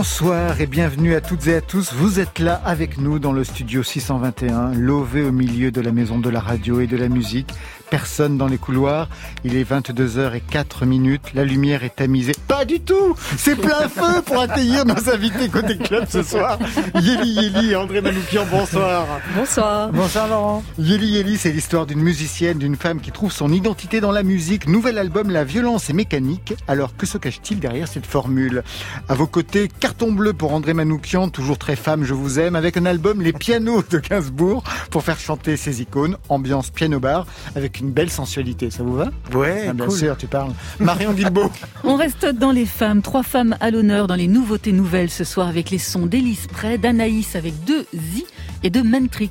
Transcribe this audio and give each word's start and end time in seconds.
Bonsoir 0.00 0.58
et 0.62 0.66
bienvenue 0.66 1.14
à 1.14 1.20
toutes 1.20 1.46
et 1.46 1.56
à 1.56 1.60
tous. 1.60 1.92
Vous 1.92 2.20
êtes 2.20 2.38
là 2.38 2.54
avec 2.64 2.96
nous 2.96 3.18
dans 3.18 3.32
le 3.32 3.44
studio 3.44 3.82
621, 3.82 4.72
lové 4.72 5.22
au 5.22 5.30
milieu 5.30 5.70
de 5.70 5.82
la 5.82 5.92
maison 5.92 6.18
de 6.18 6.30
la 6.30 6.40
radio 6.40 6.80
et 6.80 6.86
de 6.86 6.96
la 6.96 7.10
musique. 7.10 7.52
Personne 7.90 8.38
dans 8.38 8.46
les 8.46 8.58
couloirs. 8.58 9.08
Il 9.44 9.56
est 9.56 9.68
22h04 9.68 10.84
minutes. 10.86 11.34
La 11.34 11.44
lumière 11.44 11.82
est 11.82 11.96
tamisée. 11.96 12.32
Pas 12.46 12.64
du 12.64 12.80
tout 12.80 13.16
C'est 13.36 13.56
plein 13.56 13.88
feu 13.88 14.22
pour 14.24 14.40
accueillir 14.40 14.84
nos 14.84 15.10
invités 15.10 15.48
côté 15.48 15.76
club 15.76 16.04
ce 16.08 16.22
soir. 16.22 16.58
Yeli 16.94 17.30
Yeli 17.30 17.72
et 17.72 17.76
André 17.76 18.00
Manoukian, 18.00 18.46
bonsoir. 18.50 19.06
Bonsoir. 19.36 19.90
Bonsoir 19.90 20.28
Laurent. 20.28 20.62
Yeli 20.78 21.08
Yeli, 21.08 21.36
c'est 21.36 21.50
l'histoire 21.50 21.86
d'une 21.86 22.00
musicienne, 22.00 22.58
d'une 22.58 22.76
femme 22.76 23.00
qui 23.00 23.10
trouve 23.10 23.32
son 23.32 23.52
identité 23.52 24.00
dans 24.00 24.12
la 24.12 24.22
musique. 24.22 24.68
Nouvel 24.68 24.96
album, 24.96 25.30
La 25.30 25.44
violence 25.44 25.90
est 25.90 25.94
mécanique. 25.94 26.54
Alors 26.68 26.96
que 26.96 27.06
se 27.06 27.18
cache-t-il 27.18 27.58
derrière 27.58 27.88
cette 27.88 28.06
formule? 28.06 28.62
À 29.08 29.14
vos 29.14 29.26
côtés, 29.26 29.68
carton 29.80 30.12
bleu 30.12 30.32
pour 30.32 30.54
André 30.54 30.74
Manoukian, 30.74 31.28
toujours 31.28 31.58
très 31.58 31.76
femme, 31.76 32.04
je 32.04 32.14
vous 32.14 32.38
aime, 32.38 32.54
avec 32.54 32.76
un 32.76 32.86
album 32.86 33.20
Les 33.20 33.32
Pianos 33.32 33.82
de 33.90 33.98
Gainsbourg 33.98 34.62
pour 34.90 35.02
faire 35.02 35.18
chanter 35.18 35.56
ses 35.56 35.82
icônes. 35.82 36.16
Ambiance 36.28 36.70
piano-bar 36.70 37.26
avec 37.56 37.79
une 37.80 37.90
belle 37.90 38.10
sensualité. 38.10 38.70
Ça 38.70 38.82
vous 38.82 38.94
va? 38.94 39.10
Ouais, 39.32 39.66
ah, 39.68 39.72
bien 39.72 39.86
cool. 39.86 39.96
sûr, 39.96 40.16
tu 40.16 40.26
parles. 40.26 40.52
Marion 40.78 41.12
Guilbeault. 41.12 41.50
On 41.84 41.96
reste 41.96 42.26
dans 42.26 42.52
les 42.52 42.66
femmes. 42.66 43.02
Trois 43.02 43.22
femmes 43.22 43.56
à 43.60 43.70
l'honneur 43.70 44.06
dans 44.06 44.14
les 44.14 44.28
nouveautés 44.28 44.72
nouvelles 44.72 45.10
ce 45.10 45.24
soir 45.24 45.48
avec 45.48 45.70
les 45.70 45.78
sons 45.78 46.06
d'Élise 46.06 46.46
Près, 46.46 46.78
d'Anaïs 46.78 47.36
avec 47.36 47.64
deux 47.64 47.86
I 47.94 48.24
et 48.62 48.70
de 48.70 48.82
Mentrix. 48.82 49.30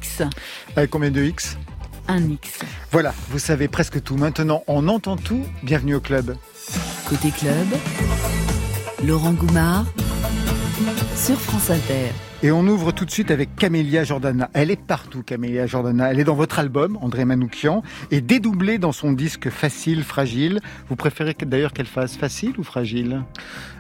Avec 0.76 0.90
combien 0.90 1.12
de 1.12 1.24
X? 1.24 1.58
Un 2.08 2.24
X. 2.30 2.60
Voilà, 2.92 3.14
vous 3.30 3.40
savez 3.40 3.68
presque 3.68 4.02
tout. 4.02 4.16
Maintenant, 4.18 4.64
on 4.68 4.88
entend 4.88 5.16
tout. 5.16 5.44
Bienvenue 5.64 5.96
au 5.96 6.00
club. 6.00 6.36
Côté 7.08 7.30
club, 7.32 7.68
Laurent 9.06 9.34
Goumard 9.34 9.86
sur 11.20 11.40
France 11.40 11.70
Inter. 11.70 12.12
Et 12.42 12.52
on 12.52 12.66
ouvre 12.66 12.94
tout 12.94 13.04
de 13.04 13.12
suite 13.12 13.30
avec 13.32 13.54
Camélia 13.58 14.06
Jordana. 14.06 14.50
Elle 14.54 14.72
est 14.72 14.82
partout, 14.82 15.22
Camélia 15.24 15.68
Jordana. 15.68 16.12
Elle 16.12 16.20
est 16.22 16.24
dans 16.24 16.36
votre 16.36 16.58
album, 16.60 16.98
André 17.02 17.26
Manoukian, 17.26 17.84
et 18.12 18.22
dédoublée 18.22 18.78
dans 18.78 18.94
son 18.94 19.12
disque 19.12 19.50
Facile, 19.50 20.04
Fragile. 20.04 20.62
Vous 20.90 20.96
préférez 20.96 21.36
d'ailleurs 21.46 21.74
qu'elle 21.74 21.88
fasse 21.88 22.16
facile 22.16 22.54
ou 22.58 22.64
fragile? 22.64 23.24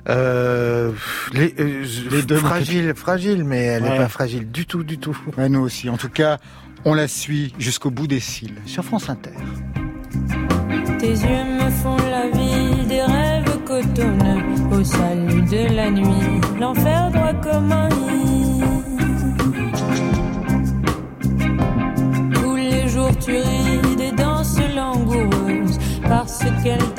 Euh, 0.09 0.91
les, 1.33 1.55
euh, 1.59 1.85
Les 2.11 2.21
deux, 2.23 2.35
fragile, 2.35 2.93
fragile, 2.95 3.43
mais 3.45 3.59
elle 3.63 3.83
n'est 3.83 3.89
Ouais. 3.91 3.97
pas 3.97 4.09
fragile 4.09 4.51
du 4.51 4.65
tout, 4.65 4.83
du 4.83 4.97
tout. 4.97 5.17
Ouais, 5.37 5.47
Nous 5.47 5.61
aussi. 5.61 5.89
En 5.89 5.97
tout 5.97 6.09
cas, 6.09 6.37
on 6.83 6.93
la 6.93 7.07
suit 7.07 7.53
jusqu'au 7.57 7.89
bout 7.91 8.07
des 8.07 8.19
cils 8.19 8.55
sur 8.65 8.83
France 8.83 9.09
Inter. 9.09 9.31
Tes 10.99 11.07
yeux 11.11 11.45
me 11.63 11.69
font 11.69 11.95
la 12.09 12.27
vie 12.29 12.85
des 12.87 13.01
rêves 13.01 13.57
cotonneux 13.65 14.43
au 14.71 14.83
salut 14.83 15.41
de 15.43 15.73
la 15.75 15.89
nuit, 15.91 16.38
l'enfer 16.59 17.09
droit 17.11 17.33
comme 17.41 17.71
un. 17.71 17.89
Tous 22.33 22.55
les 22.55 22.87
jours 22.87 23.17
tu 23.19 23.31
ris 23.31 23.95
des 23.95 24.11
danses 24.11 24.57
langoureuses 24.75 25.77
parce 26.07 26.43
qu'elles 26.63 26.93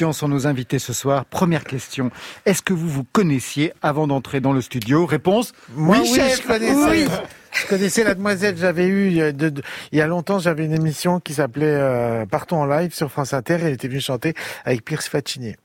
Manoukian 0.00 0.12
sont 0.12 0.28
nos 0.28 0.46
invités 0.46 0.78
ce 0.78 0.92
soir. 0.94 1.24
Première 1.26 1.64
question. 1.64 2.10
Est-ce 2.46 2.62
que 2.62 2.72
vous 2.72 2.88
vous 2.88 3.04
connaissiez 3.04 3.72
avant 3.82 4.06
d'entrer 4.06 4.40
dans 4.40 4.52
le 4.54 4.60
studio? 4.62 5.04
Réponse 5.04 5.52
Moi, 5.74 5.98
Oui, 5.98 6.08
oui, 6.10 6.16
chef. 6.16 6.42
je 6.42 6.46
connaissais. 6.46 6.74
Oui. 6.90 7.06
Je 7.52 7.66
connaissais 7.66 8.04
la 8.04 8.14
demoiselle. 8.14 8.56
J'avais 8.56 8.86
eu 8.86 9.08
il 9.08 9.14
y 9.14 9.22
a 9.22 9.32
de- 9.32 9.48
de- 9.50 9.62
il 9.92 9.98
y 9.98 10.00
a 10.00 10.06
longtemps, 10.06 10.38
j'avais 10.38 10.64
une 10.64 10.72
émission 10.72 11.18
qui 11.20 11.34
s'appelait 11.34 11.66
euh, 11.66 12.24
Partons 12.24 12.62
en 12.62 12.66
live 12.66 12.94
sur 12.94 13.10
France 13.10 13.34
Inter. 13.34 13.58
Et 13.60 13.64
elle 13.66 13.72
était 13.74 13.88
venue 13.88 14.00
chanter 14.00 14.34
avec 14.64 14.84
Pierce 14.84 15.08
Faccini. 15.08 15.56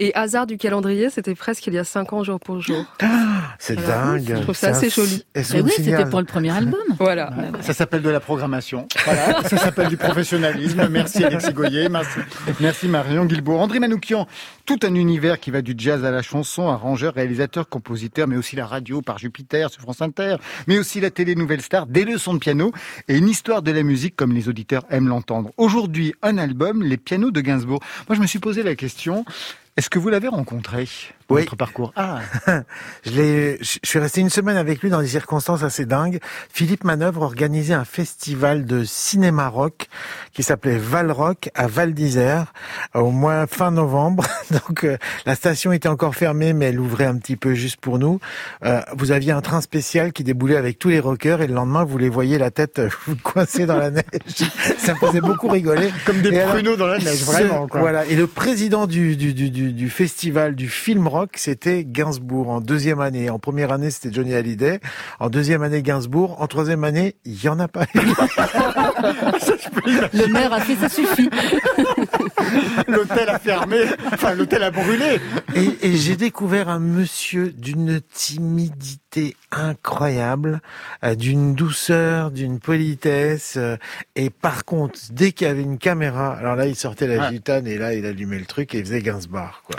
Et 0.00 0.14
hasard 0.14 0.46
du 0.46 0.56
calendrier, 0.58 1.10
c'était 1.10 1.34
presque 1.34 1.66
il 1.66 1.74
y 1.74 1.78
a 1.78 1.84
cinq 1.84 2.12
ans 2.12 2.22
jour 2.24 2.38
pour 2.40 2.60
jour. 2.60 2.84
C'est 3.58 3.78
Voilà. 3.78 4.18
dingue. 4.18 4.34
Je 4.36 4.42
trouve 4.42 4.54
ça 4.56 4.72
C'est 4.74 4.86
assez 4.86 4.90
joli. 4.90 5.24
et 5.34 5.40
oui, 5.62 5.70
c'était 5.76 6.06
pour 6.06 6.20
le 6.20 6.26
premier 6.26 6.50
album. 6.50 6.80
Voilà. 6.98 7.30
Ça 7.60 7.72
s'appelle 7.74 8.02
de 8.02 8.10
la 8.10 8.20
programmation. 8.20 8.86
Voilà, 9.04 9.42
ça 9.48 9.56
s'appelle 9.56 9.88
du 9.88 9.96
professionnalisme. 9.96 10.88
Merci 10.88 11.24
Alexis 11.24 11.52
Goyer, 11.52 11.88
merci, 11.88 12.18
merci 12.60 12.88
Marion 12.88 13.24
Guilbault. 13.24 13.58
André 13.58 13.78
Manoukian, 13.80 14.26
tout 14.64 14.78
un 14.82 14.94
univers 14.94 15.40
qui 15.40 15.50
va 15.50 15.62
du 15.62 15.74
jazz 15.76 16.04
à 16.04 16.10
la 16.10 16.22
chanson, 16.22 16.68
arrangeur, 16.68 17.14
réalisateur, 17.14 17.68
compositeur, 17.68 18.26
mais 18.28 18.36
aussi 18.36 18.56
la 18.56 18.66
radio 18.66 19.02
par 19.02 19.18
Jupiter 19.18 19.70
sur 19.70 19.80
France 19.82 20.02
Inter, 20.02 20.36
mais 20.66 20.78
aussi 20.78 21.00
la 21.00 21.10
télé 21.10 21.34
Nouvelle 21.34 21.62
Star, 21.62 21.86
des 21.86 22.04
leçons 22.04 22.34
de 22.34 22.38
piano 22.38 22.72
et 23.08 23.16
une 23.16 23.28
histoire 23.28 23.62
de 23.62 23.70
la 23.70 23.82
musique 23.82 24.16
comme 24.16 24.32
les 24.32 24.48
auditeurs 24.48 24.82
aiment 24.90 25.08
l'entendre. 25.08 25.50
Aujourd'hui, 25.56 26.14
un 26.22 26.38
album, 26.38 26.82
Les 26.82 26.96
pianos 26.96 27.30
de 27.30 27.40
Gainsbourg. 27.40 27.80
Moi, 28.08 28.16
je 28.16 28.20
me 28.20 28.26
suis 28.26 28.38
posé 28.38 28.62
la 28.62 28.74
question, 28.74 29.24
est-ce 29.76 29.90
que 29.90 29.98
vous 29.98 30.08
l'avez 30.08 30.28
rencontré? 30.28 30.88
Oui. 31.28 31.42
votre 31.42 31.56
parcours. 31.56 31.92
Ah, 31.96 32.20
Je, 33.04 33.10
l'ai- 33.10 33.58
je 33.60 33.78
suis 33.84 33.98
resté 33.98 34.20
une 34.20 34.30
semaine 34.30 34.56
avec 34.56 34.80
lui 34.82 34.90
dans 34.90 35.00
des 35.00 35.08
circonstances 35.08 35.62
assez 35.64 35.84
dingues. 35.84 36.20
Philippe 36.52 36.84
Manœuvre 36.84 37.22
organisait 37.22 37.74
un 37.74 37.84
festival 37.84 38.64
de 38.64 38.84
cinéma 38.84 39.48
rock 39.48 39.88
qui 40.32 40.42
s'appelait 40.42 40.78
Val 40.78 41.10
Rock 41.10 41.50
à 41.54 41.66
Val 41.66 41.94
d'Isère 41.94 42.52
au 42.94 43.10
mois 43.10 43.46
fin 43.46 43.70
novembre. 43.72 44.24
Donc 44.50 44.84
euh, 44.84 44.96
la 45.26 45.34
station 45.34 45.72
était 45.72 45.88
encore 45.88 46.14
fermée, 46.14 46.52
mais 46.52 46.66
elle 46.66 46.78
ouvrait 46.78 47.06
un 47.06 47.16
petit 47.16 47.36
peu 47.36 47.54
juste 47.54 47.78
pour 47.80 47.98
nous. 47.98 48.20
Euh, 48.64 48.80
vous 48.96 49.10
aviez 49.10 49.32
un 49.32 49.40
train 49.40 49.60
spécial 49.60 50.12
qui 50.12 50.22
déboulait 50.22 50.56
avec 50.56 50.78
tous 50.78 50.88
les 50.90 51.00
rockers 51.00 51.42
et 51.42 51.46
le 51.48 51.54
lendemain 51.54 51.84
vous 51.84 51.98
les 51.98 52.08
voyez 52.08 52.38
la 52.38 52.50
tête 52.52 52.78
euh, 52.78 52.88
coincée 53.24 53.66
dans 53.66 53.76
la 53.78 53.90
neige. 53.90 54.04
Ça 54.78 54.94
me 54.94 54.98
faisait 54.98 55.20
beaucoup 55.20 55.48
rigoler. 55.48 55.90
comme 56.04 56.20
des 56.22 56.30
Et 56.30 56.40
alors, 56.40 56.52
pruneaux 56.54 56.76
dans 56.76 56.86
la 56.86 56.98
neige, 56.98 57.22
vraiment. 57.24 57.66
Quoi. 57.66 57.80
Voilà. 57.80 58.06
Et 58.06 58.14
le 58.14 58.26
président 58.28 58.86
du, 58.86 59.16
du, 59.16 59.34
du, 59.34 59.50
du, 59.50 59.72
du 59.72 59.90
festival 59.90 60.54
du 60.54 60.68
film 60.68 61.08
rock, 61.08 61.15
c'était 61.36 61.84
Gainsbourg 61.84 62.48
en 62.50 62.60
deuxième 62.60 63.00
année. 63.00 63.30
En 63.30 63.38
première 63.38 63.72
année, 63.72 63.90
c'était 63.90 64.12
Johnny 64.14 64.34
Hallyday. 64.34 64.80
En 65.20 65.30
deuxième 65.30 65.62
année, 65.62 65.82
Gainsbourg. 65.82 66.40
En 66.40 66.46
troisième 66.46 66.84
année, 66.84 67.16
il 67.24 67.42
y 67.42 67.48
en 67.48 67.58
a 67.58 67.68
pas 67.68 67.84
eu. 67.94 67.98
Le 70.12 70.32
maire 70.32 70.52
a 70.52 70.60
fait 70.60 70.74
ça 70.76 70.88
suffit. 70.88 71.30
L'hôtel 72.88 73.28
a 73.28 73.38
fermé, 73.38 73.78
enfin 74.12 74.34
l'hôtel 74.34 74.62
a 74.62 74.70
brûlé. 74.70 75.18
Et, 75.54 75.86
et 75.88 75.96
j'ai 75.96 76.16
découvert 76.16 76.68
un 76.68 76.78
monsieur 76.78 77.50
d'une 77.52 78.00
timidité 78.00 79.36
incroyable, 79.50 80.60
euh, 81.04 81.14
d'une 81.14 81.54
douceur, 81.54 82.30
d'une 82.30 82.58
politesse. 82.60 83.54
euh, 83.56 83.76
et 84.16 84.30
par 84.30 84.64
contre, 84.64 84.98
dès 85.10 85.32
qu'il 85.32 85.46
y 85.46 85.50
avait 85.50 85.62
une 85.62 85.78
caméra, 85.78 86.34
alors 86.34 86.56
là, 86.56 86.66
il 86.66 86.76
sortait 86.76 87.06
la 87.06 87.16
Ouais. 87.16 87.30
gitane 87.32 87.66
et 87.66 87.78
là, 87.78 87.94
il 87.94 88.04
allumait 88.06 88.38
le 88.38 88.44
truc 88.46 88.74
et 88.74 88.78
il 88.78 88.84
faisait 88.84 89.00
Gainsbourg, 89.02 89.62
quoi. 89.66 89.76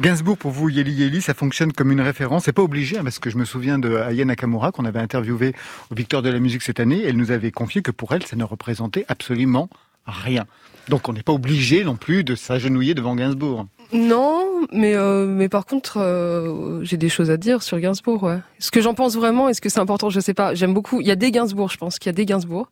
Gainsbourg, 0.00 0.38
pour 0.38 0.52
vous, 0.52 0.68
Yeli 0.68 0.92
Yeli, 0.92 1.20
ça 1.20 1.34
fonctionne 1.34 1.72
comme 1.72 1.90
une 1.90 2.00
référence. 2.00 2.44
C'est 2.44 2.52
pas 2.52 2.62
obligé, 2.62 2.98
hein, 2.98 3.02
parce 3.02 3.18
que 3.18 3.30
je 3.30 3.36
me 3.36 3.44
souviens 3.44 3.80
de 3.80 3.96
Aya 3.96 4.24
Nakamura, 4.24 4.70
qu'on 4.70 4.84
avait 4.84 5.00
interviewé 5.00 5.54
au 5.90 5.96
Victoire 5.96 6.22
de 6.22 6.30
la 6.30 6.38
musique 6.38 6.62
cette 6.62 6.78
année. 6.78 7.02
Elle 7.04 7.16
nous 7.16 7.32
avait 7.32 7.50
confié 7.50 7.82
que 7.82 7.90
pour 7.90 8.12
elle, 8.14 8.24
ça 8.24 8.36
ne 8.36 8.44
représentait 8.44 9.04
absolument 9.08 9.68
rien. 10.06 10.46
Donc 10.88 11.08
on 11.08 11.12
n'est 11.12 11.24
pas 11.24 11.32
obligé 11.32 11.82
non 11.82 11.96
plus 11.96 12.22
de 12.22 12.36
s'agenouiller 12.36 12.94
devant 12.94 13.16
Gainsbourg. 13.16 13.66
Non, 13.92 14.66
mais 14.72 14.94
euh, 14.94 15.26
mais 15.26 15.48
par 15.48 15.64
contre, 15.64 15.98
euh, 15.98 16.84
j'ai 16.84 16.96
des 16.98 17.08
choses 17.08 17.30
à 17.30 17.36
dire 17.38 17.62
sur 17.62 17.78
Gainsbourg. 17.80 18.22
Ouais. 18.22 18.38
Ce 18.58 18.70
que 18.70 18.80
j'en 18.82 18.92
pense 18.94 19.16
vraiment, 19.16 19.48
est-ce 19.48 19.60
que 19.62 19.68
c'est 19.68 19.80
important 19.80 20.10
Je 20.10 20.20
sais 20.20 20.34
pas. 20.34 20.54
J'aime 20.54 20.74
beaucoup. 20.74 21.00
Il 21.00 21.06
y 21.06 21.10
a 21.10 21.16
des 21.16 21.30
Gainsbourg, 21.30 21.70
je 21.70 21.78
pense 21.78 21.98
qu'il 21.98 22.08
y 22.10 22.14
a 22.14 22.16
des 22.16 22.26
Gainsbourg. 22.26 22.68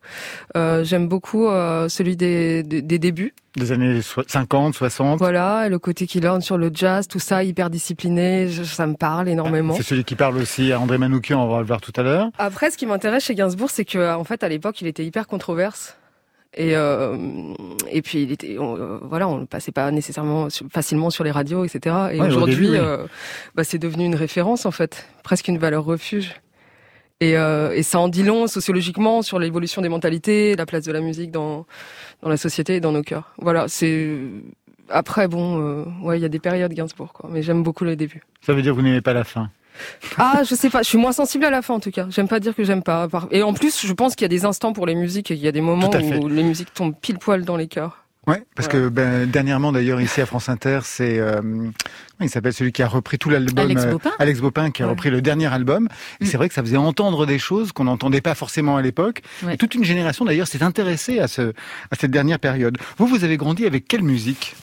Euh, 0.55 0.83
J'aime 0.83 1.07
beaucoup 1.07 1.47
euh, 1.47 1.89
celui 1.89 2.15
des, 2.15 2.61
des, 2.63 2.81
des 2.83 2.99
débuts. 2.99 3.33
Des 3.55 3.71
années 3.71 4.01
so- 4.03 4.21
50, 4.27 4.75
60. 4.75 5.17
Voilà, 5.17 5.65
et 5.65 5.69
le 5.69 5.79
côté 5.79 6.05
qu'il 6.05 6.27
orne 6.27 6.41
sur 6.41 6.59
le 6.59 6.69
jazz, 6.71 7.07
tout 7.07 7.17
ça, 7.17 7.43
hyper 7.43 7.71
discipliné, 7.71 8.49
je- 8.49 8.61
ça 8.63 8.85
me 8.85 8.93
parle 8.93 9.27
énormément. 9.29 9.73
C'est 9.73 9.81
celui 9.83 10.03
qui 10.03 10.13
parle 10.13 10.37
aussi 10.37 10.71
à 10.71 10.79
André 10.79 10.99
Manoukian, 10.99 11.43
on 11.43 11.47
va 11.49 11.59
le 11.61 11.65
voir 11.65 11.81
tout 11.81 11.93
à 11.95 12.03
l'heure. 12.03 12.29
Après, 12.37 12.69
ce 12.69 12.77
qui 12.77 12.85
m'intéresse 12.85 13.23
chez 13.23 13.33
Gainsbourg, 13.33 13.71
c'est 13.71 13.85
que 13.85 14.13
en 14.15 14.23
fait, 14.23 14.43
à 14.43 14.49
l'époque, 14.49 14.79
il 14.81 14.87
était 14.87 15.03
hyper 15.03 15.25
controverse. 15.25 15.97
Et 16.59 16.75
euh, 16.75 17.15
et 17.91 18.01
puis 18.01 18.23
il 18.23 18.31
était 18.31 18.57
on, 18.57 18.75
euh, 18.77 18.97
voilà 19.03 19.27
on 19.27 19.37
le 19.37 19.45
passait 19.45 19.71
pas 19.71 19.91
nécessairement 19.91 20.47
facilement 20.73 21.11
sur 21.11 21.23
les 21.23 21.29
radios 21.29 21.63
etc 21.63 21.95
et 22.13 22.19
Ouais, 22.19 22.25
aujourd'hui 22.27 22.69
oui. 22.71 22.77
euh, 22.79 23.05
bah, 23.53 23.63
c'est 23.63 23.77
devenu 23.77 24.05
une 24.05 24.15
référence 24.15 24.65
en 24.65 24.71
fait. 24.71 25.07
Presque 25.23 25.47
une 25.49 25.59
valeur 25.59 25.85
refuge. 25.85 26.31
Et 27.19 27.37
euh, 27.37 27.73
et 27.75 27.83
ça 27.83 27.99
en 27.99 28.07
dit 28.07 28.23
long 28.23 28.47
sociologiquement 28.47 29.21
sur 29.21 29.37
l'évolution 29.37 29.83
des 29.83 29.89
mentalités 29.89 30.55
la 30.55 30.65
place 30.65 30.83
de 30.83 30.91
la 30.91 31.01
musique 31.01 31.29
dans 31.31 31.67
dans 32.23 32.29
la 32.29 32.37
société 32.37 32.75
et 32.77 32.79
dans 32.79 32.91
nos 32.91 33.03
cœurs. 33.03 33.33
Voilà 33.39 33.67
c'est 33.67 34.17
après 34.89 35.27
bon 35.27 35.59
euh, 35.61 35.83
ouais 36.01 36.17
il 36.17 36.21
y 36.23 36.25
a 36.25 36.29
des 36.29 36.39
périodes 36.39 36.73
Gainsbourg 36.73 37.13
quoi. 37.13 37.29
Mais 37.31 37.43
j'aime 37.43 37.61
beaucoup 37.61 37.83
le 37.85 37.95
début. 37.95 38.23
Ça 38.41 38.53
veut 38.53 38.63
dire 38.63 38.71
que 38.73 38.77
vous 38.77 38.83
n'aimez 38.83 39.01
pas 39.01 39.13
la 39.13 39.23
fin. 39.23 39.51
Ah, 40.17 40.41
je 40.47 40.55
sais 40.55 40.69
pas, 40.69 40.81
je 40.83 40.87
suis 40.87 40.97
moins 40.97 41.11
sensible 41.11 41.45
à 41.45 41.49
la 41.49 41.61
fin 41.61 41.73
en 41.75 41.79
tout 41.79 41.91
cas. 41.91 42.07
J'aime 42.09 42.27
pas 42.27 42.39
dire 42.39 42.55
que 42.55 42.63
j'aime 42.63 42.83
pas. 42.83 43.07
Et 43.31 43.43
en 43.43 43.53
plus, 43.53 43.85
je 43.85 43.93
pense 43.93 44.15
qu'il 44.15 44.25
y 44.25 44.25
a 44.25 44.29
des 44.29 44.45
instants 44.45 44.73
pour 44.73 44.85
les 44.85 44.95
musiques 44.95 45.31
et 45.31 45.33
il 45.35 45.39
y 45.41 45.47
a 45.47 45.51
des 45.51 45.61
moments 45.61 45.89
où 46.21 46.27
les 46.27 46.43
musiques 46.43 46.73
tombent 46.73 46.95
pile 46.99 47.17
poil 47.19 47.43
dans 47.45 47.57
les 47.57 47.67
cœurs. 47.67 48.03
Ouais, 48.27 48.43
parce 48.57 48.67
que 48.67 48.89
ben, 48.89 49.25
dernièrement 49.25 49.71
d'ailleurs 49.71 50.01
ici 50.01 50.19
à 50.19 50.25
France 50.25 50.49
Inter, 50.49 50.79
c'est 50.83 51.17
euh, 51.17 51.39
il 52.19 52.29
s'appelle? 52.29 52.51
Celui 52.51 52.73
qui 52.73 52.83
a 52.83 52.87
repris 52.89 53.17
tout 53.17 53.29
l'album 53.29 53.63
Alex 53.63 53.83
euh, 53.85 53.91
Bopin 53.91 54.11
Alex 54.19 54.41
Bopin 54.41 54.69
qui 54.69 54.83
a 54.83 54.85
Ouais. 54.85 54.91
repris 54.91 55.09
le 55.09 55.21
dernier 55.21 55.45
album. 55.47 55.87
Et 56.19 56.25
Mm. 56.25 56.27
c'est 56.27 56.35
vrai 56.35 56.49
que 56.49 56.53
ça 56.53 56.61
faisait 56.61 56.75
entendre 56.75 57.25
des 57.25 57.39
choses 57.39 57.71
qu'on 57.71 57.85
n'entendait 57.85 58.19
pas 58.19 58.35
forcément 58.35 58.75
à 58.75 58.81
l'époque. 58.81 59.21
Ouais. 59.43 59.53
Et 59.53 59.57
toute 59.57 59.75
une 59.75 59.85
génération 59.85 60.25
d'ailleurs 60.25 60.47
s'est 60.47 60.61
intéressée 60.61 61.19
à 61.19 61.29
ce 61.29 61.53
à 61.89 61.95
cette 61.97 62.11
dernière 62.11 62.39
période. 62.39 62.77
Vous 62.97 63.07
vous 63.07 63.23
avez 63.23 63.37
grandi 63.37 63.65
avec 63.65 63.87
quelle 63.87 64.03
musique? 64.03 64.57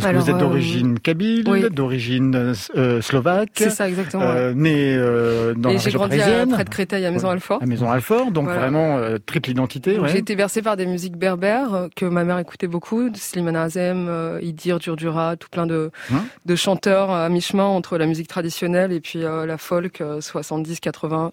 Parce 0.00 0.10
Alors, 0.10 0.24
que 0.24 0.30
vous 0.30 0.36
êtes 0.36 0.42
euh, 0.42 0.46
d'origine 0.46 0.98
kabyle, 0.98 1.44
oui. 1.48 1.70
d'origine 1.70 2.34
euh, 2.34 2.54
euh, 2.76 3.00
slovaque, 3.00 3.50
C'est 3.54 3.70
ça 3.70 3.88
exactement. 3.88 4.24
ouais. 4.24 4.54
né 4.54 4.96
dans 5.56 5.70
et 5.70 5.74
la 5.74 5.78
j'ai 5.78 5.90
grandi 5.90 6.20
à, 6.20 6.46
près 6.46 6.64
de 6.64 6.70
Créteil 6.70 7.04
à 7.06 7.10
Maison 7.10 7.28
Alfort. 7.30 7.62
à 7.62 7.66
Maison 7.66 7.90
Alfort, 7.90 8.30
donc 8.30 8.44
Voilà. 8.44 8.60
vraiment 8.60 8.98
triple 9.26 9.50
identité. 9.50 9.98
Ouais. 9.98 10.08
J'ai 10.08 10.18
été 10.18 10.36
bercée 10.36 10.62
par 10.62 10.76
des 10.76 10.86
musiques 10.86 11.16
berbères 11.16 11.88
que 11.94 12.04
ma 12.06 12.24
mère 12.24 12.38
écoutait 12.38 12.66
beaucoup, 12.66 13.10
de 13.10 13.16
Slimane 13.16 13.56
Azem, 13.56 14.38
Idir, 14.42 14.78
Durdura, 14.78 15.36
tout 15.36 15.48
plein 15.50 15.66
de, 15.66 15.90
Hein 16.12 16.24
de 16.46 16.56
chanteurs 16.56 17.10
à 17.10 17.28
mi-chemin 17.28 17.64
entre 17.64 17.98
la 17.98 18.06
musique 18.06 18.28
traditionnelle 18.28 18.92
et 18.92 19.00
puis 19.00 19.24
euh, 19.24 19.46
la 19.46 19.58
folk 19.58 20.00
70-80. 20.00 21.30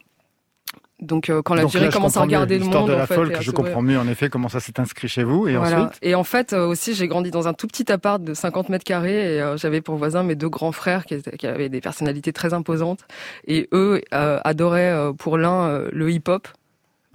Donc 1.00 1.30
euh, 1.30 1.44
quand 1.44 1.54
là, 1.54 1.64
je 1.68 1.90
commence 1.92 2.18
à 2.18 2.22
regarder 2.22 2.58
le 2.58 2.66
monde, 2.66 2.88
de 2.88 2.94
la 2.94 3.04
en 3.04 3.06
fait, 3.06 3.14
folk, 3.16 3.38
je 3.42 3.52
comprends 3.52 3.84
mieux 3.84 4.00
en 4.00 4.08
effet 4.08 4.30
comment 4.30 4.50
ça 4.50 4.60
s'est 4.60 4.80
inscrit 4.80 5.08
chez 5.08 5.24
vous. 5.24 5.48
Et 5.48 5.56
Voilà. 5.56 5.84
ensuite, 5.84 6.00
Et 6.02 6.16
en 6.16 6.24
fait, 6.24 6.54
euh, 6.54 6.66
aussi, 6.66 6.96
j'ai 6.96 7.08
grandi 7.08 7.30
dans 7.30 7.48
un 7.48 7.54
tout 7.54 7.68
petit 7.68 7.92
appart 7.92 8.22
de 8.24 8.34
50 8.34 8.70
mètres 8.70 8.84
carrés 8.84 9.36
et 9.36 9.42
euh, 9.42 9.58
j'avais 9.58 9.82
pour 9.82 9.96
voisins 9.96 10.24
mes 10.24 10.34
deux 10.36 10.50
grands 10.50 10.72
frères 10.72 11.06
qui, 11.06 11.14
étaient- 11.14 11.38
qui 11.38 11.46
avaient 11.46 11.70
des 11.70 11.82
personnalités 11.82 12.34
très 12.34 12.54
imposantes. 12.56 13.02
Et 13.46 13.70
eux 13.74 14.02
euh, 14.14 14.40
adoraient 14.44 14.92
euh, 14.92 15.14
pour 15.14 15.38
l'un 15.38 15.68
euh, 15.68 15.90
le 15.94 16.10
hip-hop. 16.12 16.48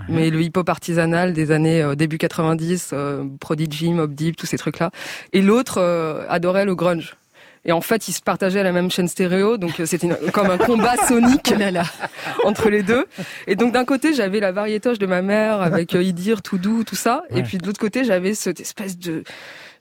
Mais 0.09 0.31
le 0.31 0.41
hip-hop 0.43 0.69
artisanal 0.69 1.33
des 1.33 1.53
années 1.53 1.81
euh, 1.81 1.95
début 1.95 2.19
90, 2.19 2.91
euh, 2.93 3.25
Prodigy, 3.41 3.93
Mob 3.93 4.15
Deep, 4.15 4.37
tous 4.37 4.47
ces 4.47 4.59
trucs-là. 4.59 4.91
Et 5.33 5.43
l'autre 5.43 5.79
euh, 5.79 6.25
adorait 6.29 6.65
le 6.65 6.75
grunge. 6.75 7.17
Et 7.65 7.71
en 7.73 7.81
fait, 7.81 8.09
ils 8.09 8.13
se 8.13 8.21
partageaient 8.21 8.65
la 8.65 8.73
même 8.73 8.91
chaîne 8.91 9.07
stéréo, 9.07 9.57
donc 9.57 9.79
euh, 9.79 9.87
c'était 9.87 10.09
comme 10.33 10.51
un 10.51 10.59
combat 10.59 10.97
sonique 11.07 11.53
Oh 11.55 11.59
là 11.59 11.71
là. 11.71 11.85
entre 12.45 12.71
les 12.71 12.83
deux. 12.83 13.07
Et 13.47 13.55
donc 13.55 13.73
d'un 13.73 13.85
côté, 13.85 14.15
j'avais 14.15 14.41
la 14.41 14.51
variétoche 14.51 14.99
de 14.99 15.07
ma 15.07 15.23
mère 15.23 15.61
avec 15.61 15.95
euh, 15.95 16.03
Idir, 16.03 16.43
tout 16.43 16.59
doux, 16.59 16.83
tout 16.83 16.97
ça. 16.97 17.23
Ouais. 17.31 17.39
Et 17.41 17.43
puis 17.45 17.59
de 17.59 17.67
l'autre 17.67 17.79
côté, 17.79 18.05
j'avais 18.05 18.35
cette 18.35 18.61
espèce 18.61 18.99
de 18.99 19.23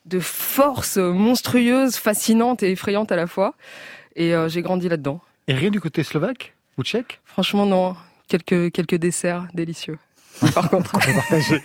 de 0.06 0.20
force 0.20 0.98
monstrueuse, 0.98 1.96
fascinante 1.96 2.64
et 2.64 2.72
effrayante 2.72 3.12
à 3.12 3.16
la 3.16 3.28
fois. 3.28 3.54
Et 4.16 4.34
euh, 4.36 4.50
j'ai 4.50 4.62
grandi 4.62 4.90
là-dedans. 4.90 5.22
et 5.48 5.54
rien 5.54 5.70
du 5.70 5.80
côté 5.80 6.04
slovaque 6.04 6.54
ou 6.78 6.84
tchèque? 6.84 7.20
Franchement, 7.26 7.66
non. 7.66 7.96
Quelques 8.28 8.72
quelques 8.72 8.96
desserts 8.96 9.48
délicieux. 9.54 9.98
Par 10.56 10.70
contre, 10.70 10.92
qu'on 10.92 11.00
peut 11.00 11.14
partager. 11.14 11.62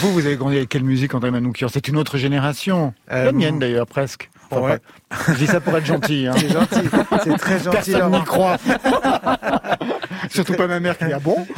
vous, 0.00 0.12
vous 0.12 0.26
avez 0.26 0.36
grandi 0.36 0.56
avec 0.56 0.68
quelle 0.68 0.84
musique, 0.84 1.14
André 1.14 1.30
Manoukian? 1.30 1.68
C'est 1.68 1.88
une 1.88 1.96
autre 1.96 2.18
génération. 2.18 2.92
Euh, 3.10 3.26
La 3.26 3.32
mienne 3.32 3.58
d'ailleurs, 3.58 3.86
presque. 3.86 4.30
Enfin, 4.50 4.60
Ouais. 4.62 4.78
pas- 5.10 5.16
Je 5.32 5.38
dis 5.38 5.46
ça 5.46 5.60
pour 5.60 5.76
être 5.76 5.86
gentil. 5.86 6.26
Hein. 6.26 6.34
C'est 6.38 6.50
gentil. 6.52 6.88
C'est 7.24 7.36
très 7.38 7.58
gentil, 7.60 7.92
Personne 7.92 8.12
n'y 8.12 8.24
croit. 8.24 8.56
Surtout 10.30 10.54
pas 10.54 10.66
ma 10.66 10.80
mère 10.80 10.96
qui 10.98 11.04
dit 11.06 11.12
ah 11.14 11.18
bon? 11.20 11.46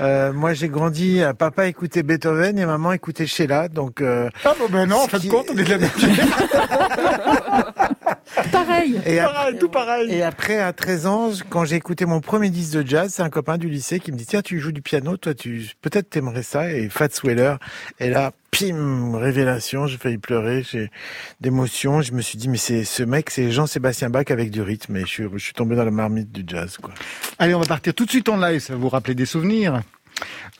Euh, 0.00 0.32
moi, 0.32 0.54
j'ai 0.54 0.68
grandi, 0.68 1.20
papa 1.38 1.66
écoutait 1.66 2.02
Beethoven 2.02 2.58
et 2.58 2.66
maman 2.66 2.92
écoutait 2.92 3.26
Sheila, 3.26 3.68
donc 3.68 4.00
euh, 4.00 4.28
Ah 4.44 4.54
bon 4.58 4.66
ben 4.70 4.86
non, 4.86 5.02
en 5.02 5.08
fait 5.08 5.18
qui- 5.18 5.28
compte, 5.28 5.46
on 5.52 5.56
est 5.58 5.64
de 5.64 5.70
la 5.70 5.78
même 5.78 5.90
Pareil. 8.50 9.00
et, 9.06 9.18
pareil, 9.18 9.58
tout 9.58 9.68
pareil. 9.68 10.12
et 10.12 10.22
après 10.22 10.58
à 10.58 10.72
13 10.72 11.06
ans, 11.06 11.30
quand 11.50 11.64
j'ai 11.64 11.76
écouté 11.76 12.04
mon 12.06 12.20
premier 12.20 12.50
disque 12.50 12.74
de 12.78 12.86
jazz, 12.86 13.12
c'est 13.14 13.22
un 13.22 13.30
copain 13.30 13.58
du 13.58 13.68
lycée 13.68 14.00
qui 14.00 14.10
me 14.12 14.16
dit 14.16 14.26
tiens, 14.26 14.42
tu 14.42 14.58
joues 14.58 14.72
du 14.72 14.82
piano, 14.82 15.16
toi, 15.16 15.34
tu 15.34 15.68
peut-être 15.82 16.10
t'aimerais 16.10 16.42
ça 16.42 16.70
et 16.72 16.88
Fats 16.88 17.08
Weller. 17.22 17.54
Et 18.00 18.10
là, 18.10 18.32
pim, 18.54 19.16
révélation, 19.16 19.86
j'ai 19.86 19.98
failli 19.98 20.18
pleurer, 20.18 20.64
j'ai 20.70 20.90
d'émotion. 21.40 22.02
Je 22.02 22.12
me 22.12 22.22
suis 22.22 22.38
dit 22.38 22.48
mais 22.48 22.56
c'est 22.56 22.84
ce 22.84 23.02
mec, 23.02 23.30
c'est 23.30 23.50
Jean-Sébastien 23.50 24.10
Bach 24.10 24.26
avec 24.30 24.50
du 24.50 24.62
rythme. 24.62 24.96
Et 24.96 25.00
je 25.00 25.06
suis, 25.06 25.24
je 25.32 25.38
suis 25.38 25.54
tombé 25.54 25.74
dans 25.76 25.84
la 25.84 25.90
marmite 25.90 26.30
du 26.30 26.44
jazz, 26.46 26.78
quoi. 26.80 26.92
Allez, 27.38 27.54
on 27.54 27.60
va 27.60 27.66
partir 27.66 27.94
tout 27.94 28.04
de 28.04 28.10
suite 28.10 28.28
en 28.28 28.36
live, 28.36 28.60
ça 28.60 28.74
va 28.74 28.78
vous 28.78 28.88
rappeler 28.88 29.14
des 29.14 29.26
souvenirs. 29.26 29.82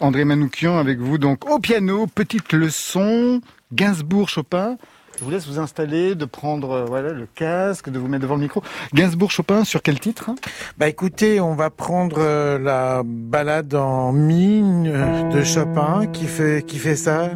André 0.01 0.25
Manoukian 0.25 0.79
avec 0.79 0.99
vous 0.99 1.19
donc 1.19 1.49
au 1.49 1.61
piano, 1.61 2.07
petite 2.07 2.53
leçon, 2.53 3.41
Gainsbourg, 3.73 4.29
Chopin. 4.29 4.77
Je 5.19 5.25
vous 5.25 5.31
laisse 5.31 5.47
vous 5.47 5.61
installer, 5.61 6.17
de 6.17 6.25
prendre 6.25 6.73
euh, 6.73 6.85
voilà 6.87 7.13
le 7.13 7.29
casque, 7.33 7.89
de 7.89 8.01
vous 8.01 8.09
mettre 8.09 8.23
devant 8.23 8.35
le 8.35 8.41
micro. 8.41 8.65
Gainsbourg, 8.95 9.31
Chopin, 9.31 9.63
sur 9.63 9.81
quel 9.81 10.01
titre? 10.01 10.31
Bah 10.77 10.89
écoutez, 10.89 11.41
on 11.41 11.55
va 11.55 11.71
prendre 11.71 12.17
euh, 12.19 12.59
la 12.59 13.03
balade 13.05 13.75
en 13.75 14.13
mi 14.13 14.61
euh, 14.89 15.23
de 15.31 15.45
Chopin 15.45 16.07
qui 16.13 16.27
fait 16.27 16.65
qui 16.67 16.79
fait 16.79 16.97
ça. 16.97 17.31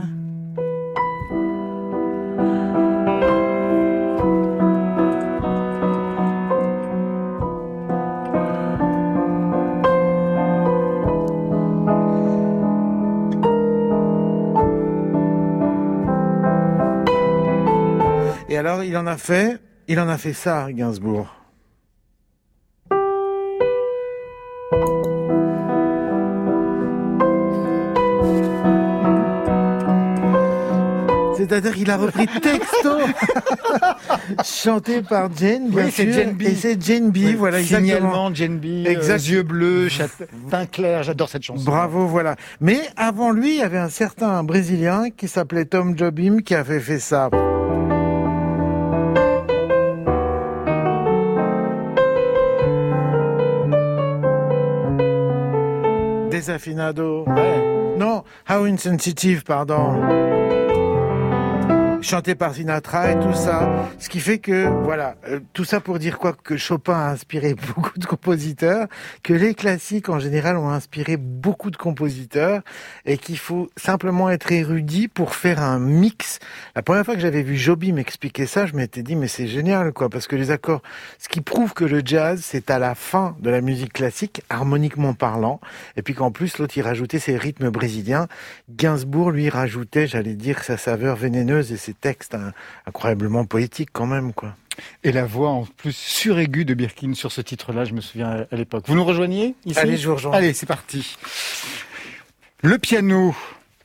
Et 18.50 18.56
alors 18.56 18.82
il 18.82 18.96
en 18.96 19.06
a 19.06 19.16
fait 19.16 19.60
Il 19.88 20.00
en 20.00 20.08
a 20.08 20.18
fait 20.18 20.32
ça, 20.32 20.72
Gainsbourg. 20.72 21.37
C'est-à-dire 31.38 31.74
qu'il 31.74 31.90
a 31.90 31.96
repris 31.96 32.26
texto, 32.26 32.90
chanté 34.44 35.02
par 35.02 35.30
Jane, 35.34 35.70
bien 35.70 35.84
Oui, 35.86 35.90
c'est 35.94 36.04
sûr. 36.12 36.14
Jane 36.24 36.32
B. 36.32 36.42
Et 36.42 36.54
c'est 36.54 36.82
Jane 36.82 37.10
B, 37.10 37.16
Oui, 37.18 37.34
voilà, 37.34 37.60
exactement. 37.60 38.34
Jane 38.34 38.58
B, 38.58 38.64
euh, 38.86 38.90
Exact. 38.90 39.26
yeux 39.28 39.42
bleus, 39.44 39.88
teint 40.50 40.66
clair, 40.66 41.02
j'adore 41.04 41.28
cette 41.28 41.44
chanson. 41.44 41.64
Bravo, 41.64 42.06
voilà. 42.06 42.36
Mais 42.60 42.80
avant 42.96 43.30
lui, 43.30 43.50
il 43.54 43.58
y 43.58 43.62
avait 43.62 43.78
un 43.78 43.88
certain 43.88 44.42
Brésilien 44.42 45.10
qui 45.16 45.28
s'appelait 45.28 45.64
Tom 45.64 45.96
Jobim 45.96 46.38
qui 46.44 46.54
avait 46.54 46.80
fait 46.80 46.98
ça. 46.98 47.30
Desafinado. 56.30 57.24
Non, 57.96 58.22
How 58.48 58.64
Insensitive, 58.64 59.42
pardon. 59.44 60.37
Chanté 62.00 62.36
par 62.36 62.54
Sinatra 62.54 63.10
et 63.10 63.18
tout 63.18 63.34
ça. 63.34 63.88
Ce 63.98 64.08
qui 64.08 64.20
fait 64.20 64.38
que, 64.38 64.68
voilà, 64.84 65.16
euh, 65.28 65.40
tout 65.52 65.64
ça 65.64 65.80
pour 65.80 65.98
dire 65.98 66.18
quoi 66.18 66.32
Que 66.32 66.56
Chopin 66.56 66.94
a 66.94 67.10
inspiré 67.10 67.54
beaucoup 67.74 67.98
de 67.98 68.06
compositeurs, 68.06 68.86
que 69.24 69.32
les 69.32 69.54
classiques 69.54 70.08
en 70.08 70.20
général 70.20 70.56
ont 70.56 70.70
inspiré 70.70 71.16
beaucoup 71.16 71.72
de 71.72 71.76
compositeurs 71.76 72.62
et 73.04 73.18
qu'il 73.18 73.36
faut 73.36 73.68
simplement 73.76 74.30
être 74.30 74.52
érudit 74.52 75.08
pour 75.08 75.34
faire 75.34 75.60
un 75.60 75.80
mix. 75.80 76.38
La 76.76 76.82
première 76.82 77.04
fois 77.04 77.14
que 77.14 77.20
j'avais 77.20 77.42
vu 77.42 77.56
Joby 77.56 77.92
m'expliquer 77.92 78.46
ça, 78.46 78.64
je 78.66 78.74
m'étais 78.74 79.02
dit 79.02 79.16
mais 79.16 79.28
c'est 79.28 79.48
génial 79.48 79.92
quoi 79.92 80.08
parce 80.08 80.28
que 80.28 80.36
les 80.36 80.52
accords, 80.52 80.82
ce 81.18 81.28
qui 81.28 81.40
prouve 81.40 81.74
que 81.74 81.84
le 81.84 82.02
jazz 82.04 82.40
c'est 82.44 82.70
à 82.70 82.78
la 82.78 82.94
fin 82.94 83.36
de 83.40 83.50
la 83.50 83.60
musique 83.60 83.92
classique 83.92 84.42
harmoniquement 84.50 85.14
parlant 85.14 85.60
et 85.96 86.02
puis 86.02 86.14
qu'en 86.14 86.30
plus 86.30 86.58
l'autre 86.58 86.78
il 86.78 86.82
rajoutait 86.82 87.18
ses 87.18 87.36
rythmes 87.36 87.70
brésiliens. 87.70 88.28
Gainsbourg 88.70 89.32
lui 89.32 89.48
rajoutait, 89.48 90.06
j'allais 90.06 90.34
dire 90.34 90.62
sa 90.62 90.76
saveur 90.76 91.16
vénéneuse 91.16 91.72
et 91.72 91.76
ses 91.76 91.87
textes 91.94 92.34
hein, 92.34 92.52
incroyablement 92.86 93.44
poétiques 93.44 93.90
quand 93.92 94.06
même 94.06 94.32
quoi. 94.32 94.54
Et 95.02 95.12
la 95.12 95.24
voix 95.24 95.50
en 95.50 95.64
plus 95.64 95.96
suraiguë 95.96 96.64
de 96.64 96.74
Birkin 96.74 97.14
sur 97.14 97.32
ce 97.32 97.40
titre-là, 97.40 97.84
je 97.84 97.94
me 97.94 98.00
souviens 98.00 98.46
à 98.50 98.56
l'époque. 98.56 98.84
Vous 98.86 98.94
nous 98.94 99.04
rejoignez 99.04 99.56
ici? 99.64 99.78
Allez, 99.78 99.96
je 99.96 100.08
vous 100.08 100.14
rejoins. 100.14 100.32
Allez, 100.32 100.52
c'est 100.52 100.66
parti. 100.66 101.16
Le 102.62 102.78
piano. 102.78 103.34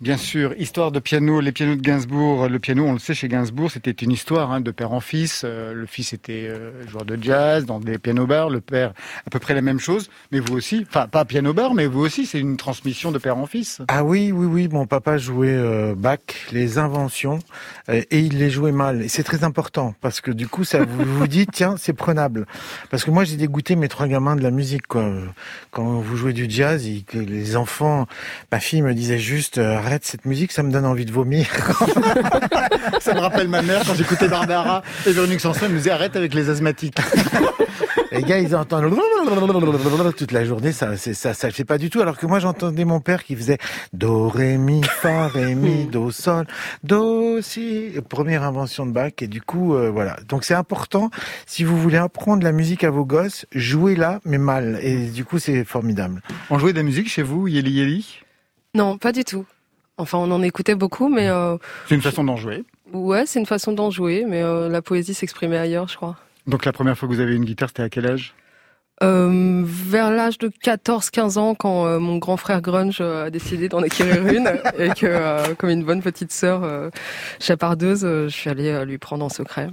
Bien 0.02 0.18
sûr, 0.18 0.54
histoire 0.58 0.92
de 0.92 1.00
piano, 1.00 1.40
les 1.40 1.52
pianos 1.52 1.76
de 1.76 1.82
Gainsbourg. 1.82 2.50
Le 2.50 2.60
piano, 2.60 2.84
on 2.84 2.94
le 2.94 3.00
sait, 3.00 3.14
chez 3.14 3.28
Gainsbourg, 3.28 3.72
c'était 3.72 3.92
une 3.92 4.12
histoire 4.12 4.52
hein, 4.52 4.60
de 4.60 4.72
père 4.72 4.92
en 4.92 5.00
fils. 5.00 5.44
Euh, 5.46 5.74
le 5.74 5.86
fils 5.86 6.14
était 6.14 6.48
euh, 6.50 6.86
joueur 6.88 7.06
de 7.06 7.18
jazz 7.22 7.66
dans 7.66 7.80
des 7.80 8.00
piano-bars. 8.00 8.50
Le 8.50 8.60
père, 8.60 8.94
à 9.26 9.30
peu 9.30 9.38
près 9.40 9.54
la 9.54 9.62
même 9.62 9.80
chose. 9.80 10.10
Mais 10.32 10.40
vous 10.40 10.56
aussi, 10.56 10.86
enfin, 10.90 11.08
pas 11.08 11.26
piano-bar, 11.26 11.74
mais 11.76 11.86
vous 11.86 12.02
aussi, 12.02 12.26
c'est 12.26 12.40
une 12.40 12.58
transmission 12.58 13.12
de 13.12 13.20
père 13.20 13.38
en 13.38 13.46
fils. 13.46 13.82
Ah 13.88 14.04
oui, 14.04 14.32
oui, 14.34 14.46
oui, 14.48 14.68
mon 14.68 14.88
papa 14.88 15.18
jouait 15.18 15.50
euh, 15.50 15.94
Bach, 15.96 16.18
les 16.52 16.80
inventions, 16.80 17.40
euh, 17.88 18.02
et 18.10 18.20
il 18.20 18.40
les 18.40 18.50
jouait 18.50 18.72
mal. 18.72 19.04
Et 19.04 19.08
c'est 19.08 19.24
très 19.24 19.44
important, 19.44 19.94
parce 20.02 20.22
que 20.22 20.32
du 20.32 20.48
coup, 20.48 20.64
ça 20.64 20.84
vous 20.84 21.06
vous 21.06 21.28
dit, 21.28 21.46
tiens, 21.46 21.76
c'est 21.78 21.94
prenable. 21.94 22.48
Parce 22.90 23.06
que 23.06 23.12
moi, 23.12 23.24
j'ai 23.24 23.38
dégoûté 23.38 23.76
mes 23.76 23.88
trois 23.88 24.08
gamins 24.08 24.36
de 24.36 24.42
la 24.42 24.52
musique, 24.52 24.88
quoi. 24.88 25.10
Quand 25.72 26.02
vous 26.02 26.18
jouez 26.18 26.34
du 26.34 26.50
jazz, 26.50 26.88
et 26.88 27.04
que 27.04 27.20
les 27.20 27.56
enfants, 27.56 28.08
ma 28.52 28.60
fille 28.60 28.82
me 28.82 28.94
disait 28.94 29.20
juste, 29.20 29.62
arrête 29.94 30.06
cette 30.06 30.26
musique, 30.26 30.52
ça 30.52 30.64
me 30.64 30.72
donne 30.72 30.86
envie 30.86 31.06
de 31.06 31.12
vomir. 31.12 31.46
Ça 33.00 33.14
me 33.14 33.20
rappelle 33.20 33.48
ma 33.48 33.62
mère 33.62 33.84
quand 33.86 33.94
j'écoutais 33.94 34.28
Barbara 34.28 34.82
et 35.06 35.12
Véronique 35.12 35.40
Sanson, 35.40 35.66
elle 35.66 35.74
me 35.74 35.78
disait 35.78 35.92
arrête 35.92 36.16
avec 36.16 36.34
les 36.34 36.50
asthmatiques. 36.50 36.98
Les 38.12 38.24
gars, 38.24 38.40
ils 38.40 38.56
entendent 38.56 38.96
toute 40.18 40.32
la 40.32 40.46
journée, 40.46 40.72
ça, 40.72 40.98
c'est, 40.98 41.14
ça, 41.14 41.34
ça 41.34 41.48
le 41.48 41.54
fait 41.54 41.66
pas 41.66 41.78
du 41.78 41.90
tout. 41.90 42.02
Alors 42.02 42.18
que 42.18 42.26
moi, 42.26 42.40
j'entendais 42.40 42.86
mon 42.86 43.02
père 43.02 43.24
qui 43.24 43.36
faisait 43.36 43.58
do, 43.92 44.30
ré, 44.30 44.58
mi, 44.58 44.82
fa, 44.84 45.28
ré, 45.28 45.54
mi, 45.54 45.86
do, 45.86 46.12
sol, 46.12 46.46
do, 46.84 47.42
si. 47.42 47.92
Première 48.10 48.44
invention 48.44 48.86
de 48.86 48.92
Bach. 48.92 49.14
Et 49.22 49.28
du 49.28 49.42
coup, 49.42 49.76
euh, 49.76 49.90
voilà. 49.92 50.18
Donc 50.28 50.44
c'est 50.44 50.54
important. 50.54 51.10
Si 51.46 51.64
vous 51.64 51.80
voulez 51.80 51.98
apprendre 51.98 52.44
la 52.44 52.52
musique 52.52 52.84
à 52.84 52.90
vos 52.90 53.06
gosses, 53.06 53.46
jouez-la, 53.54 54.22
mais 54.26 54.38
mal. 54.38 54.80
Et 54.82 55.08
du 55.08 55.26
coup, 55.26 55.40
c'est 55.40 55.64
formidable. 55.64 56.22
On 56.50 56.58
jouait 56.58 56.74
de 56.74 56.78
la 56.78 56.84
musique 56.84 57.10
chez 57.10 57.24
vous, 57.24 57.48
Yeli 57.48 57.72
Yeli 57.72 58.20
Non, 58.76 58.98
pas 58.98 59.12
du 59.12 59.24
tout. 59.24 59.46
Enfin, 59.98 60.18
on 60.18 60.32
en 60.32 60.42
écoutait 60.42 60.76
beaucoup, 60.76 61.10
mais 61.10 61.30
euh, 61.30 61.58
C'est 61.88 61.96
une 61.96 62.02
façon 62.02 62.24
d'en 62.24 62.36
jouer. 62.36 62.64
ouais, 62.94 63.26
c'est 63.26 63.40
une 63.40 63.46
façon 63.46 63.72
d'en 63.74 63.92
jouer, 63.92 64.26
mais 64.28 64.42
euh, 64.42 64.70
la 64.70 64.82
poésie 64.82 65.14
s'exprimait 65.14 65.58
ailleurs, 65.58 65.88
je 65.88 65.96
crois. 65.96 66.16
Donc 66.48 66.66
la 66.66 66.74
première 66.74 66.98
fois 66.98 67.08
que 67.08 67.14
vous 67.14 67.20
avez 67.20 67.36
une 67.36 67.46
guitare, 67.46 67.70
c'était 67.70 67.84
à 67.84 67.90
quel 67.90 68.08
âge? 68.08 68.34
Euh, 69.02 69.64
vers 69.66 70.12
l'âge 70.12 70.38
de 70.38 70.50
14-15 70.50 71.38
ans, 71.38 71.56
quand 71.56 71.86
euh, 71.86 72.00
mon 72.00 72.18
grand 72.18 72.38
frère 72.38 72.62
Grunge 72.62 73.00
euh, 73.02 73.26
a 73.26 73.30
décidé 73.30 73.68
d'en 73.68 73.82
acquérir 73.82 74.26
une, 74.34 74.48
et 74.78 74.90
que, 74.90 75.54
comme 75.56 75.70
une 75.70 75.84
bonne 75.84 76.02
petite 76.02 76.32
sœur 76.32 76.92
chapardeuse, 77.40 78.02
je 78.02 78.30
suis 78.30 78.50
allée 78.50 78.86
lui 78.86 78.98
prendre 78.98 79.26
en 79.26 79.30
secret. 79.30 79.70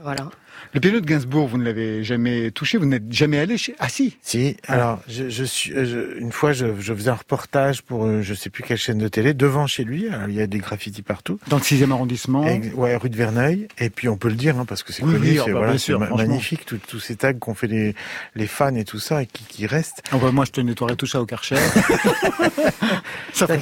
Voilà. 0.00 0.28
Le 0.74 0.80
piano 0.80 1.00
de 1.00 1.06
Gainsbourg, 1.06 1.48
vous 1.48 1.56
ne 1.58 1.64
l'avez 1.64 2.04
jamais 2.04 2.50
touché, 2.50 2.76
vous 2.78 2.84
n'êtes 2.86 3.10
jamais 3.12 3.38
allé 3.38 3.56
chez... 3.56 3.74
Ah 3.78 3.88
si 3.88 4.16
Si, 4.22 4.56
alors 4.66 5.00
je, 5.08 5.28
je 5.30 5.44
suis 5.44 5.72
euh, 5.72 5.84
je- 5.86 6.18
une 6.20 6.30
fois 6.32 6.52
je, 6.52 6.66
je 6.78 6.92
faisais 6.94 7.10
un 7.10 7.14
reportage 7.14 7.82
pour 7.82 8.04
euh, 8.04 8.20
je 8.22 8.34
sais 8.34 8.50
plus 8.50 8.62
quelle 8.62 8.76
chaîne 8.76 8.98
de 8.98 9.08
télé 9.08 9.32
devant 9.34 9.66
chez 9.66 9.84
lui. 9.84 10.08
Alors, 10.08 10.28
il 10.28 10.34
y 10.34 10.40
a 10.42 10.46
des 10.46 10.58
graffitis 10.58 11.02
partout. 11.02 11.38
Dans 11.48 11.56
le 11.56 11.62
6e 11.62 11.90
arrondissement 11.90 12.46
Ex- 12.46 12.68
Ouais, 12.74 12.94
rue 12.96 13.08
de 13.10 13.16
Verneuil. 13.16 13.68
Et 13.78 13.88
puis 13.90 14.08
on 14.08 14.16
peut 14.18 14.28
le 14.28 14.34
dire, 14.34 14.58
hein, 14.58 14.64
parce 14.66 14.82
que 14.82 14.92
c'est 14.92 15.02
Oui, 15.02 15.12
connu, 15.14 15.26
oui, 15.28 15.34
c'est 15.36 15.40
ah 15.40 15.52
bah, 15.54 15.58
voilà, 15.58 15.78
sûr, 15.78 15.98
magnifique, 16.16 16.66
tous 16.66 17.00
ces 17.00 17.16
tags 17.16 17.32
qu'ont 17.32 17.54
fait 17.54 17.66
les, 17.66 17.94
les 18.34 18.46
fans 18.46 18.74
et 18.74 18.84
tout 18.84 18.98
ça, 19.00 19.22
et 19.22 19.26
qui, 19.26 19.44
qui 19.44 19.66
restent. 19.66 20.02
Ah 20.12 20.18
bah, 20.18 20.30
Moi, 20.32 20.44
je 20.44 20.50
te 20.52 20.60
nettoierai 20.60 20.96
tout 20.96 21.06
ça 21.06 21.20
au 21.20 21.26
Karcher. 21.26 21.56
ça 23.32 23.46
fait. 23.46 23.60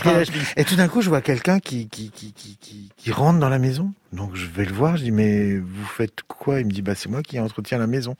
Et 0.56 0.64
tout 0.64 0.76
d'un 0.76 0.88
coup, 0.88 1.02
je 1.02 1.08
vois 1.08 1.20
quelqu'un 1.20 1.60
qui, 1.60 1.88
qui, 1.88 2.10
qui, 2.10 2.32
qui, 2.32 2.88
qui 2.96 3.12
rentre 3.12 3.38
dans 3.38 3.48
la 3.48 3.58
maison. 3.58 3.92
Donc 4.12 4.34
je 4.34 4.46
vais 4.46 4.64
le 4.64 4.72
voir, 4.72 4.96
je 4.96 5.04
dis, 5.04 5.10
mais 5.10 5.58
vous 5.58 5.84
faites 5.84 6.22
quoi? 6.28 6.60
Il 6.60 6.66
me 6.66 6.70
dit, 6.70 6.82
bah 6.82 6.94
c'est 6.94 7.08
moi 7.08 7.22
qui 7.22 7.38
entretiens 7.40 7.78
la 7.78 7.86
maison. 7.86 8.16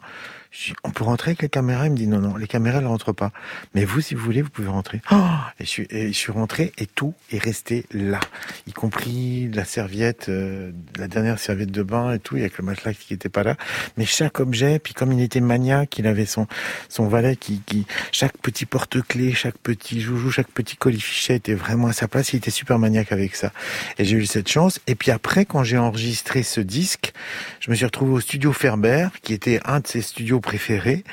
Je 0.50 0.68
dis, 0.68 0.74
on 0.84 0.90
peut 0.90 1.04
rentrer 1.04 1.30
avec 1.30 1.42
les 1.42 1.48
caméras 1.48 1.86
Il 1.86 1.92
me 1.92 1.96
dit, 1.96 2.06
non, 2.06 2.20
non, 2.20 2.36
les 2.36 2.46
caméras 2.46 2.80
ne 2.80 2.86
rentrent 2.86 3.12
pas. 3.12 3.32
Mais 3.74 3.84
vous, 3.84 4.00
si 4.00 4.14
vous 4.14 4.24
voulez, 4.24 4.42
vous 4.42 4.50
pouvez 4.50 4.68
rentrer. 4.68 5.00
Oh 5.10 5.16
et, 5.60 5.64
je 5.64 5.68
suis, 5.68 5.86
et 5.90 6.08
je 6.08 6.16
suis 6.18 6.32
rentré 6.32 6.72
et 6.78 6.86
tout 6.86 7.14
est 7.32 7.38
resté 7.38 7.86
là. 7.92 8.20
Y 8.66 8.72
compris 8.72 9.48
la 9.52 9.64
serviette, 9.64 10.28
euh, 10.28 10.72
la 10.98 11.08
dernière 11.08 11.38
serviette 11.38 11.70
de 11.70 11.82
bain 11.82 12.12
et 12.14 12.18
tout, 12.18 12.36
avec 12.36 12.58
le 12.58 12.64
matelas 12.64 12.94
qui 12.94 13.12
n'était 13.12 13.28
pas 13.28 13.42
là. 13.42 13.56
Mais 13.96 14.04
chaque 14.04 14.40
objet, 14.40 14.78
puis 14.78 14.94
comme 14.94 15.12
il 15.12 15.20
était 15.20 15.40
maniaque, 15.40 15.98
il 15.98 16.06
avait 16.06 16.26
son, 16.26 16.46
son 16.88 17.08
valet 17.08 17.36
qui, 17.36 17.60
qui, 17.66 17.86
chaque 18.12 18.36
petit 18.38 18.66
porte-clés, 18.66 19.32
chaque 19.32 19.58
petit 19.58 20.00
joujou, 20.00 20.30
chaque 20.30 20.50
petit 20.50 20.76
colifichet 20.76 21.36
était 21.36 21.54
vraiment 21.54 21.88
à 21.88 21.92
sa 21.92 22.08
place. 22.08 22.32
Il 22.32 22.36
était 22.36 22.50
super 22.50 22.78
maniaque 22.78 23.12
avec 23.12 23.36
ça. 23.36 23.52
Et 23.98 24.04
j'ai 24.04 24.16
eu 24.16 24.26
cette 24.26 24.48
chance. 24.48 24.80
Et 24.86 24.94
puis 24.94 25.10
après, 25.10 25.44
quand 25.44 25.64
j'ai 25.64 25.78
enregistré 25.78 26.42
ce 26.42 26.60
disque, 26.60 27.12
je 27.60 27.70
me 27.70 27.76
suis 27.76 27.84
retrouvé 27.84 28.12
au 28.12 28.20
studio 28.20 28.52
Ferber, 28.52 29.08
qui 29.22 29.32
était 29.32 29.60
un 29.64 29.80
de 29.80 29.86
ses 29.86 30.02
studios 30.02 30.35
préférés. 30.40 31.04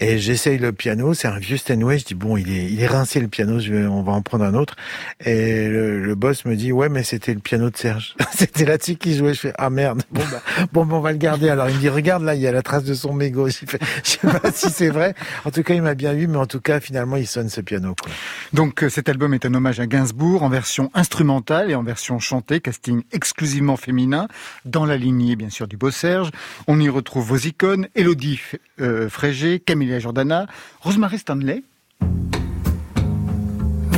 Et 0.00 0.18
j'essaye 0.18 0.58
le 0.58 0.72
piano, 0.72 1.14
c'est 1.14 1.28
un 1.28 1.38
vieux 1.38 1.56
Steinway. 1.56 1.98
Je 1.98 2.04
dis 2.04 2.14
bon, 2.14 2.36
il 2.36 2.50
est, 2.50 2.66
il 2.66 2.80
est 2.80 2.86
rincé 2.86 3.20
le 3.20 3.28
piano, 3.28 3.58
je 3.58 3.72
vais, 3.72 3.86
on 3.86 4.02
va 4.02 4.12
en 4.12 4.22
prendre 4.22 4.44
un 4.44 4.54
autre. 4.54 4.76
Et 5.24 5.68
le, 5.68 6.00
le 6.00 6.14
boss 6.14 6.44
me 6.44 6.56
dit 6.56 6.72
ouais, 6.72 6.88
mais 6.88 7.02
c'était 7.02 7.34
le 7.34 7.40
piano 7.40 7.70
de 7.70 7.76
Serge. 7.76 8.14
c'était 8.34 8.64
là-dessus 8.64 8.96
qu'il 8.96 9.14
jouait. 9.16 9.34
Je 9.34 9.40
fais 9.40 9.52
ah 9.58 9.70
merde. 9.70 10.02
Bon 10.10 10.22
bah, 10.30 10.42
bon, 10.72 10.86
bah, 10.86 10.96
on 10.96 11.00
va 11.00 11.12
le 11.12 11.18
garder. 11.18 11.48
Alors 11.48 11.68
il 11.68 11.76
me 11.76 11.80
dit 11.80 11.88
regarde 11.88 12.22
là, 12.22 12.34
il 12.34 12.40
y 12.40 12.46
a 12.46 12.52
la 12.52 12.62
trace 12.62 12.84
de 12.84 12.94
son 12.94 13.12
mégot. 13.12 13.48
Je 13.48 13.66
fais, 13.66 13.78
je 14.04 14.10
sais 14.10 14.18
pas 14.18 14.52
si 14.52 14.70
c'est 14.70 14.90
vrai. 14.90 15.14
En 15.44 15.50
tout 15.50 15.62
cas, 15.62 15.74
il 15.74 15.82
m'a 15.82 15.94
bien 15.94 16.14
eu, 16.14 16.26
mais 16.26 16.38
en 16.38 16.46
tout 16.46 16.60
cas, 16.60 16.80
finalement, 16.80 17.16
il 17.16 17.26
sonne 17.26 17.48
ce 17.48 17.60
piano. 17.60 17.94
Quoi. 18.00 18.10
Donc 18.52 18.82
euh, 18.82 18.88
cet 18.88 19.08
album 19.08 19.34
est 19.34 19.46
un 19.46 19.54
hommage 19.54 19.80
à 19.80 19.86
Gainsbourg 19.86 20.42
en 20.42 20.48
version 20.48 20.90
instrumentale 20.94 21.70
et 21.70 21.74
en 21.74 21.82
version 21.82 22.18
chantée, 22.18 22.60
casting 22.60 23.02
exclusivement 23.12 23.76
féminin, 23.76 24.28
dans 24.64 24.84
la 24.84 24.96
lignée 24.96 25.36
bien 25.36 25.50
sûr 25.50 25.66
du 25.66 25.76
beau 25.76 25.90
Serge. 25.90 26.30
On 26.66 26.78
y 26.80 26.88
retrouve 26.88 27.26
vos 27.26 27.36
icônes, 27.36 27.88
Elodie 27.94 28.40
euh, 28.80 29.08
Frégé, 29.08 29.60
Jordana, 29.98 30.46
Rosemary 30.80 31.18
Stanley. 31.18 31.64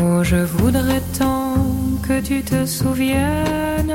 Oh, 0.02 0.23
je 0.23 0.37
voudrais 0.37 1.02
tant 1.18 1.54
que 2.06 2.20
tu 2.20 2.42
te 2.42 2.64
souviennes. 2.64 3.94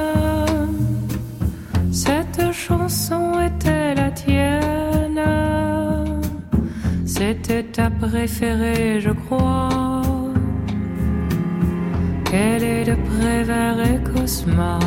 Cette 1.92 2.52
chanson 2.52 3.40
était 3.40 3.96
la 3.96 4.12
tienne. 4.12 5.22
C'était 7.06 7.64
ta 7.64 7.90
préférée, 7.90 9.00
je 9.00 9.12
crois. 9.12 10.02
Qu'elle 12.26 12.64
est 12.64 12.84
de 12.84 12.96
Prévert 13.10 13.80
et 13.92 14.00
Cosma. 14.04 14.80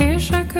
Et 0.00 0.18
chaque 0.18 0.58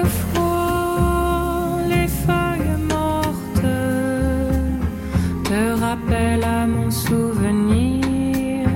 rappel 5.89 6.45
à 6.45 6.67
mon 6.67 6.91
souvenir. 6.91 8.69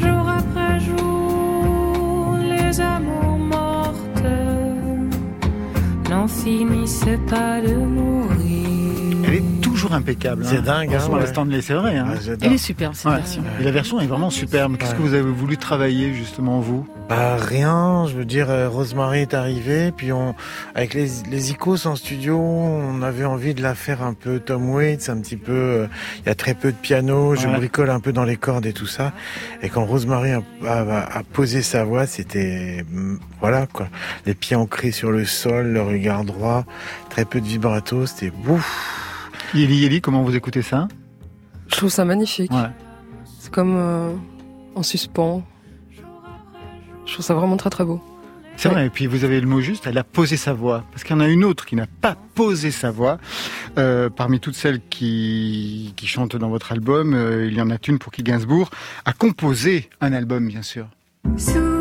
Jour 0.00 0.24
après 0.40 0.78
jour, 0.88 2.36
les 2.52 2.80
amours 2.80 3.38
mortes 3.56 4.28
n'en 6.08 6.28
finissaient 6.28 7.24
pas 7.34 7.60
de 7.60 7.74
mourir. 7.96 8.39
Toujours 9.80 9.96
impeccable. 9.96 10.44
C'est 10.44 10.58
hein. 10.58 10.62
dingue, 10.62 10.94
hein, 10.94 11.08
ouais. 11.10 11.26
Stanley, 11.26 11.62
c'est 11.62 11.72
vrai. 11.74 11.96
Hein. 11.96 12.08
Ouais. 12.10 12.36
Elle 12.42 12.52
est 12.52 12.58
superbe 12.58 12.94
cette 12.94 13.06
Ouais. 13.10 13.16
version. 13.16 13.42
Et 13.60 13.64
la 13.64 13.70
version 13.70 14.00
est 14.00 14.06
vraiment 14.06 14.28
superbe. 14.30 14.76
Qu'est-ce 14.76 14.90
Ouais. 14.92 14.96
que 14.98 15.02
vous 15.02 15.14
avez 15.14 15.22
voulu 15.30 15.56
travailler 15.56 16.12
justement 16.12 16.60
vous? 16.60 16.86
Bah 17.08 17.36
rien, 17.36 18.04
je 18.06 18.14
veux 18.14 18.24
dire, 18.24 18.50
euh, 18.50 18.68
Rosemary 18.68 19.20
est 19.20 19.34
arrivée, 19.34 19.90
puis 19.90 20.12
on, 20.12 20.34
avec 20.74 20.94
les, 20.94 21.08
les 21.30 21.50
Icos 21.50 21.86
en 21.86 21.96
studio, 21.96 22.38
on 22.38 23.02
avait 23.02 23.24
envie 23.24 23.54
de 23.54 23.62
la 23.62 23.74
faire 23.74 24.02
un 24.02 24.14
peu 24.14 24.38
Tom 24.38 24.70
Waits, 24.70 25.08
un 25.08 25.16
petit 25.20 25.36
peu, 25.36 25.52
euh, 25.52 25.86
il 26.20 26.26
y 26.26 26.28
a 26.30 26.34
très 26.36 26.54
peu 26.54 26.70
de 26.70 26.76
piano, 26.76 27.34
je 27.34 27.48
bricole 27.48 27.90
un 27.90 27.98
peu 28.00 28.12
dans 28.12 28.24
les 28.24 28.36
cordes 28.36 28.66
et 28.66 28.72
tout 28.72 28.86
ça. 28.86 29.12
Et 29.62 29.68
quand 29.70 29.84
Rosemary 29.86 30.32
a, 30.32 30.42
a- 30.68 31.18
a 31.18 31.22
posé 31.32 31.62
sa 31.62 31.82
voix, 31.84 32.06
c'était, 32.06 32.84
mm, 32.88 33.16
voilà 33.40 33.66
quoi, 33.66 33.88
les 34.26 34.34
pieds 34.34 34.54
ancrés 34.56 34.92
sur 34.92 35.10
le 35.10 35.24
sol, 35.24 35.68
le 35.72 35.82
regard 35.82 36.24
droit, 36.24 36.64
très 37.08 37.24
peu 37.24 37.40
de 37.40 37.46
vibrato, 37.46 38.06
c'était 38.06 38.30
bouf. 38.30 39.06
Yeli 39.54 39.78
Yeli, 39.78 40.00
comment 40.00 40.22
vous 40.22 40.36
écoutez 40.36 40.62
ça? 40.62 40.86
Je 41.66 41.76
trouve 41.76 41.90
ça 41.90 42.04
magnifique. 42.04 42.52
Ouais. 42.52 42.70
C'est 43.38 43.50
comme 43.50 43.74
euh, 43.76 44.14
en 44.74 44.82
suspens. 44.82 45.42
Je 47.04 47.12
trouve 47.12 47.24
ça 47.24 47.34
vraiment 47.34 47.56
très 47.56 47.70
très 47.70 47.84
beau. 47.84 48.00
C'est 48.56 48.68
vrai, 48.68 48.86
et 48.86 48.90
puis 48.90 49.06
vous 49.06 49.24
avez 49.24 49.40
le 49.40 49.46
mot 49.46 49.60
juste, 49.60 49.86
elle 49.86 49.96
a 49.96 50.04
posé 50.04 50.36
sa 50.36 50.52
voix. 50.52 50.84
Parce 50.90 51.02
qu'il 51.02 51.16
y 51.16 51.18
en 51.18 51.20
a 51.20 51.28
une 51.28 51.44
autre 51.44 51.64
qui 51.64 51.76
n'a 51.76 51.86
pas 51.86 52.14
posé 52.34 52.70
sa 52.70 52.90
voix. 52.90 53.18
Euh, 53.78 54.10
parmi 54.10 54.38
toutes 54.38 54.54
celles 54.54 54.80
qui, 54.88 55.94
qui 55.96 56.06
chantent 56.06 56.36
dans 56.36 56.50
votre 56.50 56.70
album, 56.70 57.14
euh, 57.14 57.46
il 57.46 57.54
y 57.54 57.60
en 57.62 57.70
a 57.70 57.76
une 57.88 57.98
pour 57.98 58.12
qui 58.12 58.22
Gainsbourg 58.22 58.70
a 59.04 59.12
composé 59.14 59.88
un 60.00 60.12
album, 60.12 60.46
bien 60.46 60.62
sûr. 60.62 60.86
Sous 61.38 61.79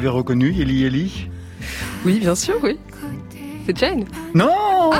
l'avez 0.00 0.08
reconnu, 0.08 0.50
Yeli 0.50 0.76
Yeli 0.80 1.28
Oui, 2.06 2.20
bien 2.20 2.34
sûr, 2.34 2.54
oui. 2.62 2.78
C'est 3.66 3.76
Jane. 3.76 4.06
Non 4.34 4.90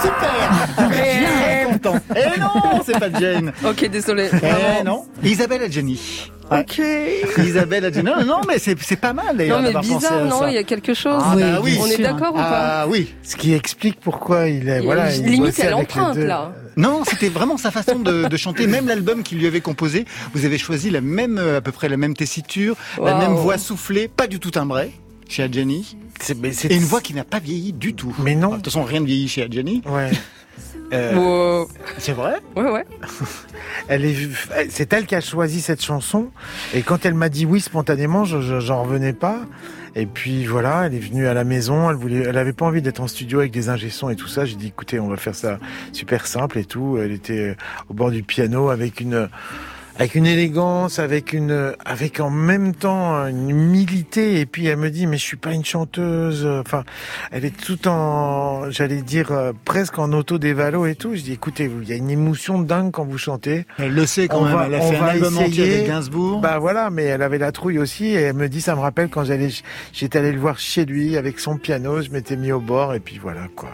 Super 0.00 0.88
Très 0.88 1.66
content. 1.72 1.96
Eh 2.14 2.38
non, 2.38 2.80
c'est 2.86 2.98
pas 3.00 3.10
Jane. 3.18 3.52
Ok, 3.66 3.88
désolé. 3.90 4.30
Eh 4.32 4.84
non. 4.84 5.06
Isabelle 5.24 5.62
Adjani. 5.62 6.30
Ok. 6.60 6.80
Isabelle 7.38 7.84
Adjani. 7.86 8.08
Non, 8.10 8.24
non, 8.24 8.40
mais 8.46 8.58
c'est 8.58 8.76
c'est 8.82 8.96
pas 8.96 9.12
mal 9.12 9.36
d'ailleurs 9.36 9.60
Non, 9.62 9.70
mais 9.72 9.80
bizarre, 9.80 10.12
à 10.22 10.24
non, 10.24 10.46
il 10.48 10.54
y 10.54 10.58
a 10.58 10.62
quelque 10.64 10.94
chose. 10.94 11.22
Ah, 11.24 11.34
bah 11.36 11.60
oui, 11.62 11.78
On 11.80 11.86
est 11.86 11.98
d'accord 11.98 12.32
ou 12.32 12.36
pas 12.38 12.82
Ah 12.82 12.86
oui. 12.88 13.12
Ce 13.22 13.36
qui 13.36 13.52
explique 13.54 14.00
pourquoi 14.00 14.48
il 14.48 14.68
est, 14.68 14.78
Il- 14.80 14.84
voilà, 14.84 15.14
il 15.14 15.24
Limite, 15.24 15.60
emprunte, 15.72 16.14
deux. 16.16 16.26
là. 16.26 16.52
Non, 16.76 17.02
c'était 17.06 17.28
vraiment 17.28 17.56
sa 17.58 17.70
façon 17.70 17.98
de, 17.98 18.28
de 18.28 18.36
chanter. 18.36 18.66
Même 18.66 18.86
l'album 18.88 19.22
qu'il 19.22 19.38
lui 19.38 19.46
avait 19.46 19.60
composé, 19.60 20.06
vous 20.34 20.44
avez 20.46 20.58
choisi 20.58 20.90
la 20.90 21.00
même, 21.00 21.38
euh, 21.38 21.58
à 21.58 21.60
peu 21.60 21.72
près 21.72 21.88
la 21.88 21.96
même 21.98 22.14
tessiture, 22.14 22.76
la 23.02 23.14
même 23.14 23.34
voix 23.34 23.58
soufflée, 23.58 24.08
pas 24.08 24.26
du 24.26 24.40
tout 24.40 24.50
timbrée 24.50 24.90
chez 25.28 25.42
Adjani, 25.44 25.96
et 26.68 26.76
une 26.76 26.82
voix 26.84 27.00
qui 27.00 27.14
n'a 27.14 27.24
pas 27.24 27.38
vieilli 27.38 27.72
du 27.72 27.94
tout. 27.94 28.14
Mais 28.22 28.34
non. 28.34 28.50
De 28.50 28.54
toute 28.56 28.66
façon, 28.66 28.84
rien 28.84 29.00
ne 29.00 29.06
vieillit 29.06 29.28
chez 29.28 29.42
Adjani. 29.42 29.82
Ouais. 29.86 30.10
Euh, 30.92 31.14
Wow. 31.62 31.68
C'est 31.98 32.12
vrai 32.12 32.34
Ouais, 32.54 32.70
ouais. 32.70 32.84
Elle 33.88 34.04
est, 34.04 34.14
c'est 34.68 34.92
elle 34.92 35.06
qui 35.06 35.14
a 35.14 35.20
choisi 35.22 35.60
cette 35.62 35.82
chanson. 35.82 36.28
Et 36.74 36.82
quand 36.82 37.06
elle 37.06 37.14
m'a 37.14 37.28
dit 37.30 37.46
oui 37.46 37.60
spontanément, 37.60 38.24
je, 38.24 38.40
je- 38.40 38.60
j'en 38.60 38.82
revenais 38.82 39.14
pas. 39.14 39.40
Et 39.94 40.06
puis 40.06 40.44
voilà, 40.46 40.84
elle 40.86 40.94
est 40.94 40.98
venue 40.98 41.26
à 41.26 41.34
la 41.34 41.44
maison. 41.44 41.88
Elle 41.90 41.96
voulait, 41.96 42.24
elle 42.26 42.36
avait 42.38 42.52
pas 42.52 42.66
envie 42.66 42.82
d'être 42.82 43.00
en 43.00 43.06
studio 43.08 43.40
avec 43.40 43.52
des 43.52 43.68
ingé-sons 43.70 44.10
et 44.10 44.16
tout 44.16 44.28
ça. 44.28 44.44
J'ai 44.44 44.56
dit 44.56 44.68
écoutez, 44.68 45.00
on 45.00 45.08
va 45.08 45.16
faire 45.16 45.34
ça 45.34 45.58
super 45.92 46.26
simple 46.26 46.58
et 46.58 46.64
tout. 46.64 46.98
Elle 46.98 47.12
était 47.12 47.56
au 47.88 47.94
bord 47.94 48.10
du 48.10 48.22
piano 48.22 48.68
avec 48.70 49.00
une, 49.00 49.28
avec 49.98 50.14
une 50.14 50.26
élégance, 50.26 50.98
avec 50.98 51.32
une, 51.32 51.74
avec 51.84 52.18
en 52.20 52.30
même 52.30 52.74
temps 52.74 53.26
une 53.26 53.50
humilité. 53.50 54.40
Et 54.40 54.46
puis 54.46 54.66
elle 54.66 54.78
me 54.78 54.90
dit 54.90 55.06
mais 55.06 55.16
je 55.18 55.22
suis 55.22 55.36
pas 55.36 55.52
une 55.52 55.64
chanteuse. 55.64 56.46
Enfin, 56.46 56.84
elle 57.30 57.44
est 57.44 57.56
tout 57.56 57.86
en, 57.88 58.70
j'allais 58.70 59.02
dire 59.02 59.32
euh, 59.32 59.52
presque 59.64 59.98
en 59.98 60.12
auto-dévalo 60.12 60.86
et 60.86 60.94
tout. 60.94 61.14
Je 61.14 61.20
dis 61.22 61.32
écoutez, 61.32 61.70
il 61.82 61.88
y 61.88 61.92
a 61.92 61.96
une 61.96 62.10
émotion 62.10 62.58
dingue 62.60 62.90
quand 62.90 63.04
vous 63.04 63.18
chantez. 63.18 63.66
Elle 63.78 63.94
le 63.94 64.06
sait 64.06 64.28
quand 64.28 64.38
On 64.40 64.44
même. 64.44 64.54
va- 64.54 64.66
elle 64.66 64.74
a 64.74 64.78
on 64.78 64.90
fait 64.90 64.96
un 64.96 65.00
va 65.00 65.06
album 65.12 65.34
essayer. 65.40 65.74
avec 65.74 65.86
Gainsbourg. 65.86 66.40
Bah 66.40 66.58
voilà, 66.58 66.90
mais 66.90 67.04
elle 67.04 67.22
avait 67.22 67.38
la 67.38 67.52
trouille 67.52 67.78
aussi 67.78 68.06
et 68.06 68.14
elle 68.22 68.36
me 68.36 68.48
dit 68.48 68.60
ça 68.60 68.74
me 68.74 68.80
rappelle 68.80 69.08
quand 69.08 69.24
j'allais 69.24 69.50
j'étais 69.92 70.18
allé 70.18 70.32
le 70.32 70.40
voir 70.40 70.58
chez 70.58 70.84
lui 70.84 71.16
avec 71.16 71.38
son 71.38 71.56
piano, 71.56 72.00
je 72.02 72.10
m'étais 72.10 72.36
mis 72.36 72.52
au 72.52 72.60
bord 72.60 72.94
et 72.94 73.00
puis 73.00 73.18
voilà 73.20 73.42
quoi. 73.54 73.70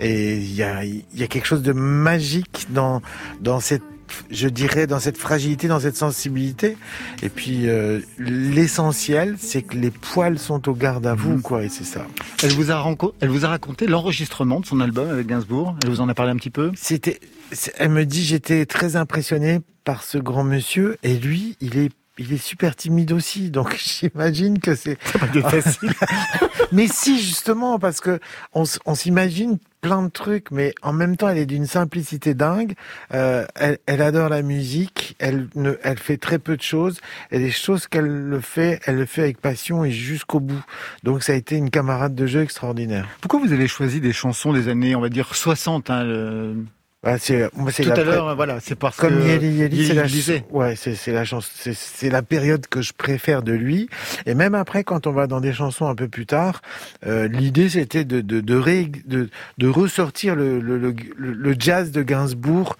Et 0.00 0.34
il 0.36 0.54
y 0.54 0.62
a 0.62 0.84
il 0.84 1.04
y 1.14 1.22
a 1.22 1.26
quelque 1.28 1.46
chose 1.46 1.62
de 1.62 1.72
magique 1.72 2.66
dans 2.70 3.00
dans 3.40 3.60
cette 3.60 3.82
je 4.30 4.48
dirais 4.48 4.86
dans 4.86 5.00
cette 5.00 5.18
fragilité, 5.18 5.68
dans 5.68 5.80
cette 5.80 5.96
sensibilité. 5.96 6.76
Et 7.22 7.28
puis 7.28 7.68
euh, 7.68 8.00
l'essentiel, 8.18 9.36
c'est 9.38 9.62
que 9.62 9.76
les 9.76 9.90
poils 9.90 10.38
sont 10.38 10.68
au 10.68 10.74
garde 10.74 11.06
à 11.06 11.14
vous, 11.14 11.32
Mhm. 11.34 11.42
quoi. 11.42 11.64
Et 11.64 11.68
c'est 11.68 11.84
ça. 11.84 12.06
Elle 12.42 12.52
vous 12.52 12.70
a 12.70 12.74
renco- 12.76 13.14
elle 13.20 13.28
vous 13.30 13.44
a 13.44 13.48
raconté 13.48 13.86
l'enregistrement 13.86 14.60
de 14.60 14.66
son 14.66 14.80
album 14.80 15.08
avec 15.10 15.26
Gainsbourg. 15.26 15.76
Elle 15.82 15.90
vous 15.90 16.00
en 16.00 16.08
a 16.08 16.14
parlé 16.14 16.32
un 16.32 16.36
petit 16.36 16.50
peu? 16.50 16.70
C'était, 16.74 17.18
elle 17.76 17.90
me 17.90 18.04
dit, 18.04 18.24
j'étais 18.24 18.66
très 18.66 18.96
impressionné 18.96 19.60
par 19.84 20.02
ce 20.02 20.18
grand 20.18 20.44
monsieur 20.44 20.96
et 21.02 21.14
lui, 21.14 21.56
il 21.60 21.78
est 21.78 21.90
il 22.18 22.30
est 22.34 22.36
super 22.42 22.76
timide 22.76 23.10
aussi, 23.12 23.50
donc 23.50 23.74
j'imagine 24.00 24.58
que 24.58 24.74
c'est 24.74 24.96
Pas 25.18 25.26
de 25.28 25.40
facile. 25.40 25.92
Mais 26.72 26.86
si, 26.86 27.18
justement, 27.18 27.78
parce 27.78 28.00
que 28.00 28.20
on, 28.52 28.64
s- 28.64 28.78
on 28.84 28.94
s'imagine 28.94 29.58
plein 29.82 30.02
de 30.02 30.08
trucs, 30.08 30.50
mais 30.52 30.74
en 30.80 30.92
même 30.92 31.16
temps, 31.16 31.28
elle 31.28 31.38
est 31.38 31.44
d'une 31.46 31.66
simplicité 31.66 32.34
dingue. 32.34 32.74
Euh, 33.12 33.44
elle, 33.56 33.78
elle 33.86 34.00
adore 34.00 34.28
la 34.30 34.40
musique. 34.40 35.16
Elle, 35.18 35.48
ne, 35.56 35.72
elle 35.82 35.98
fait 35.98 36.16
très 36.16 36.38
peu 36.38 36.56
de 36.56 36.62
choses. 36.62 37.00
Et 37.32 37.38
les 37.38 37.50
choses 37.50 37.88
qu'elle 37.88 38.06
le 38.06 38.40
fait, 38.40 38.80
elle 38.86 38.96
le 38.96 39.06
fait 39.06 39.22
avec 39.22 39.40
passion 39.40 39.84
et 39.84 39.90
jusqu'au 39.90 40.38
bout. 40.40 40.62
Donc, 41.02 41.24
ça 41.24 41.32
a 41.32 41.34
été 41.34 41.56
une 41.56 41.68
camarade 41.70 42.14
de 42.14 42.26
jeu 42.26 42.42
extraordinaire. 42.42 43.08
Pourquoi 43.20 43.40
vous 43.40 43.52
avez 43.52 43.66
choisi 43.68 44.00
des 44.00 44.12
chansons 44.12 44.52
des 44.52 44.68
années, 44.68 44.94
on 44.94 45.00
va 45.00 45.08
dire 45.08 45.34
60 45.34 45.90
hein, 45.90 46.04
le- 46.04 46.56
Ah, 47.04 47.18
c'est, 47.18 47.50
c'est 47.72 47.82
Tout 47.82 47.88
la 47.88 47.94
à 47.96 48.04
l'heure, 48.04 48.36
voilà, 48.36 48.60
c'est 48.60 48.76
parce 48.76 48.96
Comme 48.96 49.10
que 49.18 49.24
Yeli 49.42 49.86
c'est 49.88 49.94
la. 49.94 50.06
Ouais, 50.52 50.76
c'est 50.76 50.94
c'est 50.94 51.10
la 51.12 51.24
chance, 51.24 51.50
c'est 51.52 51.74
c'est 51.74 52.10
la 52.10 52.22
période 52.22 52.68
que 52.68 52.80
je 52.80 52.92
préfère 52.92 53.42
de 53.42 53.52
lui. 53.52 53.88
Et 54.24 54.34
même 54.34 54.54
après, 54.54 54.84
quand 54.84 55.08
on 55.08 55.12
va 55.12 55.26
dans 55.26 55.40
des 55.40 55.52
chansons 55.52 55.88
un 55.88 55.96
peu 55.96 56.06
plus 56.06 56.26
tard, 56.26 56.62
euh, 57.04 57.26
l'idée 57.26 57.68
c'était 57.68 58.04
de 58.04 58.20
de 58.20 58.40
de, 58.40 58.54
ré- 58.56 58.92
de 59.06 59.30
de 59.58 59.68
ressortir 59.68 60.36
le 60.36 60.60
le, 60.60 60.78
le 60.78 60.94
le 61.16 61.56
jazz 61.58 61.90
de 61.90 62.02
Gainsbourg 62.02 62.76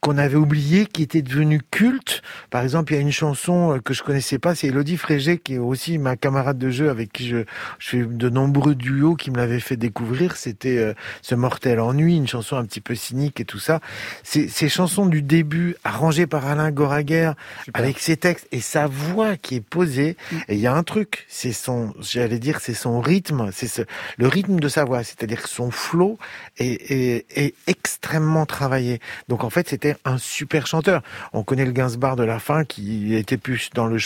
qu'on 0.00 0.16
avait 0.16 0.36
oublié, 0.36 0.86
qui 0.86 1.02
était 1.02 1.22
devenu 1.22 1.60
culte. 1.60 2.22
Par 2.50 2.62
exemple, 2.62 2.92
il 2.92 2.96
y 2.96 2.98
a 2.98 3.02
une 3.02 3.12
chanson 3.12 3.74
euh, 3.74 3.80
que 3.80 3.94
je 3.94 4.02
connaissais 4.02 4.38
pas, 4.38 4.54
c'est 4.54 4.68
Elodie 4.68 4.96
Frégé, 4.96 5.38
qui 5.38 5.54
est 5.54 5.58
aussi 5.58 5.98
ma 5.98 6.16
camarade 6.16 6.58
de 6.58 6.70
jeu 6.70 6.88
avec 6.88 7.12
qui 7.12 7.26
je, 7.26 7.38
je 7.78 7.88
fais 7.88 8.02
de 8.04 8.28
nombreux 8.28 8.76
duos 8.76 9.16
qui 9.16 9.30
me 9.30 9.36
l'avaient 9.36 9.58
fait 9.60 9.76
découvrir. 9.76 10.36
C'était 10.36 10.78
euh, 10.78 10.94
Ce 11.22 11.34
Mortel 11.34 11.80
Ennui, 11.80 12.16
une 12.16 12.28
chanson 12.28 12.56
un 12.56 12.64
petit 12.64 12.80
peu 12.80 12.94
cynique 12.94 13.40
et 13.40 13.44
tout 13.44 13.58
ça. 13.58 13.80
Ces, 14.22 14.48
ces 14.48 14.68
chansons 14.68 15.06
du 15.06 15.20
début, 15.22 15.74
arrangées 15.82 16.26
par 16.26 16.46
Alain 16.46 16.70
Goraguer, 16.70 17.32
Super. 17.64 17.82
avec 17.82 17.98
ses 17.98 18.16
textes 18.16 18.46
et 18.52 18.60
sa 18.60 18.86
voix 18.86 19.36
qui 19.36 19.56
est 19.56 19.60
posée. 19.60 20.16
Et 20.48 20.54
il 20.54 20.60
y 20.60 20.66
a 20.68 20.74
un 20.74 20.84
truc, 20.84 21.26
c'est 21.28 21.52
son, 21.52 21.92
j'allais 22.00 22.38
dire, 22.38 22.60
c'est 22.60 22.74
son 22.74 23.00
rythme, 23.00 23.50
c'est 23.52 23.66
ce, 23.66 23.82
le 24.16 24.28
rythme 24.28 24.60
de 24.60 24.68
sa 24.68 24.84
voix, 24.84 25.02
c'est-à-dire 25.02 25.46
son 25.48 25.70
flow 25.70 26.18
est, 26.56 26.90
est, 26.90 27.26
est 27.36 27.54
extrêmement 27.66 28.46
travaillé. 28.46 29.00
Donc 29.28 29.42
en 29.42 29.50
fait, 29.50 29.68
c'était 29.68 29.87
un 30.04 30.18
super 30.18 30.66
chanteur. 30.66 31.02
On 31.32 31.42
connaît 31.42 31.64
le 31.64 31.72
Gainsbourg 31.72 32.16
de 32.16 32.24
la 32.24 32.38
fin 32.38 32.64
qui 32.64 33.14
était 33.14 33.36
plus 33.36 33.70
dans 33.74 33.86
le 33.86 33.98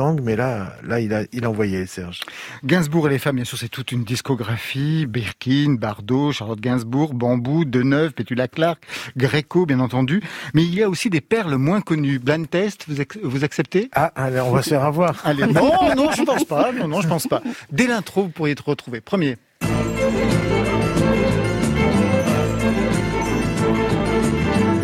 angles, 0.00 0.22
mais 0.22 0.36
là, 0.36 0.74
là, 0.84 1.00
il 1.00 1.12
a, 1.12 1.22
il 1.32 1.44
a 1.44 1.50
envoyé 1.50 1.86
Serge. 1.86 2.20
Gainsbourg 2.64 3.08
et 3.08 3.10
les 3.10 3.18
femmes, 3.18 3.36
bien 3.36 3.44
sûr, 3.44 3.58
c'est 3.58 3.68
toute 3.68 3.92
une 3.92 4.04
discographie. 4.04 5.06
Birkin, 5.06 5.74
Bardot, 5.78 6.32
Charlotte 6.32 6.60
Gainsbourg, 6.60 7.14
Bambou, 7.14 7.64
Deneuve, 7.64 8.12
Petula 8.12 8.48
Clark, 8.48 8.82
Greco, 9.16 9.66
bien 9.66 9.80
entendu. 9.80 10.22
Mais 10.54 10.62
il 10.62 10.74
y 10.74 10.82
a 10.82 10.88
aussi 10.88 11.10
des 11.10 11.20
perles 11.20 11.56
moins 11.56 11.80
connues. 11.80 12.18
Blind 12.18 12.48
Test, 12.48 12.84
vous, 12.88 12.96
ac- 12.96 13.18
vous 13.22 13.44
acceptez? 13.44 13.90
Ah, 13.94 14.12
allez, 14.14 14.40
on 14.40 14.52
va 14.52 14.62
se 14.62 14.70
faire 14.70 14.84
avoir. 14.84 15.20
Allez, 15.24 15.46
non, 15.46 15.94
non, 15.96 16.10
je 16.12 16.22
pense 16.22 16.44
pas. 16.44 16.72
Non, 16.72 16.88
non, 16.88 17.00
je 17.00 17.08
pense 17.08 17.26
pas. 17.26 17.42
Dès 17.72 17.86
l'intro, 17.86 18.22
vous 18.24 18.28
pourriez 18.30 18.54
te 18.54 18.62
retrouver. 18.62 19.00
Premier. 19.00 19.36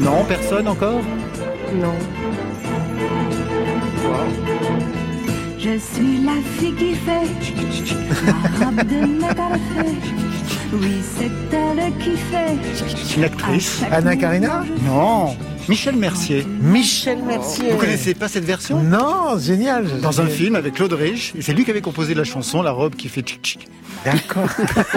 Non, 0.07 0.25
personne 0.25 0.69
encore? 0.69 1.03
Non. 1.75 1.97
Je 5.67 5.79
suis 5.79 6.19
la 6.25 6.35
fille 6.61 6.75
qui 6.77 6.95
fait 6.95 7.27
la 8.25 8.67
robe 8.67 8.77
de. 8.87 9.01
Oui, 10.73 10.93
c'est 11.19 11.57
elle 11.57 11.93
qui 11.99 12.17
fait. 12.17 13.17
Une 13.17 13.25
actrice 13.25 13.83
Anna 13.91 14.15
Karina 14.15 14.63
Non, 14.87 15.37
Michel 15.69 15.97
Mercier. 15.97 16.47
Michel 16.61 17.19
Mercier. 17.21 17.73
Vous 17.73 17.79
connaissez 17.79 18.15
pas 18.15 18.29
cette 18.29 18.45
version? 18.45 18.81
Non, 18.81 19.37
génial. 19.41 19.87
Dans 20.01 20.21
un 20.21 20.27
film 20.27 20.55
avec 20.55 20.75
Claude 20.75 20.93
Rich, 20.93 21.33
et 21.37 21.43
c'est 21.43 21.53
lui 21.53 21.65
qui 21.65 21.73
avait 21.73 21.81
composé 21.81 22.15
la 22.15 22.23
chanson, 22.23 22.63
la 22.63 22.71
robe 22.71 22.95
qui 22.95 23.09
fait 23.09 23.23
tchic 23.23 23.43
tchic. 23.43 23.69
D'accord. 24.05 24.49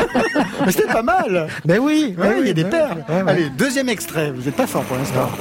Mais 0.67 0.71
c'était 0.71 0.93
pas 0.93 1.01
mal 1.01 1.47
Ben 1.65 1.79
oui, 1.81 2.13
Ouais, 2.15 2.29
ben 2.29 2.35
il 2.41 2.47
y 2.47 2.51
a 2.51 2.53
des 2.53 2.63
ben 2.63 2.69
perles. 2.69 3.05
oui. 3.09 3.15
Ouais, 3.15 3.21
ouais. 3.23 3.31
Allez, 3.31 3.49
deuxième 3.57 3.89
extrait. 3.89 4.31
Vous 4.35 4.43
n'êtes 4.43 4.55
pas 4.55 4.67
fort 4.67 4.83
pour 4.83 4.97
l'instant. 4.97 5.31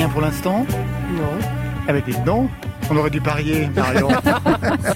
Rien 0.00 0.08
pour 0.08 0.22
l'instant 0.22 0.64
Non. 1.14 1.46
Avec 1.86 2.06
des 2.06 2.14
non 2.24 2.48
On 2.90 2.96
aurait 2.96 3.10
dû 3.10 3.20
parier, 3.20 3.68
Marion. 3.76 4.08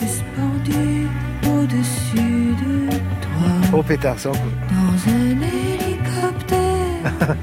Suspendu 0.00 1.08
au-dessus 1.46 2.54
de 2.56 2.88
toi. 2.88 3.68
Oh 3.74 3.82
pétard, 3.82 4.14
c'est 4.16 4.28
encore. 4.28 4.40
Dans 4.70 5.12
un 5.12 5.42
hélicoptère. 5.42 6.56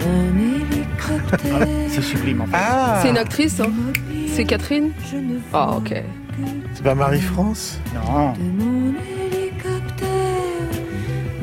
un 0.00 0.38
hélicoptère. 0.38 1.68
C'est 1.90 2.00
sublime 2.00 2.40
en 2.40 2.46
fait. 2.46 2.56
Ah 2.56 3.00
C'est 3.02 3.10
une 3.10 3.18
actrice, 3.18 3.60
hein 3.60 3.70
C'est 4.34 4.46
Catherine 4.46 4.92
Je 5.12 5.18
ne 5.18 5.38
Ah, 5.52 5.72
ok. 5.76 5.92
C'est 6.72 6.82
pas 6.82 6.94
Marie-France 6.94 7.78
Non. 7.94 8.32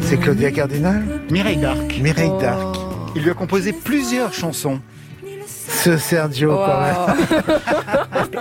C'est 0.01 0.17
Claudia 0.17 0.49
Cardinal 0.49 1.03
Mireille 1.29 1.57
d'Arc. 1.57 1.99
Mireille 2.01 2.31
Oh. 2.33 2.41
Darc. 2.41 2.75
Il 3.15 3.21
lui 3.21 3.29
a 3.29 3.35
composé 3.35 3.71
plusieurs 3.71 4.33
chansons. 4.33 4.79
Ce 5.83 5.97
Sergio, 5.97 6.55
quand 6.55 6.81
même. 6.81 6.95
Wow. 6.95 8.39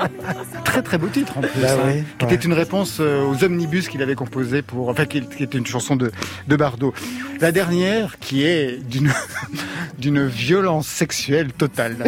Très 0.65 0.83
très 0.83 0.99
beau 0.99 1.07
titre 1.07 1.39
en 1.39 1.41
plus. 1.41 1.61
Bah 1.61 1.69
hein, 1.73 2.03
qui 2.19 2.27
ouais. 2.27 2.35
était 2.35 2.45
une 2.45 2.53
réponse 2.53 2.99
euh, 3.01 3.23
aux 3.25 3.45
omnibus 3.45 3.89
qu'il 3.89 4.03
avait 4.03 4.17
composé 4.17 4.61
pour. 4.63 4.89
Enfin, 4.89 5.07
qui 5.07 5.19
était 5.19 5.57
une 5.57 5.67
chanson 5.67 5.95
de, 5.95 6.11
de 6.49 6.57
Bardot. 6.57 6.93
La 7.41 7.53
dernière 7.53 8.19
qui 8.19 8.45
est 8.45 8.83
d'une 8.85 9.13
d'une 9.99 10.27
violence 10.27 10.89
sexuelle 10.89 11.53
totale. 11.53 11.97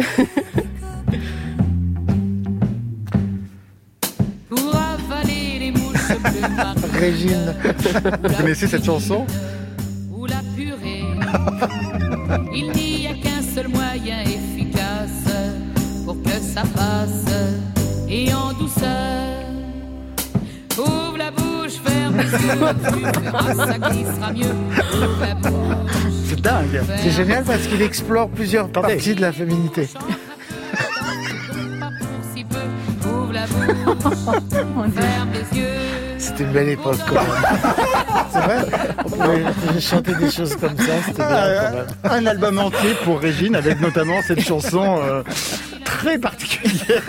Pour 4.49 4.75
avaler 4.75 5.59
les 5.59 5.71
mouches 5.71 6.17
bleues 6.19 6.55
marines 6.55 6.91
Régine. 6.93 7.55
Vous 8.23 8.35
connaissez 8.35 8.67
cette 8.67 8.83
chanson? 8.85 9.25
Ou 10.13 10.25
la 10.25 10.41
purée. 10.55 11.05
Il 12.53 12.71
n'y 12.71 12.90
ça 16.53 16.63
passe 16.75 17.25
et 18.09 18.33
en 18.33 18.53
douceur. 18.53 18.87
Ouvre 20.77 21.17
la 21.17 21.31
bouche, 21.31 21.73
ferme 21.83 22.17
les 22.17 22.23
yeux, 22.31 22.39
tu 22.39 23.21
verras, 23.23 23.53
ça 23.55 23.77
glissera 23.79 24.33
mieux. 24.33 24.55
Ouvre 24.93 25.25
la 25.25 25.35
bouche. 25.35 25.91
C'est 26.27 26.41
dingue. 26.41 26.81
C'est 27.01 27.11
génial 27.11 27.43
parce 27.43 27.67
qu'il 27.67 27.81
explore 27.81 28.29
plusieurs 28.29 28.65
Attendez. 28.65 28.95
parties 28.95 29.15
de 29.15 29.21
la 29.21 29.31
féminité. 29.31 29.87
Ouvre 33.05 33.33
la 33.33 33.47
bouche, 33.47 34.93
ferme 34.95 35.29
les 35.33 35.57
yeux. 35.59 36.00
C'était 36.21 36.43
une 36.43 36.51
belle 36.51 36.69
époque 36.69 36.99
quand 37.07 37.15
même. 37.15 37.23
C'est 38.31 38.39
vrai 38.39 38.65
On 39.05 39.09
pouvait 39.09 39.81
chanter 39.81 40.13
des 40.13 40.29
choses 40.29 40.55
comme 40.55 40.77
ça, 40.77 40.93
c'était 41.05 41.17
bien 41.17 41.27
quand 41.27 41.75
même. 41.75 41.85
Un 42.03 42.25
album 42.27 42.59
entier 42.59 42.93
pour 43.03 43.19
Régine 43.19 43.55
avec 43.55 43.81
notamment 43.81 44.21
cette 44.21 44.41
chanson 44.41 44.99
euh, 45.03 45.23
très 45.83 46.19
particulière. 46.19 47.01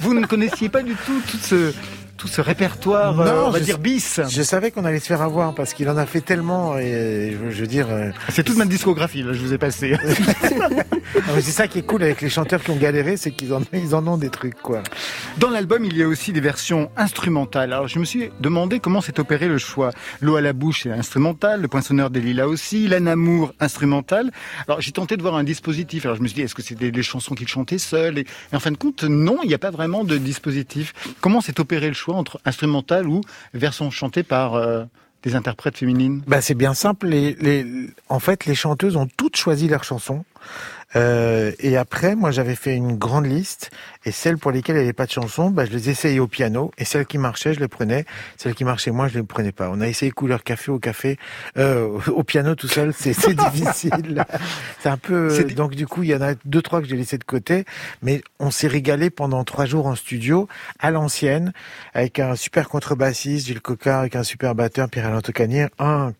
Vous 0.00 0.14
ne 0.14 0.24
connaissiez 0.24 0.68
pas 0.68 0.82
du 0.82 0.94
tout 0.94 1.20
tout 1.28 1.38
ce 1.42 1.72
tout 2.16 2.28
ce 2.28 2.40
répertoire, 2.40 3.20
euh, 3.20 3.24
Non, 3.24 3.46
on 3.48 3.50
va 3.50 3.60
dire 3.60 3.78
bis. 3.78 4.20
Je 4.28 4.42
savais 4.42 4.70
qu'on 4.70 4.84
allait 4.84 5.00
se 5.00 5.06
faire 5.06 5.22
avoir 5.22 5.54
parce 5.54 5.74
qu'il 5.74 5.88
en 5.88 5.96
a 5.96 6.06
fait 6.06 6.20
tellement 6.20 6.78
et 6.78 7.36
je 7.50 7.60
veux 7.60 7.66
dire 7.66 7.88
euh, 7.90 8.10
C'est 8.30 8.42
toute 8.42 8.56
ma 8.56 8.64
discographie, 8.64 9.22
là, 9.22 9.32
je 9.32 9.40
vous 9.40 9.52
ai 9.52 9.58
passé. 9.58 9.96
c'est 11.34 11.42
ça 11.42 11.68
qui 11.68 11.78
est 11.80 11.86
cool 11.86 12.02
avec 12.02 12.22
les 12.22 12.30
chanteurs 12.30 12.62
qui 12.62 12.70
ont 12.70 12.76
galéré, 12.76 13.16
c'est 13.16 13.30
qu'ils 13.30 13.52
en, 13.52 13.60
ils 13.72 13.94
en 13.94 14.06
ont 14.06 14.16
des 14.16 14.30
trucs 14.30 14.60
quoi. 14.60 14.82
Dans 15.38 15.50
l'album, 15.50 15.84
il 15.84 15.96
y 15.96 16.02
a 16.02 16.08
aussi 16.08 16.32
des 16.32 16.40
versions 16.40 16.90
instrumentales. 16.96 17.72
Alors, 17.72 17.88
je 17.88 17.98
me 17.98 18.04
suis 18.04 18.30
demandé 18.40 18.80
comment 18.80 19.00
s'est 19.00 19.20
opéré 19.20 19.48
le 19.48 19.58
choix. 19.58 19.90
L'eau 20.20 20.36
à 20.36 20.40
la 20.40 20.52
bouche, 20.52 20.82
c'est 20.84 20.92
instrumental. 20.92 21.60
Le 21.60 21.68
poinçonneur 21.68 22.10
des 22.10 22.20
lilas 22.20 22.46
aussi. 22.46 22.88
L'anamour, 22.88 23.52
instrumental. 23.60 24.30
Alors, 24.66 24.80
j'ai 24.80 24.92
tenté 24.92 25.16
de 25.16 25.22
voir 25.22 25.34
un 25.34 25.44
dispositif. 25.44 26.06
Alors, 26.06 26.16
je 26.16 26.22
me 26.22 26.28
suis 26.28 26.36
dit, 26.36 26.42
est-ce 26.42 26.54
que 26.54 26.62
c'était 26.62 26.90
des 26.90 27.02
chansons 27.02 27.34
qu'il 27.34 27.48
chantait 27.48 27.78
seul? 27.78 28.18
Et, 28.18 28.26
et 28.52 28.56
en 28.56 28.60
fin 28.60 28.70
de 28.70 28.76
compte, 28.76 29.04
non, 29.04 29.38
il 29.42 29.48
n'y 29.48 29.54
a 29.54 29.58
pas 29.58 29.70
vraiment 29.70 30.04
de 30.04 30.16
dispositif. 30.16 30.94
Comment 31.20 31.40
s'est 31.40 31.60
opéré 31.60 31.88
le 31.88 31.94
choix 31.94 32.05
entre 32.14 32.40
instrumental 32.44 33.08
ou 33.08 33.20
version 33.54 33.90
chantée 33.90 34.22
par 34.22 34.54
euh, 34.54 34.84
des 35.22 35.34
interprètes 35.34 35.76
féminines? 35.76 36.22
Bah 36.26 36.40
c'est 36.40 36.54
bien 36.54 36.74
simple. 36.74 37.08
Les, 37.08 37.66
en 38.08 38.20
fait, 38.20 38.46
les 38.46 38.54
chanteuses 38.54 38.96
ont 38.96 39.08
toutes 39.16 39.36
choisi 39.36 39.68
leurs 39.68 39.84
chansons. 39.84 40.24
Euh, 40.96 41.52
et 41.60 41.76
après, 41.76 42.16
moi, 42.16 42.30
j'avais 42.30 42.54
fait 42.54 42.74
une 42.74 42.96
grande 42.96 43.26
liste. 43.26 43.70
Et 44.04 44.12
celles 44.12 44.38
pour 44.38 44.50
lesquelles 44.50 44.76
il 44.76 44.78
n'y 44.80 44.84
avait 44.84 44.92
pas 44.92 45.06
de 45.06 45.10
chanson, 45.10 45.50
bah, 45.50 45.64
je 45.66 45.70
les 45.72 45.90
essayais 45.90 46.18
au 46.20 46.26
piano. 46.28 46.70
Et 46.78 46.84
celles 46.84 47.06
qui 47.06 47.18
marchaient, 47.18 47.52
je 47.54 47.60
les 47.60 47.68
prenais. 47.68 48.04
Celles 48.36 48.54
qui 48.54 48.64
marchaient 48.64 48.90
moins, 48.92 49.08
je 49.08 49.18
les 49.18 49.22
prenais 49.24 49.52
pas. 49.52 49.68
On 49.70 49.80
a 49.80 49.88
essayé 49.88 50.10
couleur 50.10 50.42
café 50.42 50.70
au 50.70 50.78
café, 50.78 51.18
euh, 51.58 51.98
au 52.08 52.22
piano 52.24 52.54
tout 52.54 52.68
seul. 52.68 52.92
C'est 52.96 53.10
difficile. 53.52 54.24
C'est 54.80 54.88
un 54.88 54.96
peu. 54.96 55.30
C'est- 55.30 55.54
Donc 55.54 55.74
du 55.74 55.86
coup, 55.86 56.02
il 56.02 56.10
y 56.10 56.14
en 56.14 56.22
a 56.22 56.34
deux 56.44 56.62
trois 56.62 56.80
que 56.80 56.88
j'ai 56.88 56.96
laissé 56.96 57.18
de 57.18 57.24
côté. 57.24 57.64
Mais 58.02 58.22
on 58.38 58.50
s'est 58.50 58.68
régalé 58.68 59.10
pendant 59.10 59.44
trois 59.44 59.66
jours 59.66 59.86
en 59.86 59.94
studio 59.96 60.48
à 60.78 60.90
l'ancienne 60.90 61.52
avec 61.94 62.18
un 62.20 62.36
super 62.36 62.68
contrebassiste, 62.68 63.46
Gilles 63.46 63.60
Cocard, 63.60 64.00
avec 64.00 64.16
un 64.16 64.22
super 64.22 64.54
batteur, 64.54 64.88
Pierre-Alain 64.88 65.20
Tocanier, 65.20 65.66
un 65.78 66.12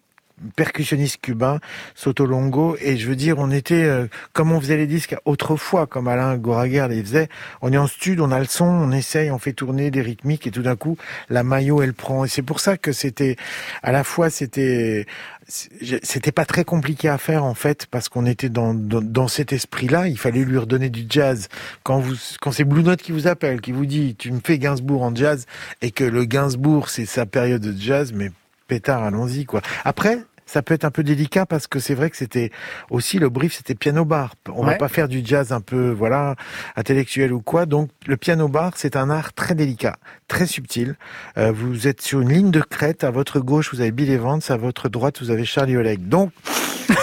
percussionniste 0.55 1.20
cubain, 1.20 1.61
Soto 1.94 2.27
Longo, 2.27 2.77
et 2.81 2.96
je 2.96 3.09
veux 3.09 3.16
dire, 3.16 3.38
on 3.38 3.51
était, 3.51 3.85
euh, 3.85 4.07
comme 4.33 4.53
on 4.53 4.61
faisait 4.61 4.77
les 4.77 4.87
disques 4.87 5.16
autrefois, 5.25 5.87
comme 5.87 6.09
Alain 6.09 6.37
Goraguer 6.37 6.87
les 6.90 7.03
faisait, 7.03 7.29
on 7.62 7.72
est 7.72 7.79
en 7.79 7.87
studio, 7.87 8.25
on 8.25 8.31
a 8.31 8.38
le 8.38 8.44
son, 8.44 8.66
on 8.66 8.92
essaye, 8.92 9.31
on 9.31 9.38
fait 9.38 9.55
tourner 9.55 9.90
des 9.90 10.03
rythmiques, 10.03 10.46
et 10.46 10.51
tout 10.51 10.62
d'un 10.62 10.77
coup, 10.77 10.99
la 11.31 11.42
maillot, 11.42 11.83
elle 11.83 11.94
prend. 11.94 12.25
Et 12.25 12.29
c'est 12.29 12.42
pour 12.42 12.61
ça 12.61 12.77
que 12.77 12.92
c'était, 12.92 13.37
à 13.83 13.92
la 13.92 14.05
fois, 14.05 14.29
c'était, 14.29 15.07
c'était 15.49 16.33
pas 16.33 16.44
très 16.44 16.64
compliqué 16.64 17.09
à 17.09 17.18
faire, 17.18 17.44
en 17.44 17.55
fait, 17.55 17.87
parce 17.87 18.09
qu'on 18.09 18.27
était 18.27 18.51
dans, 18.51 18.75
dans, 18.75 19.01
dans 19.01 19.29
cet 19.29 19.53
esprit-là, 19.53 20.07
il 20.09 20.18
fallait 20.18 20.44
lui 20.44 20.59
redonner 20.59 20.90
du 20.90 21.07
jazz. 21.09 21.49
Quand 21.83 21.99
vous, 21.99 22.14
quand 22.40 22.53
c'est 22.53 22.64
Blue 22.64 22.83
Note 22.83 23.01
qui 23.01 23.12
vous 23.12 23.27
appelle, 23.27 23.61
qui 23.62 23.72
vous 23.72 23.87
dit, 23.87 24.16
tu 24.16 24.33
me 24.33 24.40
fais 24.44 24.59
Gainsbourg 24.59 25.03
en 25.03 25.14
jazz, 25.14 25.46
et 25.81 25.90
que 25.90 26.05
le 26.05 26.25
Gainsbourg, 26.25 26.90
c'est 26.90 27.07
sa 27.07 27.25
période 27.25 27.62
de 27.62 27.81
jazz, 27.81 28.12
mais 28.12 28.31
pétard, 28.67 29.03
allons-y, 29.05 29.45
quoi. 29.45 29.61
Après, 29.85 30.19
ça 30.49 30.63
peut 30.63 30.75
être 30.75 30.85
un 30.85 30.93
peu 30.93 31.03
délicat 31.03 31.45
parce 31.45 31.67
que 31.67 31.81
c'est 31.81 31.95
vrai 31.95 32.09
que 32.09 32.17
c'était 32.17 32.53
aussi 32.91 33.19
le 33.19 33.29
brief, 33.29 33.55
c'était 33.57 33.75
piano 33.75 34.05
bar. 34.05 34.35
On 34.49 34.65
va 34.65 34.75
pas 34.75 34.87
faire 34.89 35.09
du 35.09 35.21
jazz 35.25 35.53
un 35.53 35.61
peu, 35.61 35.91
voilà, 35.91 36.37
intellectuel 36.77 37.33
ou 37.33 37.41
quoi. 37.41 37.67
Donc, 37.67 37.91
le 38.07 38.17
piano 38.17 38.47
bar, 38.49 38.73
c'est 38.77 38.95
un 38.95 39.11
art 39.11 39.33
très 39.33 39.57
délicat, 39.57 39.97
très 40.29 40.47
subtil. 40.47 40.95
Euh, 41.37 41.51
vous 41.51 41.89
êtes 41.89 42.01
sur 42.01 42.21
une 42.21 42.33
ligne 42.33 42.51
de 42.53 42.61
crête. 42.61 43.03
À 43.03 43.11
votre 43.11 43.41
gauche, 43.41 43.73
vous 43.73 43.81
avez 43.81 43.91
Bill 43.91 44.09
Evans. 44.11 44.41
À 44.49 44.57
votre 44.57 44.89
droite, 44.89 45.21
vous 45.21 45.31
avez 45.31 45.45
Charlie 45.45 45.77
Oleg. 45.77 46.07
Donc, 46.09 46.31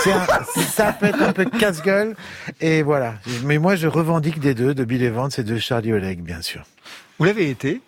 un- 0.06 0.26
ça 0.72 0.94
peut 0.94 1.08
être 1.08 1.22
un 1.22 1.34
peu 1.34 1.44
casse-gueule. 1.44 2.16
Et 2.62 2.82
voilà. 2.82 3.16
Mais 3.44 3.58
moi, 3.58 3.76
je 3.76 3.88
revendique 3.88 4.40
des 4.40 4.54
deux, 4.54 4.74
de 4.74 4.86
Bill 4.86 5.04
Evans 5.04 5.30
et 5.38 5.44
de 5.44 5.58
Charlie 5.58 5.92
Oleg, 5.92 6.22
bien 6.22 6.42
sûr. 6.42 6.64
Vous 7.20 7.26
l'avez 7.26 7.50
été 7.50 7.82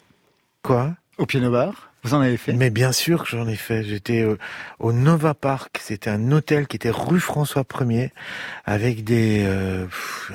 Quoi? 0.64 0.92
au 1.18 1.26
piano 1.26 1.50
bar 1.50 1.92
Vous 2.06 2.14
en 2.14 2.22
avez 2.22 2.38
fait? 2.38 2.54
Mais 2.54 2.70
bien 2.70 2.92
sûr 2.92 3.24
que 3.24 3.30
j'en 3.30 3.48
ai 3.48 3.56
fait. 3.56 3.84
J'étais 3.84 4.22
euh, 4.22 4.38
au 4.78 4.94
Nova 4.94 5.34
Park. 5.34 5.80
C'était 5.82 6.12
un 6.12 6.32
hôtel 6.32 6.68
qui 6.68 6.76
était 6.76 6.92
rue 6.92 7.20
François 7.20 7.64
1er 7.64 8.12
avec 8.64 9.04
des 9.04 9.44
euh, 9.44 9.88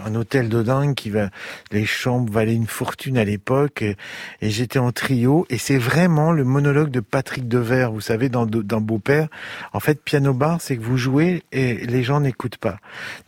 un 0.04 0.16
hôtel 0.16 0.48
de 0.48 0.64
dingue 0.64 0.96
qui 0.96 1.10
va 1.10 1.30
les 1.70 1.86
chambres 1.86 2.32
valaient 2.32 2.56
une 2.56 2.66
fortune 2.66 3.16
à 3.16 3.22
l'époque 3.22 3.82
et, 3.82 3.96
j'étais 4.42 4.80
en 4.80 4.90
trio 4.90 5.46
et 5.48 5.58
c'est 5.58 5.78
vraiment 5.78 6.32
le 6.32 6.42
monologue 6.42 6.90
de 6.90 6.98
Patrick 6.98 7.46
Devers, 7.46 7.92
vous 7.92 8.00
savez 8.00 8.28
dans 8.28 8.46
dans 8.46 8.80
Beau-père. 8.80 9.28
En 9.72 9.78
fait, 9.78 10.02
piano 10.02 10.34
bar, 10.34 10.60
c'est 10.60 10.76
que 10.76 10.82
vous 10.82 10.96
jouez 10.96 11.44
et 11.52 11.86
les 11.86 12.02
gens 12.02 12.18
n'écoutent 12.18 12.58
pas. 12.58 12.78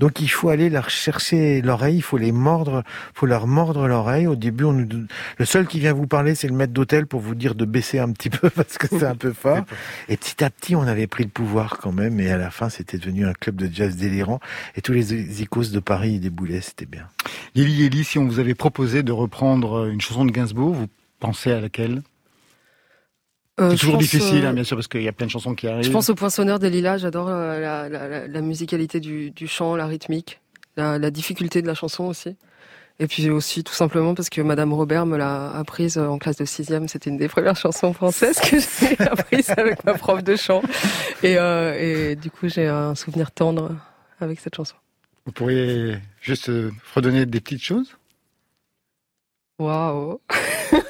Donc 0.00 0.20
il 0.20 0.28
faut 0.28 0.48
aller 0.48 0.68
leur 0.68 0.90
chercher 0.90 1.62
l'oreille, 1.62 1.98
il 1.98 2.02
faut 2.02 2.18
les 2.18 2.32
mordre, 2.32 2.82
faut 3.14 3.26
leur 3.26 3.46
mordre 3.46 3.86
l'oreille. 3.86 4.26
Au 4.26 4.34
début, 4.34 4.64
le 5.38 5.44
seul 5.44 5.68
qui 5.68 5.78
vient 5.78 5.92
vous 5.92 6.08
parler, 6.08 6.34
c'est 6.34 6.48
le 6.48 6.54
maître 6.54 6.72
d'hôtel 6.72 7.06
pour 7.06 7.20
vous 7.20 7.36
dire 7.36 7.54
de 7.54 7.64
baisser 7.64 8.00
un 8.00 8.10
petit 8.10 8.31
peu 8.40 8.50
parce 8.50 8.78
que 8.78 8.86
c'est 8.88 9.04
un 9.04 9.14
peu 9.14 9.32
fort. 9.32 9.64
Et 10.08 10.16
petit 10.16 10.42
à 10.42 10.50
petit, 10.50 10.74
on 10.74 10.82
avait 10.82 11.06
pris 11.06 11.24
le 11.24 11.30
pouvoir 11.30 11.78
quand 11.78 11.92
même. 11.92 12.18
Et 12.20 12.30
à 12.30 12.38
la 12.38 12.50
fin, 12.50 12.68
c'était 12.68 12.98
devenu 12.98 13.26
un 13.26 13.32
club 13.32 13.56
de 13.56 13.68
jazz 13.72 13.96
délirant. 13.96 14.40
Et 14.76 14.80
tous 14.80 14.92
les 14.92 15.42
icônes 15.42 15.70
de 15.70 15.80
Paris, 15.80 16.14
ils 16.14 16.20
déboulaient, 16.20 16.60
c'était 16.60 16.86
bien. 16.86 17.08
Yeli 17.54 17.72
Yeli, 17.72 18.04
si 18.04 18.18
on 18.18 18.26
vous 18.26 18.38
avait 18.38 18.54
proposé 18.54 19.02
de 19.02 19.12
reprendre 19.12 19.86
une 19.86 20.00
chanson 20.00 20.24
de 20.24 20.32
Gainsbourg, 20.32 20.74
vous 20.74 20.88
pensez 21.20 21.52
à 21.52 21.60
laquelle? 21.60 22.02
Euh, 23.60 23.70
C'est 23.70 23.76
toujours 23.76 23.98
difficile, 23.98 24.44
euh, 24.44 24.48
hein, 24.48 24.54
bien 24.54 24.64
sûr, 24.64 24.76
parce 24.76 24.88
qu'il 24.88 25.02
y 25.02 25.08
a 25.08 25.12
plein 25.12 25.26
de 25.26 25.30
chansons 25.30 25.54
qui 25.54 25.68
arrivent. 25.68 25.84
Je 25.84 25.90
pense 25.90 26.08
au 26.08 26.14
Poinçonneur 26.14 26.58
des 26.58 26.70
Lilas, 26.70 26.98
j'adore 26.98 27.28
euh, 27.28 27.60
la, 27.60 27.88
la, 27.88 28.08
la, 28.08 28.26
la 28.26 28.40
musicalité 28.40 28.98
du, 28.98 29.30
du 29.30 29.46
chant, 29.46 29.76
la 29.76 29.86
rythmique, 29.86 30.40
la, 30.78 30.98
la 30.98 31.10
difficulté 31.10 31.60
de 31.60 31.66
la 31.66 31.74
chanson 31.74 32.04
aussi. 32.04 32.36
Et 33.02 33.08
puis 33.08 33.28
aussi 33.30 33.64
tout 33.64 33.72
simplement 33.72 34.14
parce 34.14 34.30
que 34.30 34.40
Madame 34.40 34.72
Robert 34.72 35.06
me 35.06 35.16
l'a 35.16 35.50
apprise 35.56 35.98
en 35.98 36.18
classe 36.18 36.36
de 36.36 36.44
sixième. 36.44 36.86
C'était 36.86 37.10
une 37.10 37.16
des 37.16 37.26
premières 37.26 37.56
chansons 37.56 37.92
françaises 37.92 38.38
que 38.38 38.58
j'ai 38.60 39.00
apprises 39.00 39.50
avec 39.50 39.84
ma 39.84 39.94
prof 39.94 40.22
de 40.22 40.36
chant. 40.36 40.62
Et, 41.24 41.36
euh, 41.36 41.74
et 41.76 42.14
du 42.14 42.30
coup, 42.30 42.48
j'ai 42.48 42.68
un 42.68 42.94
souvenir 42.94 43.32
tendre 43.32 43.74
avec 44.20 44.38
cette 44.38 44.54
chanson. 44.54 44.76
Vous 45.26 45.32
pourriez 45.32 45.98
juste 46.20 46.48
euh, 46.48 46.70
redonner 46.94 47.26
des 47.26 47.40
petites 47.40 47.64
choses? 47.64 47.96
Waouh 49.58 50.20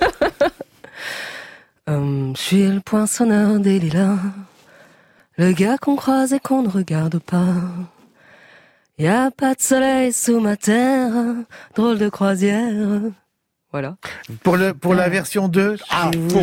Je 1.86 2.32
suis 2.36 2.66
le 2.66 2.80
poinçonneur 2.80 3.58
des 3.58 3.78
lilas, 3.78 4.18
le 5.38 5.52
gars 5.52 5.78
qu'on 5.78 5.96
croise 5.96 6.34
et 6.34 6.40
qu'on 6.40 6.60
ne 6.60 6.68
regarde 6.68 7.20
pas. 7.20 7.54
Y 8.98 9.06
a 9.06 9.30
pas 9.30 9.54
de 9.54 9.60
soleil 9.62 10.12
sous 10.12 10.38
ma 10.38 10.56
terre, 10.56 11.12
drôle 11.74 11.98
de 11.98 12.08
croisière. 12.10 13.00
Voilà. 13.72 13.96
Pour, 14.42 14.56
le, 14.58 14.74
pour 14.74 14.94
la 14.94 15.08
version 15.08 15.48
2, 15.48 15.76
Ah, 15.90 16.10
vous- 16.14 16.28
pour- 16.28 16.42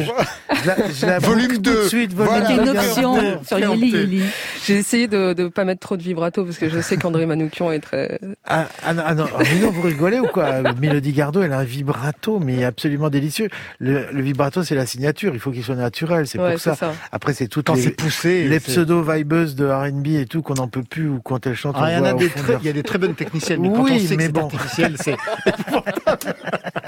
je 0.63 0.67
la, 0.67 0.75
je 0.91 1.05
la 1.05 1.19
Volume 1.19 1.47
boucle 1.47 1.55
tout 1.57 1.61
2. 1.61 1.83
de 1.83 1.87
suite. 1.87 2.13
volume 2.13 2.33
Voilà. 2.33 2.51
Une 2.51 2.63
deux. 2.65 2.79
option 2.79 3.39
sur 3.45 3.59
Yeli. 3.59 3.89
Yeli. 3.91 4.23
J'ai 4.65 4.77
essayé 4.77 5.07
de 5.07 5.35
ne 5.37 5.47
pas 5.49 5.63
mettre 5.63 5.79
trop 5.81 5.95
de 5.95 6.01
vibrato 6.01 6.43
parce 6.43 6.57
que 6.57 6.69
je 6.69 6.79
sais 6.81 6.97
qu'André 6.97 7.25
Manoukian 7.27 7.71
est 7.71 7.79
très... 7.81 8.19
Ah, 8.45 8.65
ah 8.83 8.93
non, 8.95 9.03
ah 9.05 9.13
non, 9.13 9.25
ah, 9.37 9.43
non, 9.61 9.69
vous 9.69 9.81
rigolez 9.83 10.19
ou 10.19 10.25
quoi? 10.27 10.61
Mélodie 10.81 11.13
Gardot, 11.13 11.43
elle 11.43 11.53
a 11.53 11.59
un 11.59 11.63
vibrato, 11.63 12.39
mais 12.39 12.63
absolument 12.65 13.09
délicieux. 13.09 13.49
Le, 13.79 14.07
le 14.11 14.21
vibrato, 14.23 14.63
c'est 14.63 14.75
la 14.75 14.87
signature. 14.87 15.33
Il 15.35 15.39
faut 15.39 15.51
qu'il 15.51 15.63
soit 15.63 15.75
naturel. 15.75 16.25
C'est 16.25 16.39
Ouais, 16.39 16.51
pour 16.53 16.59
ça. 16.59 16.73
ça. 16.75 16.93
Après, 17.11 17.33
c'est 17.33 17.47
toutes 17.47 17.67
Quand 17.67 17.75
les, 17.75 17.81
c'est 17.83 17.91
poussé. 17.91 18.47
les 18.47 18.59
pseudo-vibeuses 18.59 19.55
de 19.55 19.67
R&B 19.67 20.07
et 20.07 20.25
tout 20.25 20.41
qu'on 20.41 20.55
n'en 20.55 20.67
peut 20.67 20.83
plus 20.83 21.07
ou 21.09 21.19
quand 21.23 21.45
elles 21.45 21.55
chantent. 21.55 21.75
Ah, 21.77 21.91
il 21.91 22.03
y 22.03 22.07
a 22.07 22.13
des 22.13 22.29
très- 22.29 22.51
leur- 22.53 22.61
il 22.61 22.65
y 22.65 22.69
a 22.69 22.73
des 22.73 22.83
très 22.83 22.97
bonnes 22.97 23.13
techniciennes, 23.15 23.61
mais 23.61 23.69
quand 23.69 23.83
Oui, 23.83 23.91
on 23.93 23.99
sait 23.99 24.15
que 24.15 24.17
mais 24.17 24.25
c'est 24.25 24.31
bon. 24.31 24.45
artificiel, 24.45 24.95
c'est. 24.99 25.15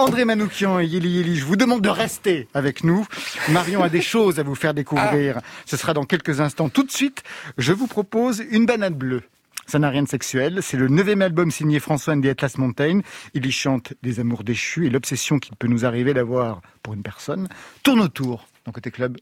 André 0.00 0.24
Manoukian 0.24 0.80
et 0.80 0.86
Yeli 0.86 1.10
Yeli, 1.10 1.36
je 1.36 1.44
vous 1.44 1.56
demande 1.56 1.82
de 1.82 1.90
rester 1.90 2.48
avec 2.54 2.84
nous. 2.84 3.06
Marion 3.50 3.82
a 3.82 3.90
des 3.90 4.00
choses 4.00 4.40
à 4.40 4.42
vous 4.42 4.54
faire 4.54 4.72
découvrir. 4.72 5.40
Ce 5.66 5.76
sera 5.76 5.92
dans 5.92 6.04
quelques 6.04 6.40
instants. 6.40 6.70
Tout 6.70 6.84
de 6.84 6.90
suite, 6.90 7.22
je 7.58 7.74
vous 7.74 7.86
propose 7.86 8.42
une 8.50 8.64
banane 8.64 8.94
bleue. 8.94 9.22
Ça 9.66 9.78
n'a 9.78 9.90
rien 9.90 10.02
de 10.02 10.08
sexuel. 10.08 10.60
C'est 10.62 10.78
le 10.78 10.88
neuvième 10.88 11.20
album 11.20 11.50
signé 11.50 11.80
François 11.80 12.14
and 12.14 12.22
the 12.22 12.26
Atlas 12.26 12.56
Mountain. 12.56 13.00
Il 13.34 13.44
y 13.44 13.52
chante 13.52 13.92
des 14.02 14.20
amours 14.20 14.42
déchus 14.42 14.86
et 14.86 14.90
l'obsession 14.90 15.38
qu'il 15.38 15.54
peut 15.56 15.68
nous 15.68 15.84
arriver 15.84 16.14
d'avoir 16.14 16.62
pour 16.82 16.94
une 16.94 17.02
personne. 17.02 17.48
Tourne 17.82 18.00
autour 18.00 18.48
dans 18.64 18.72
Côté 18.72 18.90
Club. 18.90 19.18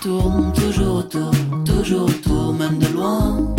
Tourne 0.00 0.52
toujours 0.52 0.96
autour, 0.96 1.30
toujours 1.64 2.04
autour, 2.04 2.54
même 2.54 2.78
de 2.78 2.86
loin. 2.88 3.54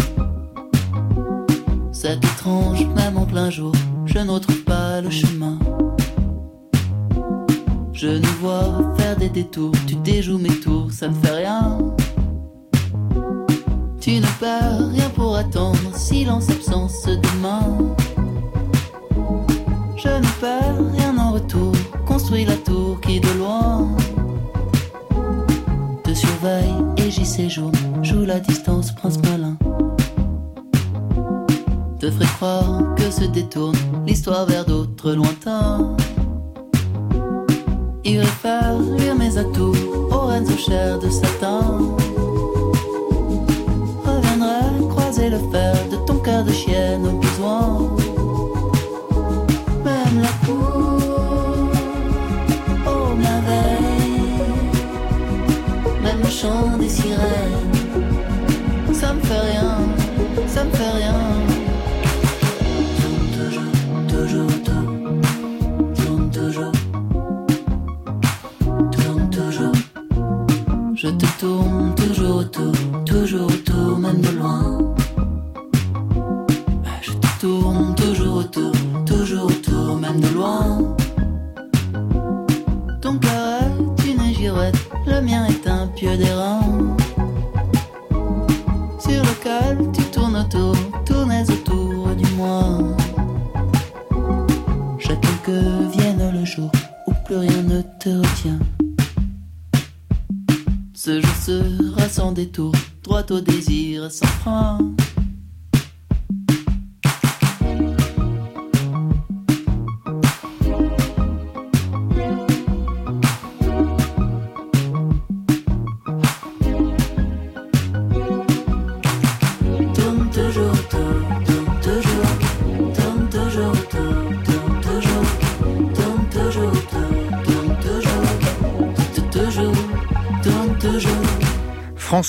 C'est 1.91 2.17
étrange, 2.17 2.85
même 2.95 3.17
en 3.17 3.25
plein 3.25 3.49
jour, 3.49 3.73
je 4.05 4.19
ne 4.19 4.31
retrouve 4.31 4.63
pas 4.63 5.01
le 5.01 5.09
chemin. 5.09 5.57
Je 7.93 8.07
nous 8.07 8.35
vois 8.41 8.95
faire 8.97 9.17
des 9.17 9.29
détours, 9.29 9.73
tu 9.85 9.95
déjoues 9.95 10.37
mes 10.37 10.59
tours, 10.59 10.91
ça 10.91 11.09
ne 11.09 11.15
fait 11.15 11.37
rien. 11.43 11.77
Tu 13.99 14.11
ne 14.19 14.39
perds 14.39 14.89
rien 14.91 15.09
pour 15.09 15.35
attendre, 15.35 15.95
silence, 15.95 16.49
absence 16.49 17.03
demain. 17.05 17.77
Je 19.97 20.07
ne 20.07 20.39
perds 20.39 20.91
rien 20.93 21.17
en 21.17 21.33
retour, 21.33 21.73
construis 22.05 22.45
la 22.45 22.55
tour 22.55 23.01
qui 23.01 23.19
de 23.19 23.29
loin 23.37 23.89
et 26.97 27.11
j'y 27.11 27.25
séjourne, 27.25 27.73
joue 28.01 28.23
la 28.23 28.39
distance, 28.39 28.93
prince 28.93 29.17
malin. 29.23 29.57
Te 31.99 32.09
ferai 32.09 32.25
croire 32.25 32.95
que 32.95 33.11
se 33.11 33.25
détourne 33.25 33.75
l'histoire 34.05 34.45
vers 34.45 34.65
d'autres 34.65 35.11
lointains. 35.11 35.97
Irai 38.05 38.25
faire 38.25 38.79
luire 38.79 39.15
mes 39.15 39.37
atouts 39.37 39.75
aux 40.11 40.27
reines 40.27 40.47
aux 40.47 40.57
chairs 40.57 40.99
de 40.99 41.09
satin. 41.09 41.79
Reviendrai 44.05 44.87
croiser 44.89 45.29
le 45.29 45.39
fer 45.51 45.75
de 45.91 45.97
ton 46.05 46.19
cœur 46.19 46.45
de 46.45 46.51
chienne 46.51 47.05
au 47.05 47.17
besoin. 47.17 48.18
Chant 56.41 56.77
des 56.77 56.87
sirènes. 56.87 57.69
Ça 58.93 59.13
me 59.13 59.21
fait 59.21 59.43
rien, 59.51 59.77
ça 60.47 60.63
me 60.63 60.71
fait 60.71 60.91
rien. 60.99 61.19
Tourne 62.99 63.27
toujours, 63.37 63.71
toujours 64.13 64.49
autour, 64.55 64.85
tourne 65.95 66.29
toujours 66.31 66.71
tourne 68.91 69.29
toujours. 69.29 69.77
Je 70.95 71.07
te 71.09 71.25
tourne 71.39 71.93
toujours 71.95 72.35
autour, 72.37 72.73
toujours 73.05 73.47
autour, 73.47 73.97
même 73.97 74.21
de 74.21 74.29
loin. 74.37 74.78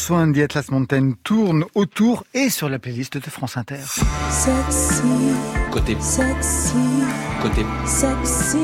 And 0.08 0.32
the 0.32 0.38
Atlas 0.38 0.70
Mountain 0.70 1.12
tourne 1.24 1.64
autour 1.74 2.24
et 2.32 2.48
sur 2.48 2.68
la 2.68 2.78
playlist 2.78 3.18
de 3.18 3.30
France 3.30 3.56
Inter. 3.56 3.76
Sexy, 4.30 5.02
Côté, 5.70 5.96
sexy, 6.00 6.72
côté 7.42 7.64
sexy, 7.86 8.56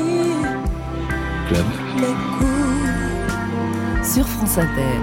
club. 1.47 1.65
les 1.97 2.07
coups. 2.37 4.13
Sur 4.13 4.27
France 4.27 4.57
Inter. 4.57 4.99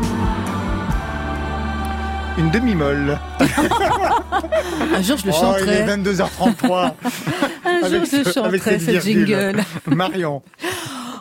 Une 2.36 2.50
demi-molle. 2.50 3.18
Un 4.94 5.02
jour, 5.02 5.16
je 5.18 5.26
le 5.26 5.32
Oh, 5.34 5.54
il 5.62 5.68
est 5.68 5.86
chanterai. 5.86 5.86
22h33. 6.02 6.92
Un 7.64 7.78
jour, 7.78 7.84
Avec 7.84 8.04
je 8.04 8.10
ce- 8.10 8.38
avec 8.40 8.62
chanterai 8.62 8.78
cette 8.80 9.02
jingle. 9.02 9.62
Marion. 9.86 10.42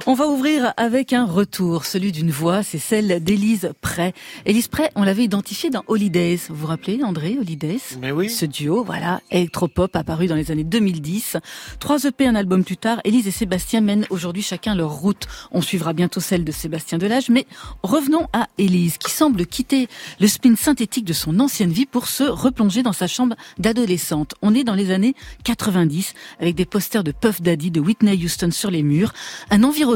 On 0.06 0.16
va 0.16 0.28
ouvrir 0.28 0.74
avec 0.76 1.13
un 1.13 1.24
retour, 1.26 1.86
celui 1.86 2.12
d'une 2.12 2.30
voix, 2.30 2.62
c'est 2.62 2.78
celle 2.78 3.24
d'Élise 3.24 3.72
Prey. 3.80 4.13
Élise 4.46 4.68
Prey, 4.68 4.92
on 4.96 5.04
l'avait 5.04 5.24
identifiée 5.24 5.70
dans 5.70 5.86
Holidays. 5.88 6.42
Vous 6.50 6.56
vous 6.56 6.68
rappelez, 6.68 7.02
André, 7.06 7.38
Holidays? 7.39 7.80
Mais 8.02 8.12
oui. 8.12 8.30
Ce 8.30 8.46
duo, 8.46 8.84
voilà, 8.84 9.22
électropop 9.32 9.96
apparu 9.96 10.28
dans 10.28 10.36
les 10.36 10.52
années 10.52 10.66
2010. 10.66 11.38
Trois 11.80 12.04
EP, 12.04 12.28
un 12.28 12.36
album 12.36 12.66
plus 12.66 12.76
tard, 12.76 13.00
Élise 13.06 13.30
et 13.30 13.32
Sébastien 13.32 13.80
mènent 13.80 14.06
aujourd'hui 14.10 14.42
chacun 14.42 14.76
leur 14.76 14.92
route. 14.92 15.26
On 15.54 15.62
suivra 15.62 15.94
bientôt 15.94 16.20
celle 16.20 16.44
de 16.44 16.52
Sébastien 16.52 16.98
Delage, 16.98 17.30
mais 17.30 17.48
revenons 17.82 18.28
à 18.34 18.50
Élise, 18.58 18.98
qui 18.98 19.10
semble 19.10 19.46
quitter 19.46 19.88
le 20.20 20.28
spin 20.28 20.58
synthétique 20.58 21.06
de 21.06 21.13
son 21.13 21.39
ancienne 21.39 21.72
vie 21.72 21.86
pour 21.86 22.10
se 22.10 22.24
replonger 22.24 22.84
dans 22.84 22.92
sa 22.92 23.08
chambre 23.08 23.38
d'adolescente. 23.58 24.36
On 24.42 24.54
est 24.54 24.66
dans 24.66 24.76
les 24.76 24.92
années 24.92 25.16
90, 25.46 26.13
avec 26.42 26.56
des 26.56 26.66
posters 26.66 27.06
de 27.06 27.13
Puff 27.13 27.42
Daddy, 27.42 27.72
de 27.72 27.80
Whitney 27.80 28.22
Houston 28.22 28.52
sur 28.52 28.70
les 28.70 28.84
murs, 28.84 29.13
un 29.50 29.63
environnement 29.63 29.92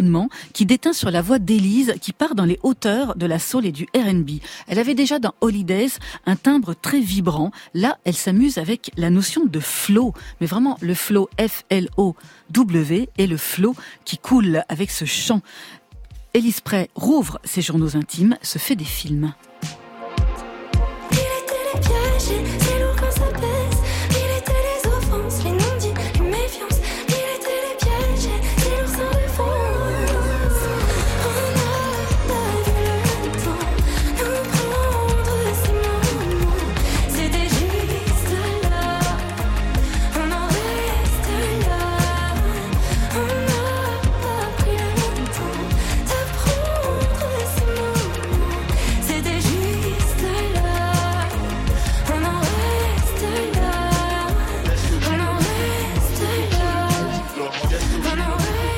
qui 0.54 0.66
déteint 0.66 0.94
sur 0.94 1.12
la 1.12 1.22
voix 1.22 1.40
d'Élise, 1.40 1.96
qui 2.02 2.14
part 2.14 2.36
dans 2.36 2.46
les 2.46 2.60
hauteurs 2.64 3.16
de 3.16 3.26
la 3.26 3.40
soul 3.40 3.66
et 3.66 3.72
du 3.72 3.88
R&B. 3.96 4.40
Elle 4.68 4.80
avait 4.80 4.96
déjà 4.96 5.20
dans 5.20 5.34
Holidays 5.42 5.92
un 6.26 6.36
timbre 6.36 6.74
très 6.74 7.00
vibrant. 7.00 7.52
Là, 7.74 7.98
elle 8.04 8.16
s'amuse 8.16 8.58
avec 8.58 8.92
la 8.98 9.10
notion 9.10 9.46
de 9.46 9.60
flow, 9.60 10.14
mais 10.40 10.48
vraiment 10.48 10.78
le 10.82 10.94
flow 10.94 11.30
F-L-O-W 11.40 13.10
et 13.18 13.28
le 13.28 13.38
flow 13.38 13.76
qui 14.06 14.18
coule 14.18 14.64
avec 14.70 14.92
ce 14.92 15.06
chant. 15.06 15.42
Élise 16.34 16.62
Prey 16.62 16.90
rouvre 16.96 17.40
ses 17.44 17.62
journaux 17.62 17.96
intimes, 17.96 18.38
se 18.42 18.60
fait 18.60 18.76
des 18.76 18.86
films. 18.86 19.34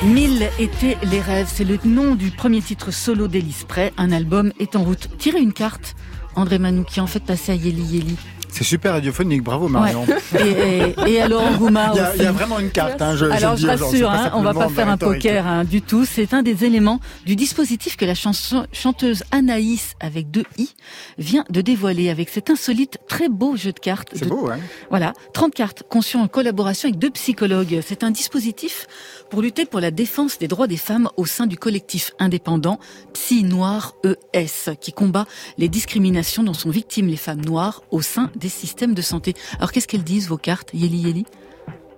Mille 0.04 0.48
étaient 0.58 0.96
les 1.02 1.20
rêves, 1.20 1.48
c'est 1.52 1.64
le 1.64 1.78
nom 1.84 2.14
du 2.14 2.30
premier 2.30 2.62
titre 2.62 2.90
solo 2.90 3.28
d'Élise 3.28 3.64
Prey. 3.64 3.92
Un 3.98 4.12
album 4.12 4.50
est 4.58 4.74
en 4.74 4.82
route. 4.82 5.10
Tirez 5.18 5.40
une 5.40 5.52
carte, 5.52 5.94
André 6.36 6.58
Manou, 6.58 6.84
qui 6.84 7.00
en 7.00 7.06
fait 7.06 7.22
passer 7.22 7.52
à 7.52 7.54
Yeli 7.54 7.82
Yeli. 7.82 8.16
C'est 8.52 8.64
super 8.64 8.92
radiophonique, 8.94 9.42
bravo 9.42 9.68
Marion. 9.68 10.04
Et, 10.38 10.94
et, 11.06 11.14
et 11.14 11.28
Laurent 11.28 11.52
Goumard 11.52 11.92
Il 11.94 11.98
y, 11.98 12.00
a, 12.00 12.08
aussi. 12.08 12.18
il 12.18 12.24
y 12.24 12.26
a 12.26 12.32
vraiment 12.32 12.58
une 12.58 12.70
carte, 12.70 13.00
hein, 13.00 13.16
je, 13.16 13.26
Alors 13.26 13.56
je 13.56 13.66
rassure, 13.66 14.10
hein, 14.10 14.32
on 14.34 14.42
va 14.42 14.52
pas 14.54 14.68
faire 14.68 14.88
un 14.88 14.96
poker 14.96 15.46
hein, 15.46 15.64
du 15.64 15.82
tout. 15.82 16.04
C'est 16.04 16.34
un 16.34 16.42
des 16.42 16.64
éléments 16.64 17.00
du 17.26 17.36
dispositif 17.36 17.96
que 17.96 18.04
la 18.04 18.14
chanson, 18.14 18.66
chanteuse 18.72 19.22
Anaïs 19.30 19.94
avec 20.00 20.30
deux 20.30 20.44
i 20.58 20.70
vient 21.18 21.44
de 21.50 21.60
dévoiler 21.60 22.10
avec 22.10 22.28
cet 22.28 22.50
insolite 22.50 22.98
très 23.08 23.28
beau 23.28 23.56
jeu 23.56 23.72
de 23.72 23.78
cartes. 23.78 24.10
C'est 24.14 24.28
beau, 24.28 24.50
hein 24.50 24.58
Voilà, 24.90 25.12
30 25.32 25.54
cartes 25.54 25.82
conçues 25.88 26.16
en 26.16 26.26
collaboration 26.26 26.88
avec 26.88 26.98
deux 26.98 27.10
psychologues. 27.10 27.80
C'est 27.86 28.02
un 28.02 28.10
dispositif 28.10 28.86
pour 29.30 29.42
lutter 29.42 29.64
pour 29.64 29.80
la 29.80 29.90
défense 29.90 30.38
des 30.38 30.48
droits 30.48 30.66
des 30.66 30.76
femmes 30.76 31.08
au 31.16 31.24
sein 31.24 31.46
du 31.46 31.56
collectif 31.56 32.12
indépendant 32.18 32.78
Psy 33.12 33.44
Noir 33.44 33.94
ES, 34.04 34.74
qui 34.80 34.92
combat 34.92 35.26
les 35.56 35.68
discriminations 35.68 36.42
dont 36.42 36.52
sont 36.52 36.70
victimes 36.70 37.06
les 37.06 37.16
femmes 37.16 37.44
noires 37.44 37.82
au 37.90 38.02
sein 38.02 38.30
des 38.36 38.48
systèmes 38.48 38.92
de 38.94 39.02
santé. 39.02 39.34
Alors 39.58 39.70
qu'est-ce 39.72 39.86
qu'elles 39.88 40.04
disent, 40.04 40.28
vos 40.28 40.36
cartes, 40.36 40.70
Yeli 40.74 40.98
Yeli 40.98 41.26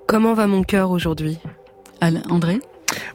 Comment 0.06 0.34
va 0.34 0.46
mon 0.46 0.62
cœur 0.62 0.90
aujourd'hui? 0.90 1.38
Alain- 2.00 2.22
André? 2.28 2.60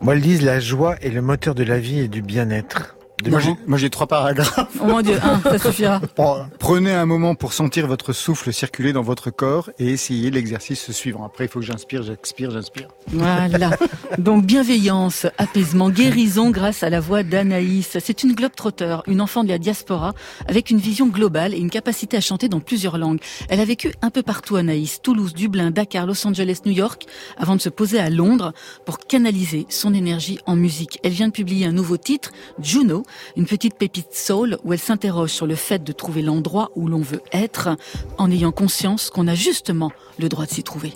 Moi, 0.01 0.15
ils 0.15 0.21
disent 0.21 0.41
la 0.41 0.59
joie 0.59 0.95
est 1.01 1.09
le 1.09 1.21
moteur 1.21 1.53
de 1.53 1.63
la 1.63 1.77
vie 1.79 1.99
et 1.99 2.07
du 2.07 2.23
bien-être. 2.23 2.96
Moi, 3.25 3.39
j'ai- 3.39 3.55
Moi 3.65 3.77
j'ai 3.79 3.89
trois 3.89 4.05
paragraphes. 4.05 4.77
Oh 4.79 4.85
mon 4.85 5.01
Dieu, 5.01 5.17
un, 5.23 5.39
ça 5.41 5.57
suffira. 5.57 5.99
Prenez 6.59 6.91
un 6.93 7.05
moment 7.07 7.33
pour 7.33 7.51
sentir 7.53 7.87
votre 7.87 8.13
souffle 8.13 8.53
circuler 8.53 8.93
dans 8.93 9.01
votre 9.01 9.31
corps 9.31 9.71
et 9.79 9.87
essayez 9.89 10.29
l'exercice 10.29 10.91
suivant. 10.91 11.25
Après, 11.25 11.45
il 11.45 11.47
faut 11.49 11.59
que 11.59 11.65
j'inspire, 11.65 12.03
j'expire, 12.03 12.51
j'inspire. 12.51 12.89
Voilà. 13.07 13.71
Donc 14.19 14.45
bienveillance, 14.45 15.25
apaisement, 15.39 15.89
guérison 15.89 16.51
grâce 16.51 16.83
à 16.83 16.89
la 16.91 16.99
voix 16.99 17.23
d'Anaïs. 17.23 17.97
C'est 17.99 18.23
une 18.23 18.33
globe-trotteur, 18.33 19.01
une 19.07 19.19
enfant 19.21 19.43
de 19.43 19.49
la 19.49 19.57
diaspora, 19.57 20.13
avec 20.47 20.69
une 20.69 20.77
vision 20.77 21.07
globale 21.07 21.53
et 21.55 21.57
une 21.57 21.71
capacité 21.71 22.17
à 22.17 22.21
chanter 22.21 22.49
dans 22.49 22.59
plusieurs 22.59 22.97
langues. 22.99 23.19
Elle 23.49 23.59
a 23.61 23.65
vécu 23.65 23.93
un 24.03 24.11
peu 24.11 24.21
partout 24.21 24.57
Anaïs, 24.57 25.01
Toulouse, 25.01 25.33
Dublin, 25.33 25.71
Dakar, 25.71 26.05
Los 26.05 26.25
Angeles, 26.27 26.59
New 26.65 26.71
York, 26.73 27.05
avant 27.37 27.55
de 27.55 27.61
se 27.61 27.69
poser 27.69 27.99
à 27.99 28.09
Londres 28.11 28.53
pour 28.85 28.99
canaliser 28.99 29.65
son 29.69 29.93
énergie 29.95 30.39
en 30.45 30.55
musique. 30.55 30.99
Elle 31.03 31.13
vient 31.13 31.27
de 31.29 31.33
publier 31.33 31.65
un 31.65 31.71
nouveau 31.71 31.97
titre, 31.97 32.31
Juno, 32.61 33.03
une 33.35 33.45
petite 33.45 33.75
pépite 33.75 34.13
soul 34.13 34.57
où 34.63 34.73
elle 34.73 34.79
s'interroge 34.79 35.31
sur 35.31 35.47
le 35.47 35.55
fait 35.55 35.83
de 35.83 35.91
trouver 35.91 36.21
l'endroit 36.21 36.71
où 36.75 36.87
l'on 36.87 37.01
veut 37.01 37.21
être 37.31 37.69
en 38.17 38.31
ayant 38.31 38.51
conscience 38.51 39.09
qu'on 39.09 39.27
a 39.27 39.35
justement 39.35 39.91
le 40.19 40.29
droit 40.29 40.45
de 40.45 40.51
s'y 40.51 40.63
trouver. 40.63 40.93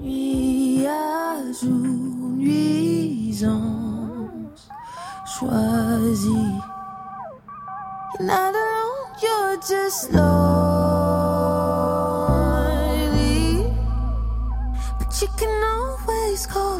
Nuit 0.00 0.86
azur, 0.86 1.70
nuisance 2.36 3.50
choisie. 5.38 6.60
You're 9.22 9.58
just 9.60 10.12
lonely. 10.12 10.30
But 14.98 15.20
you 15.20 15.28
can 15.36 15.62
always 15.62 16.46
call 16.46 16.78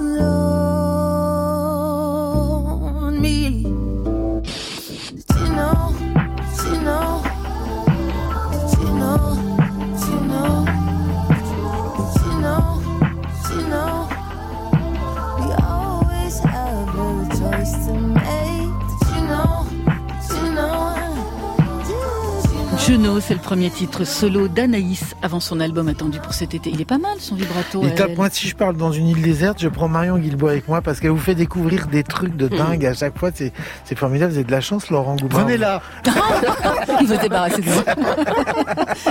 premier 23.51 23.71
titre 23.71 24.05
solo 24.05 24.47
d'Anaïs 24.47 25.17
avant 25.23 25.41
son 25.41 25.59
album 25.59 25.89
attendu 25.89 26.21
pour 26.21 26.35
cet 26.35 26.55
été. 26.55 26.71
Il 26.71 26.81
est 26.81 26.85
pas 26.85 26.99
mal 26.99 27.19
son 27.19 27.35
vibrato. 27.35 27.81
Il 27.83 27.93
tape, 27.97 28.11
elle. 28.11 28.17
moi, 28.17 28.29
si 28.31 28.47
je 28.47 28.55
parle 28.55 28.77
dans 28.77 28.93
une 28.93 29.09
île 29.09 29.23
déserte, 29.23 29.61
je 29.61 29.67
prends 29.67 29.89
Marion 29.89 30.19
Guilbault 30.19 30.47
avec 30.47 30.69
moi 30.69 30.83
parce 30.83 31.01
qu'elle 31.01 31.11
vous 31.11 31.19
fait 31.19 31.35
découvrir 31.35 31.89
des 31.89 32.05
trucs 32.05 32.37
de 32.37 32.47
dingue 32.47 32.87
à 32.87 32.95
chaque 32.95 33.19
fois. 33.19 33.31
C'est, 33.35 33.53
c'est 33.85 33.99
formidable. 33.99 34.31
Vous 34.31 34.39
avez 34.39 34.47
de 34.47 34.53
la 34.53 34.61
chance, 34.61 34.89
Laurent 34.89 35.17
Goubin. 35.17 35.41
Prenez-la 35.41 35.83
Il 37.01 37.09
veut 37.09 37.17
se 37.17 37.21
débarrasser 37.21 37.61
de 37.61 37.71
moi. 37.71 37.83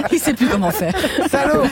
Il 0.14 0.20
sait 0.20 0.34
plus 0.34 0.48
comment 0.48 0.72
faire. 0.72 0.94
Salaud 1.30 1.64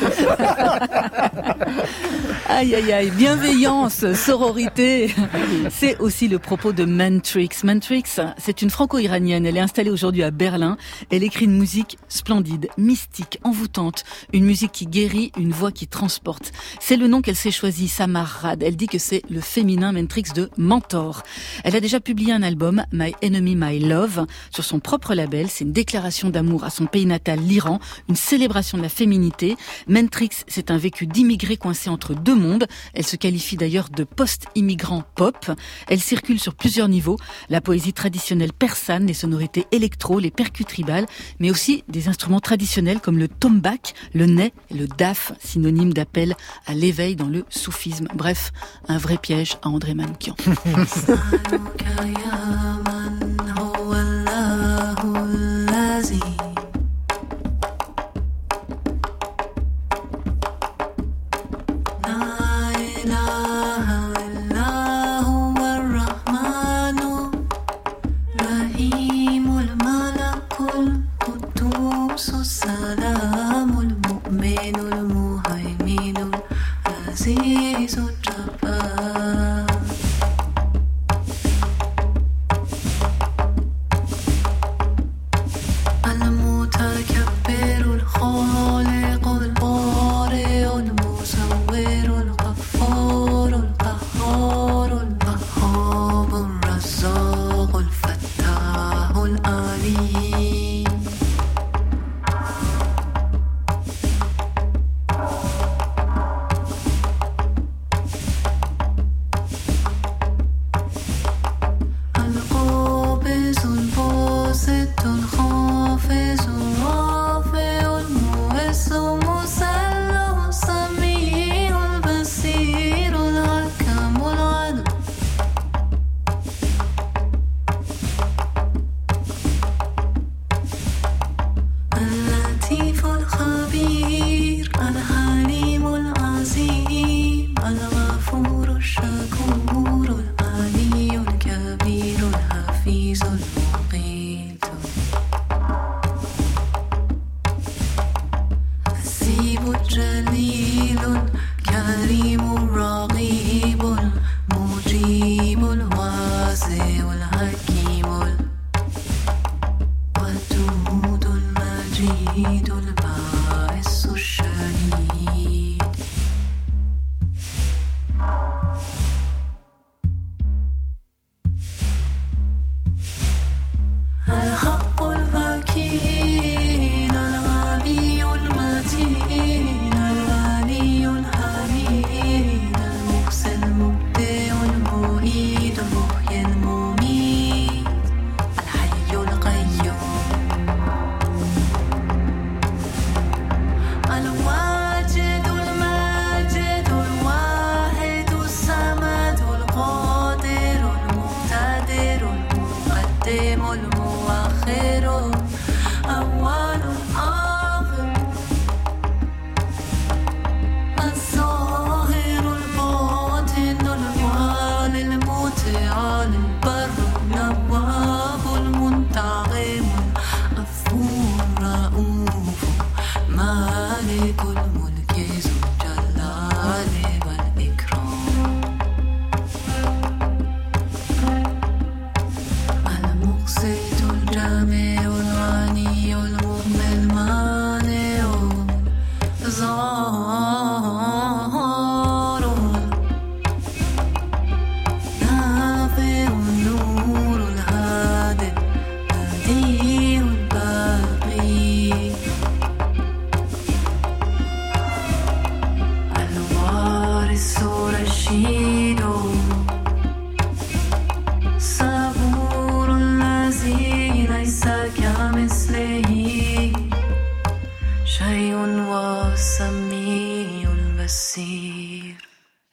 Aïe 2.49 2.75
aïe 2.75 2.93
aïe, 2.93 3.12
bienveillance, 3.12 4.13
sororité. 4.13 5.13
C'est 5.69 5.99
aussi 5.99 6.29
le 6.29 6.39
propos 6.39 6.71
de 6.71 6.86
Mantrix. 6.86 7.49
Mantrix, 7.65 8.03
c'est 8.38 8.62
une 8.62 8.69
franco-iranienne. 8.69 9.45
Elle 9.45 9.57
est 9.57 9.62
installée 9.62 9.89
aujourd'hui 9.89 10.23
à 10.23 10.31
Berlin. 10.31 10.77
Elle 11.12 11.23
écrit 11.23 11.43
une 11.43 11.57
musique 11.57 11.97
splendide, 12.07 12.69
mystique, 12.77 13.39
envoûtante. 13.43 14.05
Une 14.31 14.45
musique 14.45 14.71
qui 14.71 14.86
guérit, 14.86 15.33
une 15.38 15.51
voix 15.51 15.73
qui 15.73 15.88
transporte. 15.88 16.53
C'est 16.79 16.95
le 16.95 17.07
nom 17.07 17.21
qu'elle 17.21 17.36
s'est 17.36 17.51
choisi, 17.51 17.89
Samar 17.89 18.27
Rad. 18.27 18.63
Elle 18.63 18.77
dit 18.77 18.88
que 18.88 18.97
c'est 18.97 19.23
le 19.29 19.41
féminin 19.41 19.91
Mantrix 19.91 20.31
de 20.33 20.49
Mentor. 20.57 21.23
Elle 21.65 21.75
a 21.75 21.81
déjà 21.81 21.99
publié 21.99 22.31
un 22.31 22.43
album, 22.43 22.81
My 22.93 23.13
Enemy, 23.21 23.57
My 23.57 23.79
Love, 23.79 24.25
sur 24.51 24.63
son 24.63 24.79
propre 24.79 25.15
label. 25.15 25.49
C'est 25.49 25.65
une 25.65 25.73
déclaration 25.73 26.29
d'amour 26.29 26.63
à 26.63 26.69
son 26.69 26.86
pays 26.86 27.05
natal, 27.05 27.39
l'Iran, 27.39 27.81
une 28.07 28.15
célébration 28.15 28.77
de 28.77 28.83
la 28.83 28.89
féminité. 28.89 29.57
Mentrix, 29.89 30.29
c'est 30.47 30.71
un 30.71 30.77
vécu 30.77 31.07
d'immigré 31.07 31.57
coincé 31.57 31.89
entre 31.89 32.15
deux 32.15 32.37
mondes. 32.38 32.67
Elle 32.93 33.06
se 33.06 33.15
qualifie 33.15 33.58
d'ailleurs 33.58 33.89
de 33.89 34.04
post-immigrant 34.04 35.04
pop. 35.15 35.52
Elle 35.88 36.00
circule 36.00 36.39
sur 36.39 36.55
plusieurs 36.55 36.88
niveaux. 36.88 37.18
La 37.49 37.61
poésie 37.61 37.93
traditionnelle 37.93 38.53
persane, 38.53 39.05
les 39.05 39.14
sonorités 39.14 39.66
électro, 39.72 40.20
les 40.20 40.32
percus 40.32 40.66
tribales, 40.66 41.05
mais 41.39 41.51
aussi 41.51 41.84
des 41.88 42.07
instruments 42.07 42.39
traditionnels 42.39 42.99
comme 42.99 43.18
le 43.18 43.28
tombak, 43.28 43.93
le 44.14 44.26
ney 44.26 44.53
le 44.72 44.88
daf, 44.88 45.32
synonyme 45.43 45.93
d'appel 45.93 46.36
à 46.66 46.74
l'éveil 46.74 47.16
dans 47.16 47.28
le 47.28 47.45
soufisme. 47.49 48.07
Bref, 48.14 48.51
un 48.88 48.97
vrai 48.97 49.18
piège 49.18 49.57
à 49.61 49.70
André 49.70 49.93
Manoukian. 49.93 50.36
now. 63.08 63.47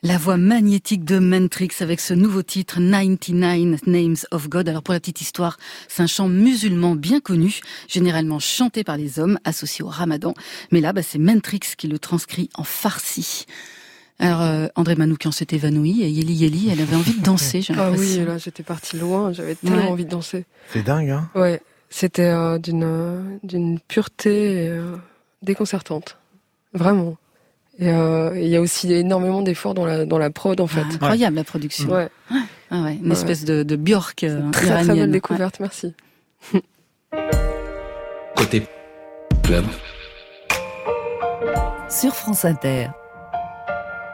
La 0.06 0.18
voix 0.18 0.36
magnétique 0.36 1.04
de 1.06 1.18
Mentrix 1.18 1.70
avec 1.80 1.98
ce 1.98 2.12
nouveau 2.12 2.42
titre 2.42 2.78
99 2.78 3.86
Names 3.86 4.16
of 4.32 4.50
God. 4.50 4.68
Alors 4.68 4.82
pour 4.82 4.92
la 4.92 5.00
petite 5.00 5.22
histoire, 5.22 5.56
c'est 5.88 6.02
un 6.02 6.06
chant 6.06 6.28
musulman 6.28 6.94
bien 6.94 7.20
connu, 7.20 7.60
généralement 7.88 8.38
chanté 8.38 8.84
par 8.84 8.98
les 8.98 9.18
hommes, 9.18 9.38
associé 9.44 9.82
au 9.82 9.88
ramadan. 9.88 10.34
Mais 10.72 10.82
là, 10.82 10.92
bah, 10.92 11.02
c'est 11.02 11.18
Mentrix 11.18 11.60
qui 11.78 11.88
le 11.88 11.98
transcrit 11.98 12.50
en 12.54 12.64
farsi. 12.64 13.46
Alors 14.18 14.42
euh, 14.42 14.66
André 14.76 14.94
Manoukian 14.94 15.32
s'est 15.32 15.46
évanoui 15.52 16.02
et 16.02 16.10
Yeli 16.10 16.34
Yeli, 16.34 16.68
elle 16.70 16.82
avait 16.82 16.96
envie 16.96 17.14
de 17.18 17.22
danser, 17.24 17.62
j'ai 17.62 17.72
Ah 17.78 17.90
oui, 17.90 18.18
là 18.26 18.36
j'étais 18.36 18.62
partie 18.62 18.98
loin, 18.98 19.32
j'avais 19.32 19.54
tellement 19.54 19.78
Ouais. 19.78 19.88
envie 19.88 20.04
de 20.04 20.10
danser. 20.10 20.44
C'est 20.70 20.82
dingue, 20.84 21.08
hein 21.10 21.30
Ouais, 21.34 21.62
c'était 21.88 22.28
euh, 22.28 22.58
d'une 22.58 22.84
euh, 22.84 23.22
d'une 23.42 23.80
pureté 23.80 24.68
euh, 24.68 24.96
déconcertante, 25.42 26.18
vraiment. 26.74 27.16
Et 27.78 27.90
euh, 27.90 28.38
il 28.38 28.46
y 28.48 28.56
a 28.56 28.60
aussi 28.60 28.92
énormément 28.92 29.42
d'efforts 29.42 29.74
dans 29.74 29.84
la 29.84 30.06
dans 30.06 30.18
la 30.18 30.30
prod 30.30 30.60
en 30.60 30.66
fait. 30.68 30.82
Ah, 30.82 30.94
incroyable 30.94 31.36
la 31.36 31.44
production. 31.44 31.88
Ouais, 31.90 32.08
Ah 32.70 32.82
ouais, 32.82 32.98
une 33.02 33.10
espèce 33.12 33.44
de, 33.44 33.62
de 33.64 33.76
Björk 33.76 34.22
euh, 34.24 34.50
très 34.52 34.66
très 34.66 34.74
iranienne. 34.84 34.96
belle 35.06 35.10
découverte, 35.10 35.58
merci. 35.60 35.92
Côté 38.36 38.62
club. 39.42 39.64
Sur 41.88 42.14
France 42.14 42.44
Inter. 42.44 42.88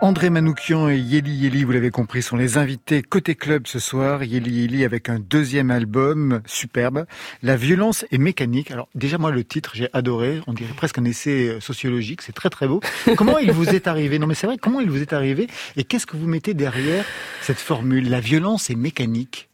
André 0.03 0.30
Manoukian 0.30 0.88
et 0.88 0.96
Yeli 0.96 1.30
Yeli, 1.30 1.62
vous 1.62 1.72
l'avez 1.72 1.90
compris, 1.90 2.22
sont 2.22 2.36
les 2.36 2.57
invités 2.57 3.03
côté 3.03 3.34
club 3.34 3.66
ce 3.66 3.78
soir. 3.78 4.24
Yeli 4.24 4.62
Yeli 4.62 4.84
avec 4.86 5.11
un 5.11 5.18
deuxième 5.18 5.70
album 5.70 6.40
superbe. 6.46 7.05
La 7.42 7.55
violence 7.57 8.07
est 8.11 8.16
mécanique. 8.16 8.70
Alors 8.70 8.88
déjà 8.94 9.18
moi 9.18 9.30
le 9.30 9.44
titre 9.44 9.72
j'ai 9.74 9.90
adoré. 9.92 10.40
On 10.46 10.55
dirait 10.55 10.72
presque 10.72 10.96
un 10.96 11.05
essai 11.05 11.48
euh, 11.48 11.61
sociologique. 11.61 12.22
C'est 12.22 12.32
très 12.32 12.48
très 12.48 12.66
beau. 12.66 12.80
Comment 13.14 13.38
il 13.38 13.53
vous 13.53 13.68
est 13.68 13.86
arrivé? 13.88 14.18
Non 14.18 14.26
mais 14.26 14.34
c'est 14.34 14.46
vrai. 14.46 14.57
Comment 14.57 14.80
il 14.80 14.88
vous 14.88 15.03
est 15.03 15.12
arrivé? 15.12 15.48
Et 15.76 15.84
qu'est-ce 15.84 16.07
que 16.07 16.16
vous 16.16 16.26
mettez 16.26 16.55
derrière 16.55 17.05
cette 17.42 17.59
formule? 17.59 18.09
La 18.09 18.20
violence 18.20 18.70
est 18.70 18.76
mécanique. 18.76 19.51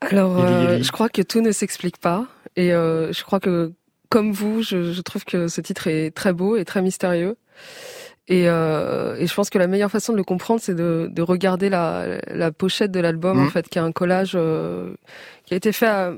Alors, 0.00 0.38
Yeli 0.38 0.66
euh, 0.66 0.82
je 0.84 0.92
crois 0.92 1.08
que 1.08 1.22
tout 1.22 1.40
ne 1.40 1.50
s'explique 1.50 1.98
pas. 1.98 2.28
Et 2.54 2.72
euh, 2.72 3.12
je 3.12 3.24
crois 3.24 3.40
que, 3.40 3.72
comme 4.08 4.30
vous, 4.30 4.62
je, 4.62 4.92
je 4.92 5.00
trouve 5.00 5.24
que 5.24 5.48
ce 5.48 5.60
titre 5.60 5.88
est 5.88 6.12
très 6.12 6.32
beau 6.32 6.56
et 6.56 6.64
très 6.64 6.80
mystérieux. 6.80 7.36
Et, 8.28 8.48
euh, 8.48 9.16
et 9.18 9.26
je 9.26 9.34
pense 9.34 9.50
que 9.50 9.58
la 9.58 9.66
meilleure 9.66 9.90
façon 9.90 10.12
de 10.12 10.16
le 10.16 10.24
comprendre, 10.24 10.60
c'est 10.62 10.74
de, 10.74 11.08
de 11.12 11.22
regarder 11.22 11.68
la, 11.68 12.20
la 12.28 12.50
pochette 12.52 12.90
de 12.90 13.00
l'album, 13.00 13.36
Mhm. 13.38 13.46
en 13.46 13.50
fait, 13.50 13.68
qui 13.68 13.78
est 13.78 13.82
un 13.82 13.92
collage 13.92 14.32
euh, 14.34 14.94
qui 15.44 15.52
a 15.52 15.56
été 15.58 15.72
fait 15.72 15.86
à, 15.86 16.14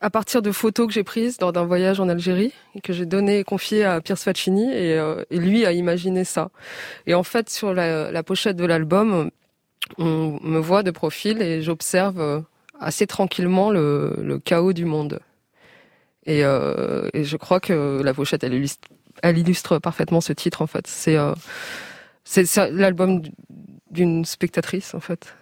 à 0.00 0.08
partir 0.08 0.40
de 0.40 0.52
photos 0.52 0.86
que 0.86 0.92
j'ai 0.94 1.04
prises 1.04 1.36
lors 1.40 1.52
d'un 1.52 1.64
voyage 1.66 2.00
en 2.00 2.08
Algérie 2.08 2.54
et 2.74 2.80
que 2.80 2.94
j'ai 2.94 3.04
donné 3.04 3.40
et 3.40 3.44
confié 3.44 3.84
à 3.84 4.00
Pierce 4.00 4.22
Faccini 4.24 4.72
et, 4.72 4.98
euh, 4.98 5.22
et 5.30 5.36
lui 5.38 5.66
a 5.66 5.72
imaginé 5.72 6.24
ça. 6.24 6.48
Et 7.06 7.12
en 7.12 7.22
fait, 7.22 7.50
sur 7.50 7.74
la, 7.74 8.10
la 8.10 8.22
pochette 8.22 8.56
de 8.56 8.64
l'album, 8.64 9.30
on 9.98 10.38
me 10.42 10.58
voit 10.58 10.82
de 10.82 10.90
profil 10.90 11.42
et 11.42 11.60
j'observe 11.60 12.20
euh, 12.20 12.40
assez 12.80 13.06
tranquillement 13.06 13.70
le, 13.70 14.14
le 14.22 14.38
chaos 14.38 14.72
du 14.72 14.86
monde. 14.86 15.20
Et, 16.24 16.44
euh, 16.44 17.08
et 17.12 17.24
je 17.24 17.36
crois 17.36 17.60
que 17.60 18.00
la 18.02 18.14
pochette, 18.14 18.44
elle 18.44 18.54
illustre 18.54 18.88
elle 19.22 19.38
illustre 19.38 19.78
parfaitement 19.78 20.20
ce 20.20 20.32
titre 20.32 20.62
en 20.62 20.66
fait. 20.66 20.86
C'est 20.86 21.16
euh, 21.16 21.34
l'album 22.72 23.22
d'une 23.90 24.24
spectatrice 24.24 24.94
en 24.94 25.00
fait. 25.00 25.34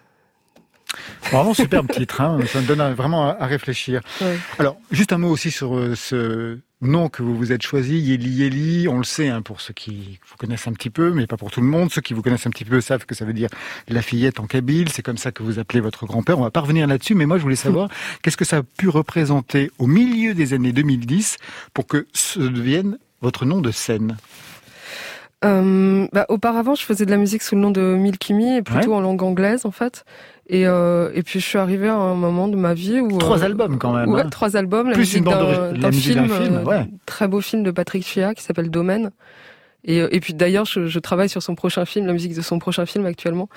Vraiment 1.30 1.52
superbe 1.52 1.90
titre, 1.90 2.22
hein. 2.22 2.38
ça 2.46 2.60
me 2.62 2.66
donne 2.66 2.94
vraiment 2.94 3.28
à, 3.28 3.46
réfléchir. 3.46 4.00
Ouais. 4.22 4.38
Alors, 4.58 4.78
juste 4.90 5.12
un 5.12 5.18
mot 5.18 5.28
aussi 5.28 5.50
sur 5.50 5.76
euh, 5.76 5.94
ce 5.94 6.58
nom 6.80 7.08
que 7.08 7.22
vous 7.22 7.36
vous 7.36 7.52
êtes 7.52 7.62
choisi, 7.62 7.98
Yeli 7.98 8.30
Yeli. 8.30 8.88
On 8.88 8.98
le 8.98 9.04
sait 9.04 9.28
hein, 9.28 9.42
pour 9.42 9.60
ceux 9.60 9.74
qui 9.74 10.18
vous 10.28 10.36
connaissent 10.36 10.66
un 10.66 10.72
petit 10.72 10.90
peu, 10.90 11.10
mais 11.10 11.26
pas 11.26 11.36
pour 11.36 11.50
tout 11.50 11.60
le 11.60 11.66
monde. 11.66 11.90
Ceux 11.92 12.00
qui 12.00 12.14
vous 12.14 12.22
connaissent 12.22 12.46
un 12.46 12.50
petit 12.50 12.64
peu 12.64 12.80
savent 12.80 13.04
que 13.04 13.14
ça 13.14 13.24
veut 13.24 13.32
dire 13.32 13.50
la 13.88 14.00
fillette 14.00 14.40
en 14.40 14.46
kabyle. 14.46 14.88
C'est 14.90 15.02
comme 15.02 15.18
ça 15.18 15.32
que 15.32 15.42
vous 15.42 15.58
appelez 15.58 15.80
votre 15.80 16.06
grand-père. 16.06 16.38
On 16.38 16.42
va 16.42 16.50
pas 16.50 16.60
revenir 16.60 16.86
là-dessus, 16.86 17.14
mais 17.14 17.26
moi 17.26 17.36
je 17.36 17.42
voulais 17.42 17.56
savoir 17.56 17.90
qu'est-ce 18.22 18.36
que 18.36 18.44
ça 18.44 18.58
a 18.58 18.62
pu 18.62 18.88
représenter 18.88 19.70
au 19.78 19.86
milieu 19.86 20.34
des 20.34 20.54
années 20.54 20.72
2010 20.72 21.36
pour 21.74 21.86
que 21.86 22.06
ce 22.12 22.38
devienne 22.40 22.98
votre 23.20 23.44
nom 23.44 23.60
de 23.60 23.70
scène. 23.70 24.16
Euh, 25.44 26.08
bah, 26.12 26.26
auparavant, 26.28 26.74
je 26.74 26.82
faisais 26.82 27.06
de 27.06 27.10
la 27.10 27.16
musique 27.16 27.42
sous 27.42 27.54
le 27.54 27.60
nom 27.60 27.70
de 27.70 27.80
Milkimi 27.80 28.56
et 28.56 28.62
plutôt 28.62 28.94
en 28.94 29.00
langue 29.00 29.22
anglaise 29.22 29.66
en 29.66 29.70
fait. 29.70 30.04
Et, 30.48 30.66
euh, 30.66 31.10
et 31.14 31.22
puis 31.22 31.40
je 31.40 31.44
suis 31.44 31.58
arrivée 31.58 31.88
à 31.88 31.94
un 31.94 32.14
moment 32.14 32.48
de 32.48 32.56
ma 32.56 32.74
vie 32.74 33.00
où 33.00 33.18
Trois 33.18 33.42
euh, 33.42 33.46
albums 33.46 33.78
quand 33.78 33.92
même. 33.92 34.08
Ouais, 34.08 34.22
hein. 34.22 34.28
trois 34.30 34.56
albums, 34.56 34.88
la 34.88 34.94
Plus 34.94 35.14
une 35.14 35.24
musique 35.24 35.38
bande 35.38 35.78
d'un 35.78 35.92
film, 35.92 36.28
film, 36.28 36.66
ouais. 36.66 36.86
très 37.06 37.28
beau 37.28 37.40
film 37.40 37.62
de 37.62 37.70
Patrick 37.70 38.04
Chia 38.04 38.34
qui 38.34 38.42
s'appelle 38.42 38.70
Domaine. 38.70 39.10
Et, 39.84 39.98
et 39.98 40.20
puis 40.20 40.34
d'ailleurs, 40.34 40.64
je, 40.64 40.86
je 40.86 40.98
travaille 40.98 41.28
sur 41.28 41.42
son 41.42 41.54
prochain 41.54 41.84
film, 41.84 42.06
la 42.06 42.12
musique 42.12 42.34
de 42.34 42.42
son 42.42 42.58
prochain 42.58 42.84
film 42.84 43.06
actuellement. 43.06 43.48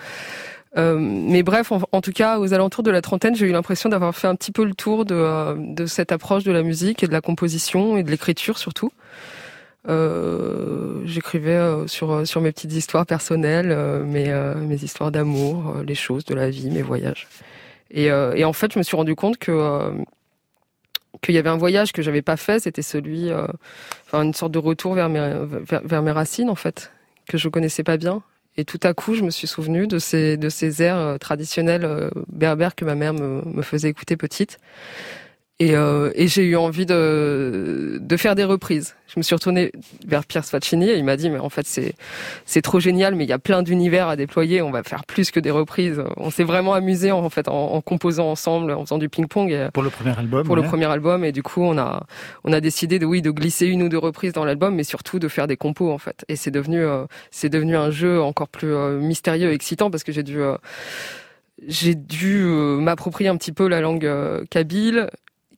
Mais 0.75 1.43
bref, 1.43 1.71
en, 1.71 1.81
en 1.91 2.01
tout 2.01 2.11
cas, 2.11 2.39
aux 2.39 2.53
alentours 2.53 2.83
de 2.83 2.91
la 2.91 3.01
trentaine, 3.01 3.35
j'ai 3.35 3.47
eu 3.47 3.51
l'impression 3.51 3.89
d'avoir 3.89 4.15
fait 4.15 4.27
un 4.27 4.35
petit 4.35 4.51
peu 4.51 4.63
le 4.63 4.73
tour 4.73 5.03
de, 5.03 5.73
de 5.73 5.85
cette 5.85 6.11
approche 6.11 6.43
de 6.43 6.51
la 6.51 6.61
musique 6.61 7.03
et 7.03 7.07
de 7.07 7.11
la 7.11 7.21
composition 7.21 7.97
et 7.97 8.03
de 8.03 8.11
l'écriture 8.11 8.57
surtout. 8.57 8.91
Euh, 9.87 11.01
J'écrivais 11.05 11.55
euh, 11.55 11.87
sur 11.87 12.25
sur 12.27 12.41
mes 12.41 12.51
petites 12.51 12.73
histoires 12.73 13.05
personnelles, 13.05 13.71
euh, 13.71 14.03
mes 14.03 14.29
euh, 14.31 14.55
mes 14.55 14.75
histoires 14.83 15.11
d'amour, 15.11 15.75
euh, 15.77 15.83
les 15.83 15.95
choses 15.95 16.23
de 16.25 16.35
la 16.35 16.49
vie, 16.49 16.69
mes 16.69 16.83
voyages. 16.83 17.27
Et, 17.89 18.09
euh, 18.11 18.45
en 18.45 18.53
fait, 18.53 18.73
je 18.73 18.79
me 18.79 18.83
suis 18.83 18.95
rendu 18.95 19.15
compte 19.15 19.37
que 19.37 19.51
euh, 19.51 19.91
qu'il 21.21 21.35
y 21.35 21.37
avait 21.37 21.49
un 21.49 21.57
voyage 21.57 21.91
que 21.91 22.01
j'avais 22.01 22.21
pas 22.21 22.37
fait, 22.37 22.59
c'était 22.61 22.81
celui, 22.83 23.31
euh, 23.31 23.47
une 24.13 24.33
sorte 24.33 24.51
de 24.53 24.59
retour 24.59 24.93
vers 24.93 25.09
mes 25.09 25.33
vers, 25.83 26.01
mes 26.03 26.11
racines 26.11 26.49
en 26.49 26.55
fait, 26.55 26.91
que 27.27 27.37
je 27.37 27.49
connaissais 27.49 27.83
pas 27.83 27.97
bien. 27.97 28.21
Et 28.57 28.65
tout 28.65 28.79
à 28.83 28.93
coup, 28.93 29.15
je 29.15 29.23
me 29.23 29.29
suis 29.31 29.47
souvenu 29.47 29.87
de 29.87 29.97
ces 29.99 30.37
de 30.37 30.49
ces 30.49 30.83
airs 30.83 30.97
euh, 30.97 31.17
traditionnels 31.17 31.85
euh, 31.85 32.09
berbères 32.31 32.75
que 32.75 32.85
ma 32.85 32.95
mère 32.95 33.13
me 33.13 33.61
faisait 33.61 33.89
écouter 33.89 34.17
petite. 34.17 34.59
Et, 35.61 35.75
euh, 35.75 36.09
et 36.15 36.27
j'ai 36.27 36.43
eu 36.43 36.55
envie 36.55 36.87
de, 36.87 37.99
de 38.01 38.17
faire 38.17 38.33
des 38.33 38.43
reprises. 38.43 38.95
Je 39.05 39.19
me 39.19 39.21
suis 39.21 39.35
retournée 39.35 39.71
vers 40.07 40.25
Pierre 40.25 40.43
Sfaccini 40.43 40.89
et 40.89 40.97
il 40.97 41.03
m'a 41.03 41.17
dit 41.17 41.29
mais 41.29 41.37
en 41.37 41.49
fait 41.49 41.67
c'est 41.67 41.93
c'est 42.45 42.63
trop 42.63 42.79
génial 42.79 43.13
mais 43.13 43.25
il 43.25 43.29
y 43.29 43.33
a 43.33 43.37
plein 43.37 43.61
d'univers 43.61 44.07
à 44.07 44.15
déployer. 44.15 44.63
On 44.63 44.71
va 44.71 44.81
faire 44.81 45.05
plus 45.05 45.29
que 45.29 45.39
des 45.39 45.51
reprises. 45.51 46.01
On 46.17 46.31
s'est 46.31 46.43
vraiment 46.45 46.73
amusé 46.73 47.11
en, 47.11 47.29
fait 47.29 47.47
en, 47.47 47.73
en 47.73 47.81
composant 47.81 48.31
ensemble, 48.31 48.71
en 48.71 48.81
faisant 48.85 48.97
du 48.97 49.07
ping-pong. 49.07 49.69
Pour 49.71 49.83
le 49.83 49.91
premier 49.91 50.17
album. 50.17 50.47
pour 50.47 50.55
le 50.55 50.63
premier 50.63 50.85
album 50.85 51.23
et 51.23 51.31
du 51.31 51.43
coup 51.43 51.61
on 51.61 51.77
a 51.77 52.07
on 52.43 52.53
a 52.53 52.59
décidé 52.59 52.97
de 52.97 53.05
oui 53.05 53.21
de 53.21 53.29
glisser 53.29 53.67
une 53.67 53.83
ou 53.83 53.89
deux 53.89 53.99
reprises 53.99 54.33
dans 54.33 54.45
l'album 54.45 54.73
mais 54.73 54.83
surtout 54.83 55.19
de 55.19 55.27
faire 55.27 55.45
des 55.45 55.57
compos 55.57 55.91
en 55.91 55.99
fait 55.99 56.25
et 56.27 56.35
c'est 56.35 56.49
devenu 56.49 56.79
euh, 56.79 57.05
c'est 57.29 57.49
devenu 57.49 57.75
un 57.75 57.91
jeu 57.91 58.19
encore 58.19 58.47
plus 58.47 58.73
euh, 58.73 58.99
mystérieux 58.99 59.51
et 59.51 59.53
excitant 59.53 59.91
parce 59.91 60.03
que 60.03 60.11
j'ai 60.11 60.23
dû 60.23 60.41
euh, 60.41 60.57
j'ai 61.67 61.95
dû 61.95 62.43
euh, 62.43 62.77
m'approprier 62.77 63.29
un 63.29 63.37
petit 63.37 63.51
peu 63.51 63.67
la 63.67 63.81
langue 63.81 64.05
euh, 64.05 64.43
kabyle 64.49 65.09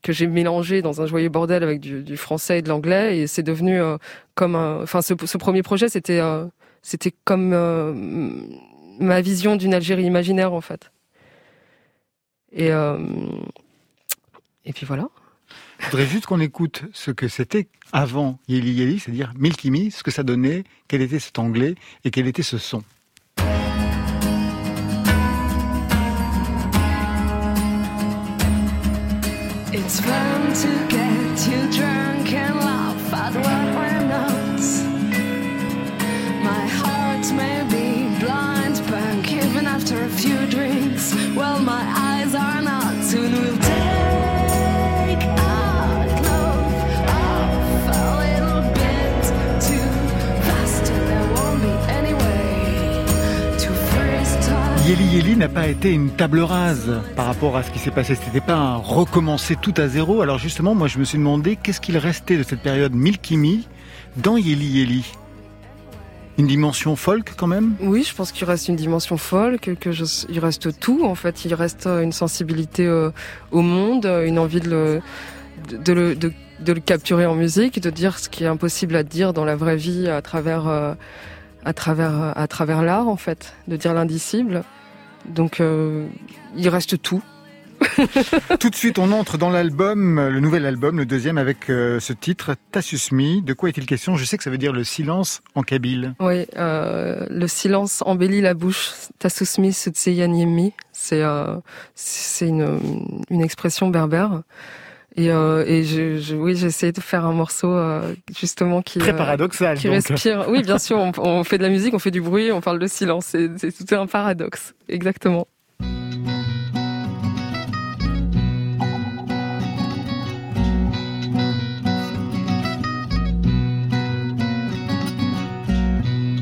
que 0.04 0.14
j'ai 0.14 0.28
mélangé 0.28 0.82
dans 0.82 1.02
un 1.02 1.08
joyeux 1.08 1.30
bordel 1.30 1.64
avec 1.64 1.80
du, 1.80 2.18
français 2.18 2.60
et 2.60 2.62
de 2.62 2.70
l'anglais 2.70 3.18
et 3.18 3.28
c'est 3.28 3.42
devenu 3.42 3.82
euh, 3.82 3.98
comme 4.36 4.56
un 4.56 4.84
enfin 4.84 5.02
ce, 5.02 5.14
premier 5.38 5.64
projet 5.64 5.90
c'était 5.90 6.20
euh, 6.20 6.46
c'était 6.84 7.14
comme 7.24 7.54
euh, 7.54 7.94
ma 9.00 9.22
vision 9.22 9.56
d'une 9.56 9.74
Algérie 9.74 10.04
imaginaire 10.04 10.54
en 10.54 10.62
fait 10.62 10.92
et 12.52 12.70
et 14.66 14.74
puis 14.74 14.86
voilà 14.86 15.10
Je 15.80 15.86
voudrais 15.86 16.06
juste 16.06 16.28
qu'on 16.28 16.40
écoute 16.40 16.84
ce 16.94 17.10
que 17.10 17.28
c'était 17.28 17.68
avant 17.92 18.38
Yeli 18.48 18.74
Yeli, 18.74 19.00
c'est-à-dire 19.00 19.34
Milky 19.36 19.72
Me, 19.72 19.90
ce 19.90 20.04
que 20.04 20.12
ça 20.12 20.22
donnait, 20.22 20.64
quel 20.88 21.02
était 21.02 21.18
cet 21.20 21.40
anglais 21.40 21.74
et 22.04 22.12
quel 22.12 22.28
était 22.28 22.44
ce 22.44 22.60
son. 22.60 22.84
It's 29.96 30.00
fun 30.02 30.54
to 30.54 30.83
Yeli 54.86 55.06
Yeli 55.16 55.38
n'a 55.38 55.48
pas 55.48 55.68
été 55.68 55.92
une 55.92 56.10
table 56.10 56.42
rase 56.42 56.92
par 57.16 57.26
rapport 57.26 57.56
à 57.56 57.64
ce 57.64 57.72
qui 57.72 57.80
s'est 57.80 57.90
passé. 57.90 58.16
C'était 58.16 58.42
pas 58.42 58.56
un 58.56 58.76
recommencer 58.76 59.56
tout 59.56 59.74
à 59.78 59.88
zéro. 59.88 60.22
Alors 60.22 60.40
justement, 60.40 60.76
moi 60.76 60.90
je 60.90 61.00
me 61.00 61.06
suis 61.06 61.18
demandé 61.18 61.56
qu'est-ce 61.56 61.80
qu'il 61.80 61.98
restait 61.98 62.36
de 62.36 62.44
cette 62.44 62.60
période 62.60 62.94
Milky 62.94 63.38
Me 63.38 63.60
dans 64.18 64.36
Yeli 64.36 64.66
Yeli. 64.66 65.06
Une 66.38 66.48
dimension 66.48 66.98
folk 66.98 67.34
quand 67.38 67.48
même? 67.48 67.76
Oui, 67.80 68.04
je 68.04 68.14
pense 68.14 68.34
qu'il 68.34 68.46
reste 68.46 68.68
une 68.68 68.76
dimension 68.76 69.16
folle, 69.16 69.58
que, 69.58 69.72
il 70.30 70.40
reste 70.40 70.78
tout 70.82 71.06
en 71.06 71.16
fait. 71.16 71.46
Il 71.46 71.54
reste 71.54 71.88
euh, 71.88 72.02
une 72.02 72.12
sensibilité 72.12 72.86
euh, 72.86 73.12
au 73.52 73.62
monde, 73.62 74.06
euh, 74.06 74.26
une 74.26 74.38
envie 74.38 74.60
de 74.60 75.02
le, 75.94 76.80
capturer 76.82 77.26
en 77.26 77.36
musique, 77.36 77.80
de 77.80 77.90
dire 77.90 78.20
ce 78.20 78.28
qui 78.28 78.44
est 78.44 78.48
impossible 78.48 78.98
à 78.98 79.04
dire 79.04 79.32
dans 79.32 79.46
la 79.46 79.56
vraie 79.56 79.78
vie 79.78 80.10
à 80.10 80.22
travers, 80.22 80.96
à 81.66 81.74
travers, 81.74 82.38
à 82.38 82.48
travers 82.48 82.82
l'art 82.82 83.08
en 83.08 83.18
fait, 83.18 83.54
de 83.68 83.76
dire 83.76 83.94
l'indicible. 83.94 84.64
Donc 85.26 85.60
euh, 85.60 86.08
il 86.56 86.70
reste 86.70 87.02
tout. 87.02 87.24
Tout 88.60 88.70
de 88.70 88.76
suite, 88.76 88.98
on 88.98 89.12
entre 89.12 89.38
dans 89.38 89.50
l'album, 89.50 90.16
le 90.16 90.40
nouvel 90.40 90.66
album, 90.66 90.98
le 90.98 91.06
deuxième, 91.06 91.38
avec 91.38 91.70
euh, 91.70 92.00
ce 92.00 92.14
titre, 92.14 92.56
Tassusmi. 92.72 93.42
De 93.42 93.54
quoi 93.54 93.68
est-il 93.70 93.86
question? 93.86 94.16
Je 94.16 94.24
sais 94.24 94.38
que 94.38 94.44
ça 94.44 94.50
veut 94.50 94.58
dire 94.58 94.72
le 94.72 94.86
silence 94.86 95.42
en 95.54 95.64
kabyle. 95.64 96.16
Oui, 96.22 96.46
euh, 96.56 97.26
le 97.30 97.48
silence 97.48 98.02
embellit 98.06 98.40
la 98.40 98.54
bouche. 98.54 98.92
Tasusmi 99.20 99.74
Sutseyanyemi. 99.74 100.72
C'est 100.94 101.24
c'est 101.94 102.48
une, 102.48 102.80
une 103.30 103.42
expression 103.42 103.90
berbère. 103.90 104.44
Et, 105.16 105.30
euh, 105.32 105.64
et 105.68 105.84
je, 105.84 106.18
je- 106.18 106.36
oui, 106.36 106.56
j'ai 106.56 106.68
essayé 106.68 106.92
de 106.92 107.00
faire 107.00 107.24
un 107.26 107.34
morceau 107.34 107.72
euh, 107.72 108.16
justement 108.36 108.82
qui 108.82 108.98
Très 108.98 109.14
euh, 109.14 109.18
paradoxal. 109.18 109.78
qui 109.78 109.86
donc. 109.88 110.08
respire. 110.08 110.46
Oui, 110.50 110.64
bien 110.64 110.80
sûr, 110.80 110.98
on, 110.98 111.12
on 111.20 111.44
fait 111.44 111.60
de 111.60 111.64
la 111.64 111.70
musique, 111.70 111.94
on 111.94 112.00
fait 112.00 112.10
du 112.12 112.22
bruit, 112.22 112.52
on 112.52 112.62
parle 112.62 112.80
de 112.80 112.88
silence. 112.88 113.28
C'est 113.28 113.50
c'est 113.60 113.72
tout 113.72 113.94
un 113.96 114.08
paradoxe, 114.08 114.74
exactement. 114.90 115.48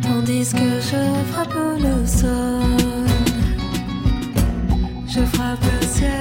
Tandis 0.01 0.51
que 0.53 0.69
je 0.89 1.31
frappe 1.31 1.53
le 1.79 2.05
sol, 2.05 3.07
je 5.07 5.21
frappe 5.33 5.59
le 5.63 5.87
ciel 5.87 6.20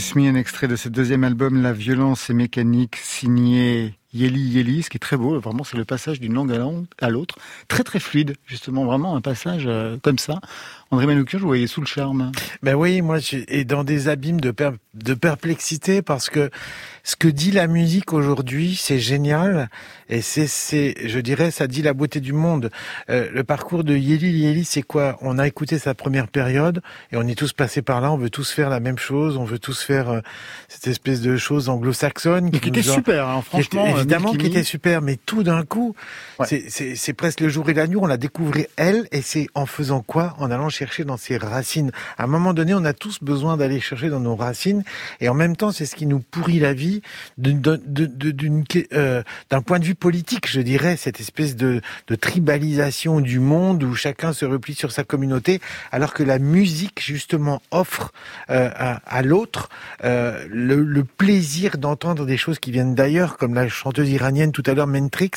Smith, 0.00 0.26
un 0.28 0.34
extrait 0.34 0.68
de 0.68 0.76
ce 0.76 0.88
deuxième 0.88 1.24
album, 1.24 1.62
La 1.62 1.72
violence 1.72 2.30
et 2.30 2.34
mécanique, 2.34 2.96
signé 2.96 3.94
Yeli 4.12 4.40
Yeli, 4.40 4.82
ce 4.82 4.90
qui 4.90 4.96
est 4.96 5.00
très 5.00 5.16
beau. 5.16 5.38
Vraiment, 5.40 5.64
c'est 5.64 5.76
le 5.76 5.84
passage 5.84 6.20
d'une 6.20 6.34
langue 6.34 6.52
à 6.52 6.58
l'an- 6.58 6.84
à 7.00 7.10
l'autre. 7.10 7.36
Très 7.68 7.82
très 7.82 7.98
fluide, 8.00 8.36
justement. 8.46 8.84
Vraiment 8.84 9.16
un 9.16 9.20
passage 9.20 9.64
euh, 9.66 9.96
comme 10.02 10.18
ça. 10.18 10.40
André 10.94 11.06
Manoukian, 11.06 11.38
je 11.38 11.42
vous 11.42 11.48
voyais 11.48 11.66
sous 11.66 11.80
le 11.80 11.86
charme. 11.86 12.30
Ben 12.62 12.74
oui, 12.74 13.02
moi, 13.02 13.18
je 13.18 13.38
et 13.48 13.64
dans 13.64 13.82
des 13.82 14.08
abîmes 14.08 14.40
de, 14.40 14.52
per- 14.52 14.70
de 14.94 15.14
perplexité 15.14 16.02
parce 16.02 16.30
que 16.30 16.50
ce 17.02 17.16
que 17.16 17.26
dit 17.26 17.50
la 17.50 17.66
musique 17.66 18.12
aujourd'hui, 18.12 18.78
c'est 18.80 19.00
génial 19.00 19.68
et 20.08 20.20
c'est, 20.20 20.46
c'est, 20.46 20.94
je 21.04 21.18
dirais, 21.18 21.50
ça 21.50 21.66
dit 21.66 21.82
la 21.82 21.94
beauté 21.94 22.20
du 22.20 22.32
monde. 22.32 22.70
Euh, 23.10 23.28
le 23.32 23.42
parcours 23.42 23.82
de 23.82 23.96
Yeli 23.96 24.30
Yeli, 24.38 24.64
c'est 24.64 24.82
quoi? 24.82 25.18
On 25.20 25.38
a 25.38 25.46
écouté 25.48 25.78
sa 25.78 25.94
première 25.94 26.28
période 26.28 26.80
et 27.10 27.16
on 27.16 27.26
est 27.26 27.36
tous 27.36 27.52
passés 27.52 27.82
par 27.82 28.00
là. 28.00 28.12
On 28.12 28.16
veut 28.16 28.30
tous 28.30 28.52
faire 28.52 28.70
la 28.70 28.78
même 28.78 28.98
chose. 28.98 29.36
On 29.36 29.44
veut 29.44 29.58
tous 29.58 29.82
faire 29.82 30.08
euh, 30.10 30.20
cette 30.68 30.86
espèce 30.86 31.20
de 31.20 31.36
chose 31.36 31.68
anglo-saxonne 31.68 32.52
Qui 32.52 32.68
était 32.68 32.82
nous 32.82 32.90
a- 32.90 32.94
super, 32.94 33.28
hein, 33.28 33.42
qui 33.50 33.56
était- 33.56 33.64
franchement. 33.64 33.94
euh, 33.94 33.98
évidemment, 33.98 34.32
qui 34.32 34.46
était 34.46 34.62
super, 34.62 35.02
mais 35.02 35.16
tout 35.16 35.42
d'un 35.42 35.64
coup, 35.64 35.96
Ouais. 36.38 36.46
c'est- 36.46 36.66
c'est 36.68 36.94
c'est 36.94 37.14
presque 37.14 37.40
le 37.40 37.48
jour 37.48 37.68
et 37.68 37.74
la 37.74 37.88
nuit. 37.88 37.96
On 37.96 38.06
l'a 38.06 38.16
découvert 38.16 38.64
elle, 38.76 39.08
et 39.10 39.20
c'est 39.22 39.48
en 39.54 39.66
faisant 39.66 40.00
quoi? 40.02 40.34
En 40.38 40.50
allant 40.50 40.68
chercher 40.84 41.04
dans 41.04 41.16
ses 41.16 41.36
racines. 41.36 41.90
À 42.18 42.24
un 42.24 42.26
moment 42.26 42.52
donné, 42.54 42.74
on 42.74 42.84
a 42.84 42.92
tous 42.92 43.18
besoin 43.22 43.56
d'aller 43.56 43.80
chercher 43.80 44.08
dans 44.10 44.20
nos 44.20 44.36
racines, 44.36 44.82
et 45.20 45.28
en 45.28 45.34
même 45.34 45.56
temps, 45.56 45.72
c'est 45.72 45.86
ce 45.86 45.96
qui 45.96 46.06
nous 46.06 46.20
pourrit 46.20 46.58
la 46.58 46.74
vie 46.74 47.00
de- 47.38 47.52
de- 47.52 47.80
de- 48.06 48.86
euh, 48.92 49.22
d'un 49.50 49.62
point 49.62 49.78
de 49.78 49.84
vue 49.84 49.94
politique, 49.94 50.48
je 50.48 50.60
dirais, 50.60 50.96
cette 50.96 51.20
espèce 51.20 51.56
de, 51.56 51.80
de 52.08 52.14
tribalisation 52.14 53.20
du 53.20 53.40
monde 53.40 53.82
où 53.84 53.94
chacun 53.94 54.32
se 54.32 54.44
replie 54.44 54.74
sur 54.74 54.92
sa 54.92 55.04
communauté, 55.04 55.60
alors 55.92 56.12
que 56.14 56.22
la 56.22 56.38
musique 56.38 57.00
justement 57.02 57.62
offre 57.70 58.12
euh, 58.50 58.70
à, 58.74 58.96
à 59.06 59.22
l'autre 59.22 59.68
euh, 60.04 60.44
le, 60.50 60.82
le 60.82 61.04
plaisir 61.04 61.78
d'entendre 61.78 62.26
des 62.26 62.36
choses 62.36 62.58
qui 62.58 62.70
viennent 62.70 62.94
d'ailleurs, 62.94 63.36
comme 63.38 63.54
la 63.54 63.68
chanteuse 63.68 64.10
iranienne 64.10 64.52
tout 64.52 64.62
à 64.66 64.74
l'heure, 64.74 64.86
Mentrix, 64.86 65.30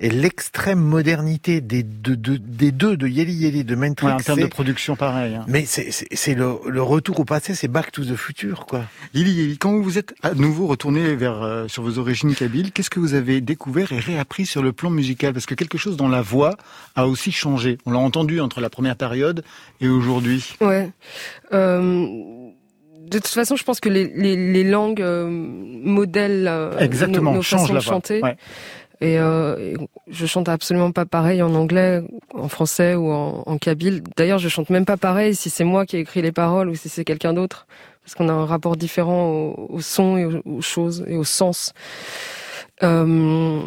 et 0.00 0.10
l'extrême 0.10 0.80
modernité 0.80 1.60
des 1.60 1.82
deux, 1.82 2.16
de, 2.16 2.36
des 2.36 2.72
deux, 2.72 2.96
de 2.96 3.06
Yeli 3.06 3.32
Yeli, 3.34 3.64
de 3.64 3.74
Mentrix. 3.74 4.06
Ouais, 4.06 4.12
en 4.12 4.16
termes 4.18 4.38
de 4.38 4.44
c'est- 4.44 4.50
production, 4.94 4.96
pareil. 4.96 5.34
hein. 5.34 5.44
mais 5.48 5.64
c'est 5.66 6.34
le, 6.34 6.54
le 6.68 6.82
retour 6.82 7.20
au 7.20 7.24
passé, 7.24 7.54
c'est 7.54 7.68
Back 7.68 7.92
to 7.92 8.04
the 8.04 8.16
Future, 8.16 8.66
quoi. 8.66 8.82
Yeli, 9.14 9.56
quand 9.58 9.78
vous 9.80 9.98
êtes 9.98 10.14
à 10.22 10.34
nouveau 10.34 10.66
retourné 10.66 11.14
vers 11.16 11.42
euh, 11.42 11.68
sur 11.68 11.82
vos 11.82 11.98
origines 11.98 12.34
kabyles, 12.34 12.72
qu'est-ce 12.72 12.90
que 12.90 13.00
vous 13.00 13.14
avez 13.14 13.40
découvert 13.40 13.92
et 13.92 13.98
réappris 13.98 14.46
sur 14.46 14.62
le 14.62 14.72
plan 14.72 14.90
musical? 14.90 15.32
Parce 15.32 15.46
que 15.46 15.54
quelque 15.54 15.78
chose 15.78 15.96
dans 15.96 16.08
la 16.08 16.22
voix 16.22 16.56
a 16.96 17.06
aussi 17.06 17.32
changé. 17.32 17.78
On 17.86 17.92
l'a 17.92 17.98
entendu 17.98 18.40
entre 18.40 18.60
la 18.60 18.70
première 18.70 18.96
période 18.96 19.42
et 19.80 19.88
aujourd'hui. 19.88 20.54
Ouais. 20.60 20.90
Euh, 21.52 22.06
de 23.10 23.18
toute 23.18 23.26
façon, 23.26 23.56
je 23.56 23.64
pense 23.64 23.80
que 23.80 23.88
les, 23.88 24.04
les, 24.14 24.36
les 24.52 24.62
langues 24.62 25.02
euh, 25.02 25.26
modèlent 25.28 26.46
euh, 26.46 26.78
Exactement, 26.78 27.32
nos, 27.32 27.38
nos 27.38 27.42
façons 27.42 27.72
la 27.72 27.80
de 27.80 27.84
voix. 27.84 27.94
chanter. 27.94 28.22
Ouais. 28.22 28.36
Et, 29.00 29.18
euh, 29.18 29.74
je 30.08 30.26
chante 30.26 30.48
absolument 30.48 30.92
pas 30.92 31.06
pareil 31.06 31.42
en 31.42 31.54
anglais, 31.54 32.02
en 32.34 32.48
français 32.48 32.94
ou 32.94 33.10
en, 33.10 33.42
en 33.46 33.58
kabyle. 33.58 34.02
D'ailleurs, 34.16 34.38
je 34.38 34.48
chante 34.48 34.70
même 34.70 34.84
pas 34.84 34.96
pareil 34.96 35.34
si 35.34 35.50
c'est 35.50 35.64
moi 35.64 35.86
qui 35.86 35.96
ai 35.96 36.00
écrit 36.00 36.22
les 36.22 36.32
paroles 36.32 36.68
ou 36.68 36.74
si 36.74 36.88
c'est 36.88 37.04
quelqu'un 37.04 37.32
d'autre, 37.32 37.66
parce 38.04 38.14
qu'on 38.14 38.28
a 38.28 38.32
un 38.32 38.46
rapport 38.46 38.76
différent 38.76 39.30
au, 39.30 39.66
au 39.70 39.80
son 39.80 40.16
et 40.16 40.26
aux, 40.26 40.60
choses 40.60 41.04
et 41.06 41.16
au 41.16 41.24
sens. 41.24 41.72
Euh, 42.82 43.60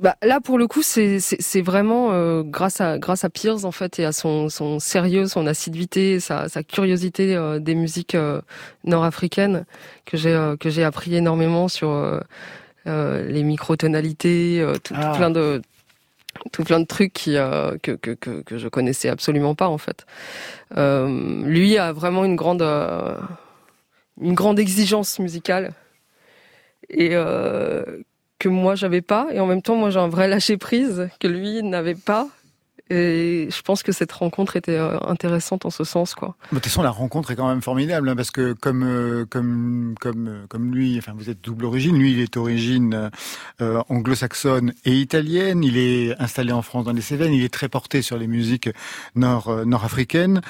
bah, 0.00 0.14
là, 0.22 0.40
pour 0.40 0.58
le 0.58 0.68
coup, 0.68 0.82
c'est 0.82 1.60
vraiment 1.60 2.12
euh, 2.12 2.44
grâce 2.44 2.80
à 2.80 2.98
grâce 2.98 3.24
à 3.24 3.30
Pierce 3.30 3.64
en 3.64 3.72
fait 3.72 3.98
et 3.98 4.04
à 4.04 4.12
son 4.12 4.48
son 4.48 4.78
sérieux, 4.78 5.26
son 5.26 5.44
assiduité, 5.48 6.20
sa 6.20 6.48
sa 6.48 6.62
curiosité 6.62 7.34
euh, 7.34 7.58
des 7.58 7.74
musiques 7.74 8.14
euh, 8.14 8.40
nord-africaines 8.84 9.64
que 10.04 10.16
j'ai 10.16 10.32
euh, 10.32 10.56
que 10.56 10.70
j'ai 10.70 10.84
appris 10.84 11.16
énormément 11.16 11.66
sur 11.66 11.90
euh, 11.90 12.20
les 12.88 13.42
microtonalités, 13.42 14.60
euh, 14.60 14.72
tout, 14.74 14.94
tout 14.94 15.00
Ah. 15.02 15.14
plein 15.16 15.30
de 15.30 15.62
tout 16.52 16.62
plein 16.62 16.78
de 16.80 16.84
trucs 16.86 17.12
qui 17.12 17.36
euh, 17.36 17.76
que, 17.82 17.92
que 17.92 18.12
que 18.12 18.42
que 18.42 18.58
je 18.58 18.68
connaissais 18.68 19.08
absolument 19.08 19.54
pas 19.54 19.68
en 19.68 19.78
fait. 19.78 20.06
Euh, 20.76 21.42
lui 21.44 21.78
a 21.78 21.92
vraiment 21.92 22.24
une 22.24 22.36
grande 22.36 22.62
euh, 22.62 23.16
une 24.20 24.34
grande 24.34 24.58
exigence 24.58 25.18
musicale 25.18 25.72
et 26.88 27.10
euh, 27.12 27.82
que 28.38 28.48
moi 28.48 28.74
j'avais 28.76 29.00
pas 29.02 29.26
et 29.32 29.40
en 29.40 29.46
même 29.46 29.62
temps 29.62 29.76
moi 29.76 29.90
j'ai 29.90 29.98
un 29.98 30.08
vrai 30.08 30.28
lâcher 30.28 30.56
prise 30.56 31.08
que 31.18 31.26
lui 31.26 31.62
n'avait 31.62 31.96
pas 31.96 32.28
et 32.90 33.48
je 33.50 33.62
pense 33.62 33.82
que 33.82 33.92
cette 33.92 34.12
rencontre 34.12 34.56
était 34.56 34.76
euh, 34.76 34.98
intéressante 35.00 35.66
en 35.66 35.70
ce 35.70 35.84
sens 35.84 36.14
quoi. 36.14 36.36
Mais 36.50 36.56
De 36.56 36.62
toute 36.62 36.70
façon, 36.70 36.82
la 36.82 36.90
rencontre 36.90 37.30
est 37.30 37.36
quand 37.36 37.48
même 37.48 37.62
formidable 37.62 38.08
hein, 38.08 38.16
parce 38.16 38.30
que 38.30 38.52
comme 38.54 38.82
euh, 38.82 39.24
comme 39.28 39.94
comme 40.00 40.46
comme 40.48 40.74
lui, 40.74 40.96
enfin 40.98 41.12
vous 41.16 41.30
êtes 41.30 41.42
double 41.42 41.64
origine. 41.66 41.98
Lui, 41.98 42.12
il 42.12 42.20
est 42.20 42.32
d'origine 42.32 43.10
euh, 43.60 43.82
anglo-saxonne 43.88 44.72
et 44.84 44.92
italienne. 44.92 45.64
Il 45.64 45.76
est 45.76 46.18
installé 46.20 46.52
en 46.52 46.62
France 46.62 46.84
dans 46.84 46.92
les 46.92 47.02
Cévennes. 47.02 47.32
Il 47.32 47.44
est 47.44 47.52
très 47.52 47.68
porté 47.68 48.02
sur 48.02 48.16
les 48.16 48.26
musiques 48.26 48.70
nord 49.14 49.48
euh, 49.48 49.64
nord-africaines 49.64 50.40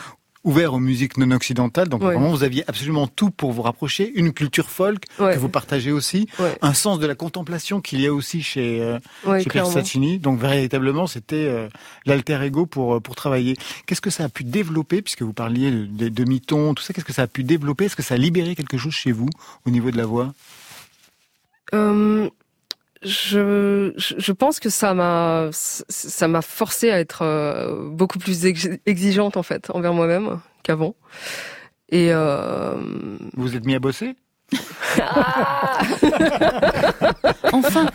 ouvert 0.45 0.73
aux 0.75 0.79
musiques 0.79 1.17
non 1.19 1.31
occidentales, 1.33 1.89
donc 1.89 2.01
Ouais. 2.03 2.15
vraiment 2.15 2.31
vous 2.31 2.43
aviez 2.45 2.65
absolument 2.69 3.07
tout 3.07 3.31
pour 3.31 3.53
vous 3.53 3.63
rapprocher, 3.63 4.11
une 4.15 4.33
culture 4.33 4.71
folk 4.71 5.05
Ouais. 5.19 5.35
que 5.35 5.39
vous 5.39 5.49
partagez 5.49 5.91
aussi, 5.93 6.29
Ouais. 6.39 6.57
un 6.63 6.73
sens 6.75 6.99
de 7.01 7.07
la 7.07 7.15
contemplation 7.15 7.81
qu'il 7.81 8.01
y 8.01 8.07
a 8.07 8.13
aussi 8.15 8.43
chez 8.43 8.81
euh, 8.81 8.99
chez 9.41 9.49
Pierre. 9.51 9.67
Saccini. 9.67 10.19
Donc 10.19 10.39
véritablement, 10.41 11.07
c'était 11.07 11.37
euh, 11.49 11.69
l'alter 12.07 12.41
ego 12.45 12.67
pour 12.67 12.95
euh, 12.95 13.01
pour 13.01 13.15
travailler. 13.17 13.57
Qu'est-ce 13.87 14.01
que 14.01 14.11
ça 14.11 14.25
a 14.25 14.29
pu 14.29 14.45
développer, 14.45 15.03
puisque 15.03 15.23
vous 15.23 15.33
parliez 15.33 15.71
de- 15.71 15.87
des 15.87 16.11
demi-tons, 16.11 16.75
tout 16.75 16.83
ça, 16.83 16.95
qu'est-ce 16.95 17.05
que 17.05 17.13
ça 17.13 17.23
a 17.23 17.27
pu 17.27 17.43
développer? 17.45 17.87
Est-ce 17.87 17.97
que 17.97 18.03
ça 18.03 18.15
a 18.15 18.19
libéré 18.19 18.55
quelque 18.55 18.79
chose 18.79 18.93
chez 18.95 19.13
vous 19.13 19.29
au 19.67 19.71
niveau 19.71 19.91
de 19.91 19.97
la 19.97 20.07
voix? 20.07 20.33
Euh, 21.75 22.29
je, 23.03 23.93
je 23.97 24.33
pense 24.33 24.61
que 24.61 24.71
ça 24.71 24.95
m'a 24.95 25.51
ça 25.53 26.29
m'a 26.29 26.43
forcé 26.43 26.91
à 26.91 26.99
être 26.99 27.23
euh, 27.23 27.89
beaucoup 27.91 28.19
plus 28.19 28.47
ex- 28.47 28.69
exigeante 28.87 29.37
en 29.37 29.43
fait 29.43 29.71
envers 29.71 29.95
moi-même 29.95 30.41
qu'avant. 30.63 30.95
Et 31.91 32.09
euh, 32.13 32.75
vous 33.35 33.57
êtes 33.57 33.65
mis 33.65 33.75
à 33.75 33.79
bosser? 33.79 34.15
Enfin, 37.53 37.87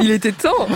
il 0.00 0.10
était 0.10 0.32
temps. 0.32 0.66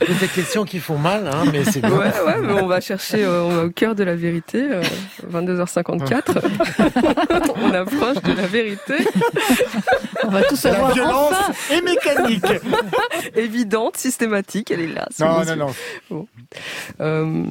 C'est 0.00 0.18
des 0.20 0.28
questions 0.28 0.64
qui 0.64 0.78
font 0.78 0.98
mal, 0.98 1.26
hein, 1.28 1.44
mais 1.52 1.64
c'est 1.64 1.80
bien. 1.80 1.90
Ouais, 1.90 2.06
ouais, 2.26 2.38
mais 2.40 2.52
on 2.60 2.66
va 2.66 2.80
chercher, 2.80 3.24
euh, 3.24 3.42
on 3.44 3.48
va 3.50 3.64
au 3.64 3.70
cœur 3.70 3.94
de 3.94 4.04
la 4.04 4.14
vérité. 4.14 4.62
euh, 4.70 4.82
22h54. 5.30 6.40
on 7.62 7.74
approche 7.74 8.22
de 8.22 8.32
la 8.32 8.46
vérité 8.46 8.94
on 10.24 10.28
va 10.28 10.42
tout 10.42 10.54
La 10.54 10.60
savoir 10.60 10.92
violence 10.92 11.32
enfin. 11.32 11.52
est 11.74 11.82
mécanique. 11.82 12.44
évidente, 13.36 13.96
systématique. 13.96 14.70
Elle 14.70 14.80
est 14.80 14.94
là. 14.94 15.08
non, 15.18 15.44
non, 15.56 15.72
non. 16.10 16.26
Euh, 17.00 17.44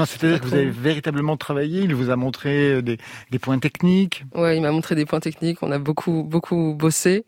Non, 0.00 0.06
c'est-à-dire 0.06 0.40
que 0.40 0.46
vous 0.46 0.54
avez 0.54 0.70
véritablement 0.70 1.36
travaillé. 1.36 1.82
Il 1.82 1.94
vous 1.94 2.08
a 2.10 2.16
montré 2.16 2.72
euh, 2.72 2.82
des, 2.82 2.96
des 3.30 3.38
points 3.38 3.58
techniques. 3.58 4.24
Ouais, 4.34 4.56
il 4.56 4.62
m'a 4.62 4.70
montré 4.72 4.94
des 4.94 5.04
points 5.04 5.20
techniques. 5.20 5.58
On 5.62 5.70
a 5.70 5.78
beaucoup, 5.78 6.22
beaucoup 6.22 6.74
bossé. 6.74 7.24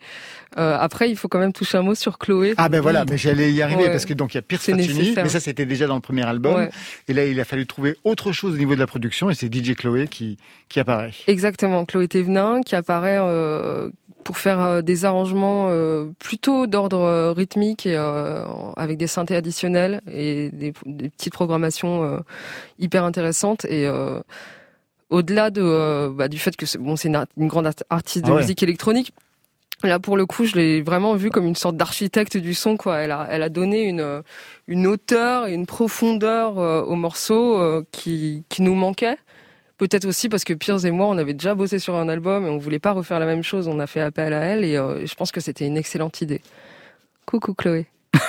Euh, 0.56 0.76
après, 0.80 1.10
il 1.10 1.16
faut 1.16 1.28
quand 1.28 1.38
même 1.38 1.52
toucher 1.52 1.76
un 1.78 1.82
mot 1.82 1.94
sur 1.94 2.18
Chloé. 2.18 2.54
Ah 2.56 2.68
ben 2.70 2.80
voilà, 2.80 3.04
mais 3.08 3.18
j'allais 3.18 3.52
y 3.52 3.60
arriver 3.62 3.82
Ouais. 3.84 3.90
parce 3.90 4.04
que 4.06 4.14
donc 4.14 4.32
il 4.34 4.36
y 4.36 4.38
a 4.38 4.42
Pierre 4.42 4.60
C'est 4.62 4.72
Faccini, 4.72 5.12
mais 5.16 5.28
ça 5.28 5.40
c'était 5.40 5.66
déjà 5.66 5.86
dans 5.86 5.94
le 5.96 6.00
premier 6.00 6.24
album. 6.24 6.54
Ouais. 6.56 6.70
Et 7.08 7.12
là, 7.14 7.24
il 7.26 7.38
a 7.40 7.44
fallu 7.44 7.66
trouver 7.66 7.96
autre 8.04 8.32
chose 8.32 8.54
au 8.54 8.58
niveau 8.58 8.74
de 8.74 8.80
la 8.80 8.86
production 8.86 9.28
et 9.30 9.34
c'est 9.34 9.52
DJ 9.52 9.74
Chloé 9.74 10.08
qui 10.08 10.38
qui 10.68 10.80
apparaît. 10.80 11.12
Exactement, 11.26 11.84
Chloé 11.84 12.08
Thévenin 12.08 12.60
qui 12.62 12.74
apparaît 12.74 13.18
euh, 13.20 13.90
pour 14.24 14.38
faire 14.38 14.60
euh, 14.60 14.82
des 14.82 15.04
arrangements 15.04 15.66
euh, 15.70 16.10
plutôt 16.18 16.66
d'ordre 16.66 17.00
euh, 17.00 17.32
rythmique 17.32 17.86
et 17.86 17.96
avec 18.76 18.98
des 18.98 19.06
synthés 19.06 19.36
additionnels 19.36 20.00
et 20.10 20.50
des, 20.50 20.72
des 20.86 21.08
petites 21.08 21.32
programmations 21.32 22.22
hyper 22.78 23.04
intéressantes 23.04 23.64
et 23.66 23.88
au-delà 25.10 25.50
de 25.50 26.08
bah, 26.08 26.28
du 26.28 26.38
fait 26.38 26.56
que 26.56 26.66
c'est 26.66 26.78
bon 26.78 26.96
c'est 26.96 27.08
une, 27.08 27.48
grande 27.48 27.66
art- 27.66 27.74
artiste 27.90 28.24
de 28.24 28.30
Ah 28.30 28.34
ouais. 28.34 28.40
musique 28.40 28.62
électronique 28.62 29.12
Là, 29.84 29.98
pour 29.98 30.16
le 30.16 30.26
coup, 30.26 30.44
je 30.44 30.54
l'ai 30.54 30.80
vraiment 30.80 31.14
vue 31.16 31.30
comme 31.30 31.44
une 31.44 31.56
sorte 31.56 31.76
d'architecte 31.76 32.36
du 32.36 32.54
son, 32.54 32.76
quoi. 32.76 32.98
Elle 32.98 33.10
a, 33.10 33.26
elle 33.28 33.42
a 33.42 33.48
donné 33.48 33.82
une, 33.82 34.22
une 34.68 34.86
hauteur 34.86 35.48
et 35.48 35.54
une 35.54 35.66
profondeur 35.66 36.60
euh, 36.60 36.82
au 36.82 36.94
morceau 36.94 37.58
euh, 37.60 37.82
qui, 37.90 38.44
qui 38.48 38.62
nous 38.62 38.76
manquait. 38.76 39.16
Peut-être 39.82 40.04
aussi 40.04 40.28
parce 40.28 40.44
que 40.44 40.52
Piers 40.52 40.86
et 40.86 40.92
moi, 40.92 41.08
on 41.08 41.18
avait 41.18 41.34
déjà 41.34 41.56
bossé 41.56 41.80
sur 41.80 41.96
un 41.96 42.08
album 42.08 42.46
et 42.46 42.48
on 42.48 42.56
voulait 42.56 42.78
pas 42.78 42.92
refaire 42.92 43.18
la 43.18 43.26
même 43.26 43.42
chose. 43.42 43.66
On 43.66 43.80
a 43.80 43.88
fait 43.88 44.00
appel 44.00 44.32
à 44.32 44.38
elle 44.38 44.64
et 44.64 44.76
euh, 44.76 45.04
je 45.04 45.14
pense 45.16 45.32
que 45.32 45.40
c'était 45.40 45.66
une 45.66 45.76
excellente 45.76 46.20
idée. 46.20 46.40
Coucou 47.26 47.52
Chloé. 47.52 47.86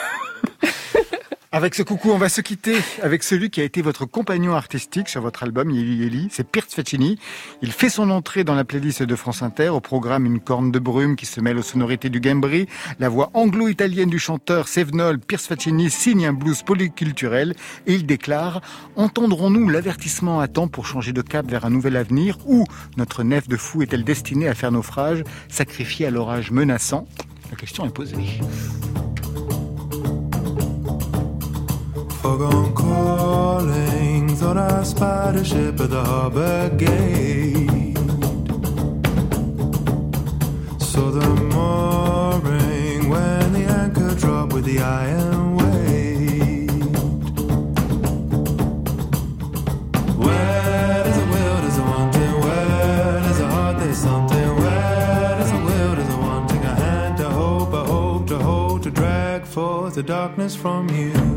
Avec 1.55 1.75
ce 1.75 1.83
coucou, 1.83 2.09
on 2.09 2.17
va 2.17 2.29
se 2.29 2.41
quitter 2.41 2.77
avec 3.03 3.21
celui 3.21 3.51
qui 3.51 3.61
a 3.61 3.63
été 3.63 3.83
votre 3.83 4.07
compagnon 4.07 4.55
artistique 4.55 5.07
sur 5.07 5.21
votre 5.21 5.43
album 5.43 5.69
Yeli 5.69 5.97
Yeli, 5.97 6.27
c'est 6.31 6.47
Pierce 6.47 6.73
Faccini. 6.73 7.19
Il 7.61 7.71
fait 7.71 7.89
son 7.89 8.09
entrée 8.09 8.43
dans 8.43 8.55
la 8.55 8.63
playlist 8.63 9.03
de 9.03 9.15
France 9.15 9.43
Inter, 9.43 9.69
au 9.69 9.79
programme 9.79 10.25
Une 10.25 10.39
corne 10.39 10.71
de 10.71 10.79
brume 10.79 11.15
qui 11.15 11.27
se 11.27 11.39
mêle 11.41 11.59
aux 11.59 11.61
sonorités 11.61 12.09
du 12.09 12.19
Gambri. 12.21 12.65
La 12.97 13.07
voix 13.07 13.29
anglo-italienne 13.35 14.09
du 14.09 14.17
chanteur 14.17 14.67
Sevenol 14.67 15.19
Pierce 15.19 15.45
Faccini 15.45 15.91
signe 15.91 16.25
un 16.25 16.33
blues 16.33 16.63
polyculturel 16.63 17.53
et 17.85 17.93
il 17.93 18.07
déclare 18.07 18.61
«Entendrons-nous 18.95 19.69
l'avertissement 19.69 20.39
à 20.39 20.47
temps 20.47 20.67
pour 20.67 20.87
changer 20.87 21.13
de 21.13 21.21
cap 21.21 21.47
vers 21.47 21.65
un 21.65 21.69
nouvel 21.69 21.97
avenir 21.97 22.39
ou 22.47 22.65
notre 22.97 23.21
nef 23.21 23.47
de 23.47 23.57
fou 23.57 23.83
est-elle 23.83 24.03
destinée 24.03 24.47
à 24.47 24.55
faire 24.55 24.71
naufrage, 24.71 25.23
sacrifiée 25.49 26.07
à 26.07 26.09
l'orage 26.09 26.49
menaçant?» 26.49 27.07
La 27.51 27.57
question 27.57 27.85
est 27.85 27.93
posée. 27.93 28.15
Foghorn 32.23 32.73
calling, 32.73 34.29
thought 34.37 34.55
I 34.55 34.81
spied 34.83 35.35
a 35.35 35.43
ship 35.43 35.77
at 35.81 35.89
the 35.89 36.05
harbor 36.05 36.69
gate. 36.69 37.97
So 40.79 41.11
the 41.11 41.27
mooring 41.51 43.09
when 43.09 43.51
the 43.51 43.65
anchor 43.65 44.15
dropped 44.15 44.53
with 44.53 44.63
the 44.63 44.79
iron 44.79 45.57
weight. 45.57 46.71
Where 50.15 51.03
there's 51.03 51.17
a 51.17 51.25
will, 51.25 51.57
there's 51.63 51.77
a 51.77 51.81
wanting. 51.81 52.39
Where 52.39 53.19
there's 53.19 53.39
a 53.41 53.47
heart, 53.49 53.79
there's 53.79 53.97
something. 53.97 54.55
Where 54.61 55.35
there's 55.39 55.51
a 55.51 55.61
will, 55.65 55.95
there's 55.97 56.13
a 56.13 56.17
wanting. 56.17 56.63
A 56.63 56.73
hand 56.73 57.17
to 57.17 57.29
hope, 57.29 57.73
a 57.73 57.83
hope 57.83 58.27
to 58.27 58.37
hold, 58.39 58.83
to 58.83 58.91
drag 58.91 59.43
forth 59.45 59.95
the 59.95 60.03
darkness 60.03 60.55
from 60.55 60.87
you. 60.87 61.32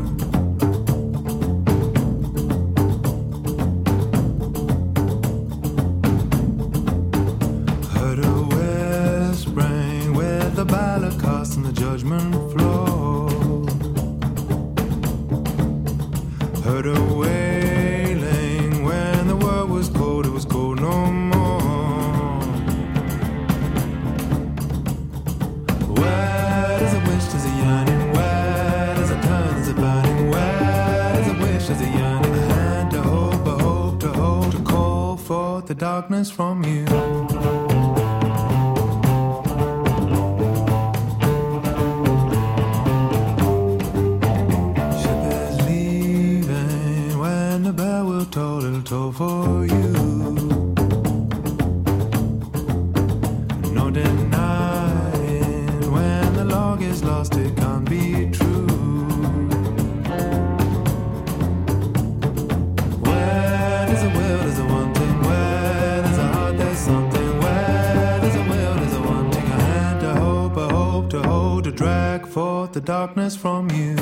Darkness 72.87 73.35
from 73.35 73.69
you. 73.71 73.96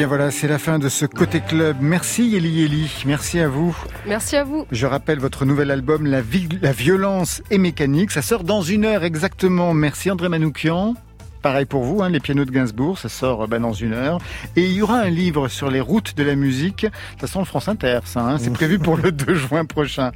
Bien 0.00 0.06
voilà, 0.08 0.30
c'est 0.30 0.48
la 0.48 0.58
fin 0.58 0.78
de 0.78 0.88
ce 0.88 1.04
Côté 1.04 1.40
Club. 1.46 1.76
Merci 1.82 2.26
Yeli 2.26 2.48
Yeli, 2.48 2.90
merci 3.04 3.38
à 3.38 3.48
vous. 3.48 3.76
Merci 4.06 4.34
à 4.36 4.44
vous. 4.44 4.64
Je 4.72 4.86
rappelle 4.86 5.18
votre 5.18 5.44
nouvel 5.44 5.70
album 5.70 6.06
La, 6.06 6.22
vi- 6.22 6.48
la 6.62 6.72
violence 6.72 7.42
est 7.50 7.58
mécanique. 7.58 8.10
Ça 8.10 8.22
sort 8.22 8.42
dans 8.42 8.62
une 8.62 8.86
heure 8.86 9.04
exactement. 9.04 9.74
Merci 9.74 10.10
André 10.10 10.30
Manoukian. 10.30 10.94
Pareil 11.42 11.64
pour 11.64 11.84
vous, 11.84 12.02
hein, 12.02 12.10
les 12.10 12.20
pianos 12.20 12.44
de 12.44 12.50
Gainsbourg, 12.50 12.98
ça 12.98 13.08
sort 13.08 13.44
euh, 13.44 13.46
bah, 13.46 13.58
dans 13.58 13.72
une 13.72 13.94
heure. 13.94 14.18
Et 14.56 14.66
il 14.66 14.72
y 14.72 14.82
aura 14.82 14.98
un 14.98 15.08
livre 15.08 15.48
sur 15.48 15.70
les 15.70 15.80
routes 15.80 16.14
de 16.16 16.22
la 16.22 16.34
musique. 16.36 16.86
Ça 17.18 17.26
sent 17.26 17.38
le 17.38 17.44
France 17.46 17.66
Inter, 17.68 18.00
ça. 18.04 18.20
hein. 18.20 18.38
C'est 18.38 18.52
prévu 18.52 18.78
pour 18.78 18.98
le 18.98 19.10
2 19.12 19.34
juin 19.34 19.64
prochain. 19.64 20.12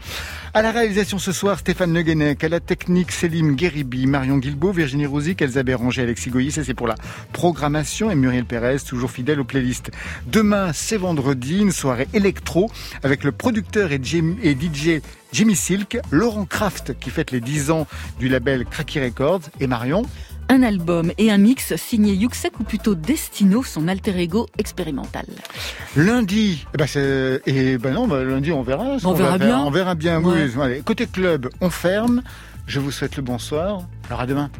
À 0.52 0.60
la 0.60 0.70
réalisation 0.70 1.18
ce 1.18 1.32
soir, 1.32 1.58
Stéphane 1.58 1.94
Le 1.94 2.02
Guenec. 2.02 2.44
À 2.44 2.48
la 2.50 2.60
technique, 2.60 3.10
Célim 3.10 3.54
Guéribi, 3.56 4.06
Marion 4.06 4.36
Guilbault, 4.36 4.72
Virginie 4.72 5.06
Rouzic, 5.06 5.40
Elsa 5.40 5.62
Béranger, 5.62 6.02
Alexis 6.02 6.28
Goyer. 6.30 6.50
Ça, 6.50 6.62
c'est 6.62 6.74
pour 6.74 6.86
la 6.88 6.96
programmation. 7.32 8.10
Et 8.10 8.14
Muriel 8.14 8.44
Pérez, 8.44 8.76
toujours 8.86 9.10
fidèle 9.10 9.40
aux 9.40 9.44
playlists. 9.44 9.90
Demain, 10.26 10.72
c'est 10.74 10.98
vendredi, 10.98 11.58
une 11.60 11.72
soirée 11.72 12.06
électro 12.12 12.70
avec 13.02 13.24
le 13.24 13.32
producteur 13.32 13.92
et, 13.92 14.00
Jim- 14.02 14.36
et 14.42 14.52
DJ 14.54 15.00
Jimmy 15.32 15.56
Silk, 15.56 15.98
Laurent 16.12 16.44
Kraft 16.44 16.96
qui 17.00 17.10
fête 17.10 17.32
les 17.32 17.40
10 17.40 17.70
ans 17.72 17.88
du 18.20 18.28
label 18.28 18.64
Cracky 18.66 19.00
Records 19.00 19.40
et 19.58 19.66
Marion. 19.66 20.02
Un 20.48 20.62
album 20.62 21.10
et 21.18 21.30
un 21.30 21.38
mix 21.38 21.74
signé 21.76 22.12
Yuxek 22.14 22.60
ou 22.60 22.64
plutôt 22.64 22.94
Destino, 22.94 23.62
son 23.62 23.88
alter 23.88 24.16
ego 24.20 24.46
expérimental. 24.58 25.24
Lundi, 25.96 26.66
eh 26.74 26.76
ben 26.76 26.86
c'est- 26.86 27.40
et 27.46 27.78
ben 27.78 27.94
non, 27.94 28.06
bah, 28.06 28.22
lundi 28.22 28.52
on 28.52 28.62
verra. 28.62 28.96
On 29.04 29.12
verra 29.14 29.38
bien. 29.38 29.58
On 29.60 29.70
verra 29.70 29.94
bien. 29.94 30.20
oui. 30.22 30.34
Ouais. 30.56 30.62
Allez, 30.64 30.80
côté 30.82 31.06
club, 31.06 31.48
on 31.60 31.70
ferme. 31.70 32.22
Je 32.66 32.78
vous 32.80 32.90
souhaite 32.90 33.16
le 33.16 33.22
bonsoir. 33.22 33.82
Alors 34.08 34.20
à 34.20 34.26
demain. 34.26 34.50